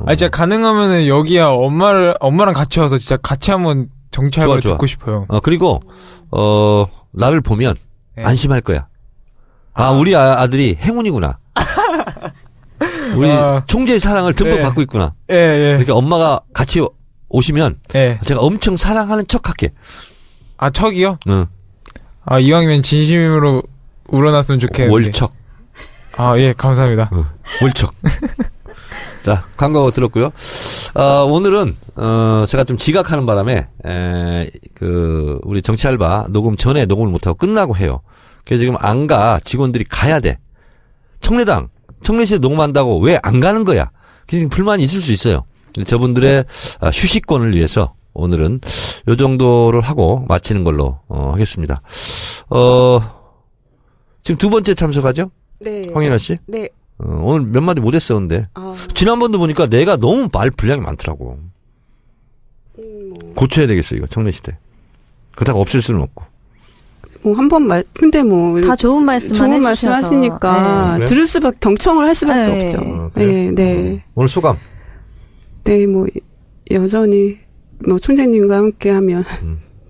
아, 0.06 0.14
진짜 0.16 0.28
가능하면은 0.28 1.06
여기야 1.06 1.46
엄마를, 1.46 2.14
엄마랑 2.18 2.52
같이 2.52 2.80
와서 2.80 2.98
진짜 2.98 3.16
같이 3.16 3.52
한번 3.52 3.88
좋아. 4.10 4.72
듣고 4.72 4.86
싶어요. 4.86 5.24
어, 5.28 5.38
그리고, 5.40 5.80
어, 6.32 6.84
나를 7.12 7.40
보면 7.40 7.74
네. 8.16 8.24
안심할 8.24 8.60
거야. 8.60 8.88
아, 9.72 9.90
우리 9.92 10.16
아, 10.16 10.40
아들이 10.40 10.76
행운이구나. 10.80 11.38
우리 13.16 13.30
아. 13.30 13.62
총재의 13.66 13.98
사랑을 13.98 14.32
듬뿍 14.34 14.56
네. 14.56 14.62
받고 14.62 14.82
있구나. 14.82 15.14
예, 15.30 15.34
예. 15.34 15.68
그러니까 15.72 15.94
엄마가 15.94 16.40
같이 16.52 16.80
오시면 17.28 17.80
예. 17.94 18.18
제가 18.22 18.40
엄청 18.40 18.76
사랑하는 18.76 19.26
척 19.26 19.48
할게. 19.48 19.72
아, 20.56 20.70
척이요? 20.70 21.18
응. 21.28 21.46
아, 22.24 22.38
이왕이면 22.38 22.82
진심으로 22.82 23.62
우러났으면 24.08 24.60
좋겠는데. 24.60 24.92
월척. 24.92 25.32
아, 26.16 26.38
예, 26.38 26.52
감사합니다. 26.52 27.10
월척. 27.62 27.94
자, 29.22 29.44
광고 29.56 29.90
들었고요. 29.90 30.30
어, 30.94 31.24
오늘은 31.24 31.76
어, 31.96 32.44
제가 32.46 32.64
좀 32.64 32.78
지각하는 32.78 33.26
바람에 33.26 33.66
에, 33.86 34.50
그 34.74 35.38
우리 35.42 35.60
정치 35.60 35.86
알바 35.88 36.28
녹음 36.30 36.56
전에 36.56 36.86
녹음을 36.86 37.10
못 37.10 37.26
하고 37.26 37.36
끝나고 37.36 37.76
해요. 37.76 38.00
그래서 38.44 38.60
지금 38.60 38.76
안가 38.78 39.40
직원들이 39.44 39.84
가야 39.84 40.20
돼. 40.20 40.38
청래당 41.20 41.68
청래시에 42.06 42.38
녹음한다고 42.38 43.00
왜 43.00 43.18
안 43.24 43.40
가는 43.40 43.64
거야? 43.64 43.90
지금 44.28 44.48
불만이 44.48 44.82
있을 44.84 45.00
수 45.02 45.10
있어요. 45.12 45.44
저분들의 45.84 46.44
아, 46.80 46.86
휴식권을 46.88 47.54
위해서 47.56 47.94
오늘은 48.14 48.60
요 49.08 49.16
정도를 49.16 49.80
하고 49.80 50.24
마치는 50.28 50.62
걸로 50.62 51.00
어, 51.08 51.30
하겠습니다. 51.32 51.82
어, 52.48 53.00
지금 54.22 54.38
두 54.38 54.50
번째 54.50 54.74
참석하죠? 54.74 55.30
네. 55.60 55.90
황인아 55.92 56.18
씨? 56.18 56.38
네. 56.46 56.68
어, 56.98 57.20
오늘 57.24 57.42
몇 57.48 57.60
마디 57.60 57.80
못했어, 57.80 58.14
근데. 58.14 58.48
아, 58.54 58.74
지난번도 58.94 59.38
보니까 59.38 59.66
내가 59.66 59.96
너무 59.96 60.28
말 60.32 60.50
분량이 60.52 60.80
많더라고. 60.82 61.38
음, 62.78 63.08
뭐, 63.10 63.18
고쳐야 63.34 63.66
되겠어, 63.66 63.96
이거, 63.96 64.06
청래시대. 64.06 64.56
그렇다고 65.34 65.60
없앨 65.60 65.82
수는 65.82 66.00
없고. 66.02 66.24
뭐한 67.26 67.48
번 67.48 67.66
말, 67.66 67.82
근데 67.92 68.22
뭐. 68.22 68.60
다 68.60 68.76
좋은 68.76 69.04
말씀만 69.04 69.34
좋은 69.50 69.60
말씀 69.62 69.88
해주셔서. 69.88 70.06
하시니까 70.06 70.90
네. 70.92 70.96
그래? 70.98 71.06
들을 71.06 71.26
수밖에 71.26 71.56
경청을 71.60 72.06
할 72.06 72.14
수밖에 72.14 72.40
네. 72.46 72.64
없죠. 72.66 72.78
어, 72.78 73.10
그래요? 73.12 73.32
네, 73.32 73.50
네, 73.52 74.04
어, 74.06 74.10
오늘 74.14 74.28
소감. 74.28 74.56
네, 75.64 75.86
뭐 75.86 76.06
여전히 76.70 77.38
뭐 77.88 77.98
총재님과 77.98 78.56
함께 78.56 78.90
하면 78.90 79.24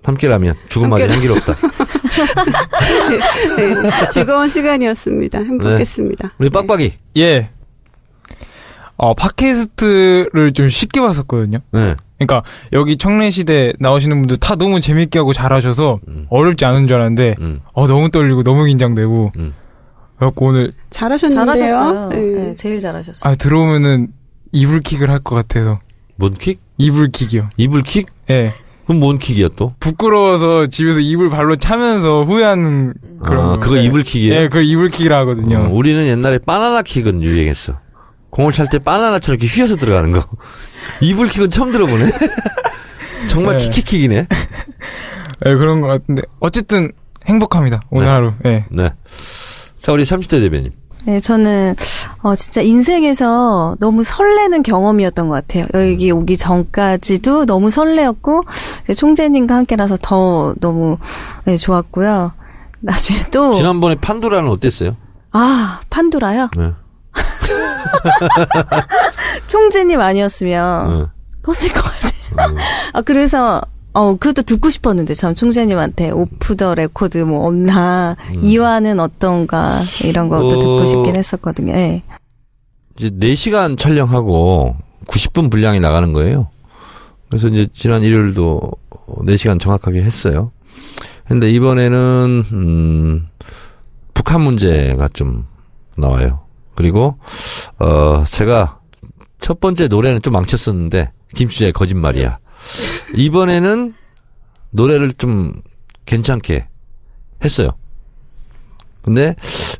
함께라면 0.03 0.55
죽음마저 0.67 1.05
함께라- 1.05 1.11
향기롭다. 1.11 1.55
네, 3.57 3.75
즐거운 4.11 4.49
시간이었습니다. 4.49 5.37
행복했습니다. 5.39 6.33
우리 6.39 6.49
빡빡이. 6.49 6.93
예. 7.17 7.49
어, 8.97 9.13
팟캐스트를 9.13 10.53
좀 10.53 10.69
쉽게 10.69 10.99
봤었거든요. 11.01 11.59
네. 11.71 11.95
그러니까 12.17 12.43
여기 12.73 12.97
청래시대 12.97 13.73
나오시는 13.79 14.17
분들 14.21 14.37
다 14.37 14.55
너무 14.55 14.81
재밌게 14.81 15.19
하고 15.19 15.33
잘하셔서 15.33 15.99
음. 16.07 16.25
어렵지 16.29 16.65
않은 16.65 16.87
줄 16.87 16.95
알았는데 16.97 17.35
음. 17.39 17.59
어 17.73 17.85
너무 17.87 18.09
떨리고 18.09 18.41
너무 18.43 18.65
긴장되고 18.65 19.33
음. 19.37 19.53
그래갖고 20.17 20.47
오늘 20.47 20.73
잘하셨는데요. 20.89 21.45
잘하셨어요. 21.45 22.09
네. 22.09 22.17
네, 22.17 22.55
제일 22.55 22.79
잘하셨어요. 22.79 23.31
아 23.31 23.35
들어오면은 23.35 24.07
이불킥을 24.51 25.09
할 25.11 25.19
것 25.19 25.35
같아서 25.35 25.79
뭔 26.15 26.33
킥? 26.33 26.59
이불킥이요. 26.79 27.49
이불킥? 27.57 28.07
예. 28.31 28.51
그럼 28.85 28.99
뭔 29.01 29.19
킥이야 29.19 29.49
또? 29.55 29.73
부끄러워서 29.79 30.65
집에서 30.67 31.01
이불 31.01 31.29
발로 31.29 31.55
차면서 31.57 32.23
후회하는 32.23 32.93
그런 33.23 33.43
아, 33.45 33.47
거. 33.53 33.59
그거 33.59 33.77
예. 33.77 33.83
이불킥이에요? 33.83 34.33
예, 34.33 34.47
그걸 34.47 34.63
이불킥이라 34.63 35.15
하거든요. 35.19 35.57
어, 35.59 35.69
우리는 35.71 36.03
옛날에 36.07 36.39
바나나 36.39 36.81
킥은 36.81 37.21
유행했어. 37.21 37.73
공을 38.29 38.51
찰 38.51 38.67
때 38.69 38.79
바나나처럼 38.79 39.39
이렇게 39.39 39.53
휘어서 39.53 39.75
들어가는 39.75 40.11
거. 40.11 40.23
이불킥은 41.01 41.49
처음 41.49 41.71
들어보네. 41.71 42.05
정말 43.29 43.57
네. 43.57 43.65
킥킥킥이네. 43.65 44.27
예, 45.45 45.55
그런 45.55 45.81
것 45.81 45.87
같은데 45.87 46.21
어쨌든 46.39 46.91
행복합니다. 47.25 47.81
오늘 47.89 48.05
네. 48.05 48.11
하루. 48.11 48.33
예. 48.45 48.65
네. 48.69 48.91
자, 49.81 49.91
우리 49.91 50.03
30대 50.03 50.39
대변인. 50.41 50.71
네, 51.05 51.21
저는 51.21 51.73
어 52.21 52.35
진짜 52.35 52.59
인생에서 52.59 53.77
너무 53.79 54.03
설레는 54.03 54.61
경험이었던 54.63 55.29
것 55.29 55.35
같아요. 55.35 55.65
여기 55.73 56.11
오기 56.11 56.35
전까지도 56.35 57.45
너무 57.45 57.69
설레었고 57.69 58.43
총재님과 58.93 59.55
함께라서 59.55 59.95
더 60.01 60.53
너무 60.59 60.97
네, 61.45 61.55
좋았고요. 61.55 62.33
나중에 62.81 63.19
또 63.31 63.53
지난번에 63.53 63.95
판도라는 63.95 64.49
어땠어요? 64.49 64.97
아 65.31 65.79
판도라요. 65.89 66.49
네. 66.57 66.71
총재님 69.47 69.99
아니었으면 69.99 70.91
어. 70.91 71.11
껐을 71.43 71.73
것 71.73 71.81
같아요. 71.81 72.55
아 72.93 73.01
그래서 73.01 73.61
어 73.93 74.15
그것도 74.15 74.43
듣고 74.43 74.69
싶었는데 74.69 75.13
참 75.13 75.33
총재님한테 75.33 76.11
오프 76.11 76.55
더 76.55 76.75
레코드 76.75 77.17
뭐 77.19 77.47
없나 77.47 78.15
일화는 78.41 78.99
어떤가 78.99 79.81
이런 80.03 80.29
것도 80.29 80.49
음. 80.49 80.57
어. 80.57 80.59
듣고 80.59 80.85
싶긴 80.85 81.15
했었거든요. 81.15 81.73
예. 81.73 82.03
이제 82.97 83.09
4시간 83.09 83.77
촬영하고 83.77 84.75
90분 85.07 85.49
분량이 85.49 85.79
나가는 85.79 86.11
거예요. 86.13 86.49
그래서 87.29 87.47
이제 87.47 87.67
지난 87.73 88.03
일요일도 88.03 88.71
4시간 89.07 89.59
정확하게 89.59 90.03
했어요. 90.03 90.51
근데 91.27 91.49
이번에는 91.49 92.43
음 92.53 93.27
북한 94.13 94.41
문제가 94.41 95.07
좀 95.09 95.45
나와요. 95.97 96.46
그리고 96.77 97.17
어 97.79 98.23
제가 98.23 98.79
첫 99.39 99.59
번째 99.59 99.87
노래는 99.87 100.21
좀 100.21 100.33
망쳤었는데 100.33 101.11
김수재의 101.35 101.73
거짓말이야. 101.73 102.37
이번에는 103.15 103.93
노래를 104.69 105.13
좀 105.13 105.61
괜찮게 106.05 106.67
했어요. 107.43 107.71
근데 109.01 109.35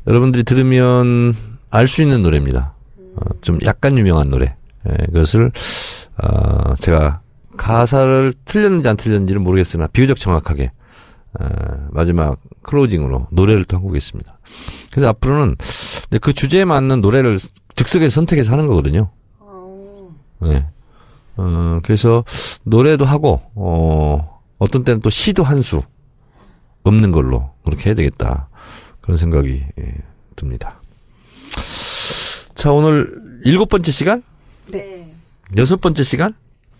여러분들이 0.06 0.42
들으면 0.42 1.34
알 1.70 1.86
수 1.86 2.02
있는 2.02 2.22
노래입니다. 2.22 2.74
어, 3.16 3.20
좀 3.42 3.58
약간 3.64 3.96
유명한 3.96 4.28
노래. 4.28 4.56
예, 4.88 5.06
그것을 5.06 5.52
어, 6.22 6.74
제가 6.76 7.20
가사를 7.56 8.32
틀렸는지 8.44 8.88
안 8.88 8.96
틀렸는지는 8.96 9.42
모르겠으나 9.42 9.86
비교적 9.88 10.18
정확하게 10.18 10.72
어, 11.38 11.46
마지막 11.90 12.38
클로징으로 12.62 13.28
노래를 13.30 13.64
또 13.64 13.76
하고 13.76 13.88
오겠습니다. 13.88 14.38
그래서 14.90 15.08
앞으로는 15.08 15.56
그 16.20 16.32
주제에 16.32 16.64
맞는 16.64 17.00
노래를 17.00 17.38
즉석에 17.74 18.08
선택해서 18.08 18.52
하는 18.52 18.66
거거든요. 18.66 19.10
네. 20.40 20.66
어, 21.36 21.80
그래서 21.82 22.24
노래도 22.64 23.04
하고 23.04 23.40
어, 23.54 24.40
어떤 24.58 24.84
때는 24.84 25.00
또 25.00 25.10
시도 25.10 25.42
한 25.44 25.62
수 25.62 25.82
없는 26.84 27.10
걸로 27.12 27.50
그렇게 27.64 27.90
해야 27.90 27.94
되겠다 27.94 28.48
그런 29.00 29.18
생각이 29.18 29.62
예, 29.78 29.94
듭니다. 30.36 30.80
자 32.54 32.72
오늘 32.72 33.20
일곱 33.44 33.68
번째 33.68 33.90
시간? 33.92 34.22
네. 34.68 35.06
여섯 35.56 35.80
번째 35.80 36.02
시간? 36.02 36.34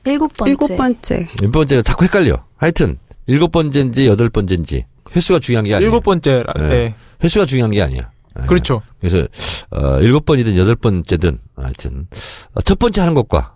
일곱 0.05 0.33
번째. 0.37 0.51
일곱 0.51 0.77
번째. 0.77 1.29
몇 1.43 1.51
번째가 1.53 1.83
자꾸 1.83 2.05
헷갈려. 2.05 2.43
하여튼 2.57 2.99
일곱 3.27 3.53
번째인지 3.53 4.07
여덟 4.07 4.29
번째인지 4.29 4.87
횟수가 5.15 5.39
중요한 5.41 5.65
게 5.65 5.75
아니야. 5.75 5.87
일곱 5.87 6.03
번째. 6.05 6.45
네. 6.57 6.73
예. 6.73 6.95
횟수가 7.23 7.47
중요한 7.47 7.71
게 7.71 7.83
아니야. 7.83 8.11
예. 8.41 8.47
그렇죠. 8.47 8.83
그래서 9.01 9.27
어, 9.71 9.99
일곱 10.01 10.25
번이든 10.25 10.57
여덟 10.57 10.77
번째든 10.77 11.39
하여튼 11.57 12.07
어, 12.55 12.61
첫 12.63 12.79
번째 12.79 13.01
하는 13.01 13.15
것과 13.15 13.55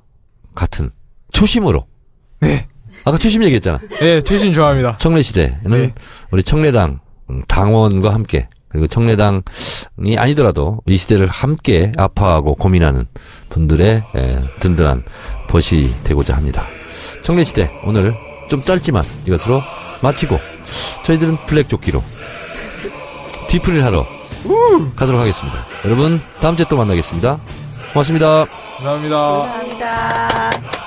같은 0.54 0.90
초심으로 1.32 1.86
네. 2.40 2.66
아까 3.04 3.18
최심 3.18 3.42
얘기했잖아. 3.44 3.80
네, 4.00 4.20
최신 4.20 4.52
좋아합니다. 4.52 4.96
청래 4.98 5.22
시대는 5.22 5.70
네. 5.70 5.94
우리 6.30 6.42
청래당 6.42 7.00
음, 7.30 7.42
당원과 7.48 8.12
함께 8.12 8.48
그리고 8.68 8.86
청래당이 8.86 10.16
아니더라도 10.16 10.80
이 10.86 10.96
시대를 10.96 11.26
함께 11.26 11.92
아파하고 11.96 12.54
고민하는 12.54 13.04
분들의 13.50 14.02
에, 14.14 14.40
든든한 14.60 15.04
벗이 15.48 15.94
되고자 16.02 16.34
합니다. 16.34 16.66
청래 17.22 17.44
시대 17.44 17.70
오늘 17.84 18.14
좀 18.48 18.62
짧지만 18.62 19.04
이것으로 19.26 19.62
마치고 20.02 20.38
저희들은 21.04 21.36
블랙조끼로 21.46 22.02
뒤풀이를 23.48 23.84
하러 23.84 24.06
가도록 24.96 25.20
하겠습니다. 25.20 25.58
여러분 25.84 26.20
다음 26.40 26.56
주에 26.56 26.66
또 26.68 26.76
만나겠습니다. 26.76 27.38
고맙습니다. 27.92 28.44
감사합니다. 28.78 29.16
감사합니다. 29.18 30.81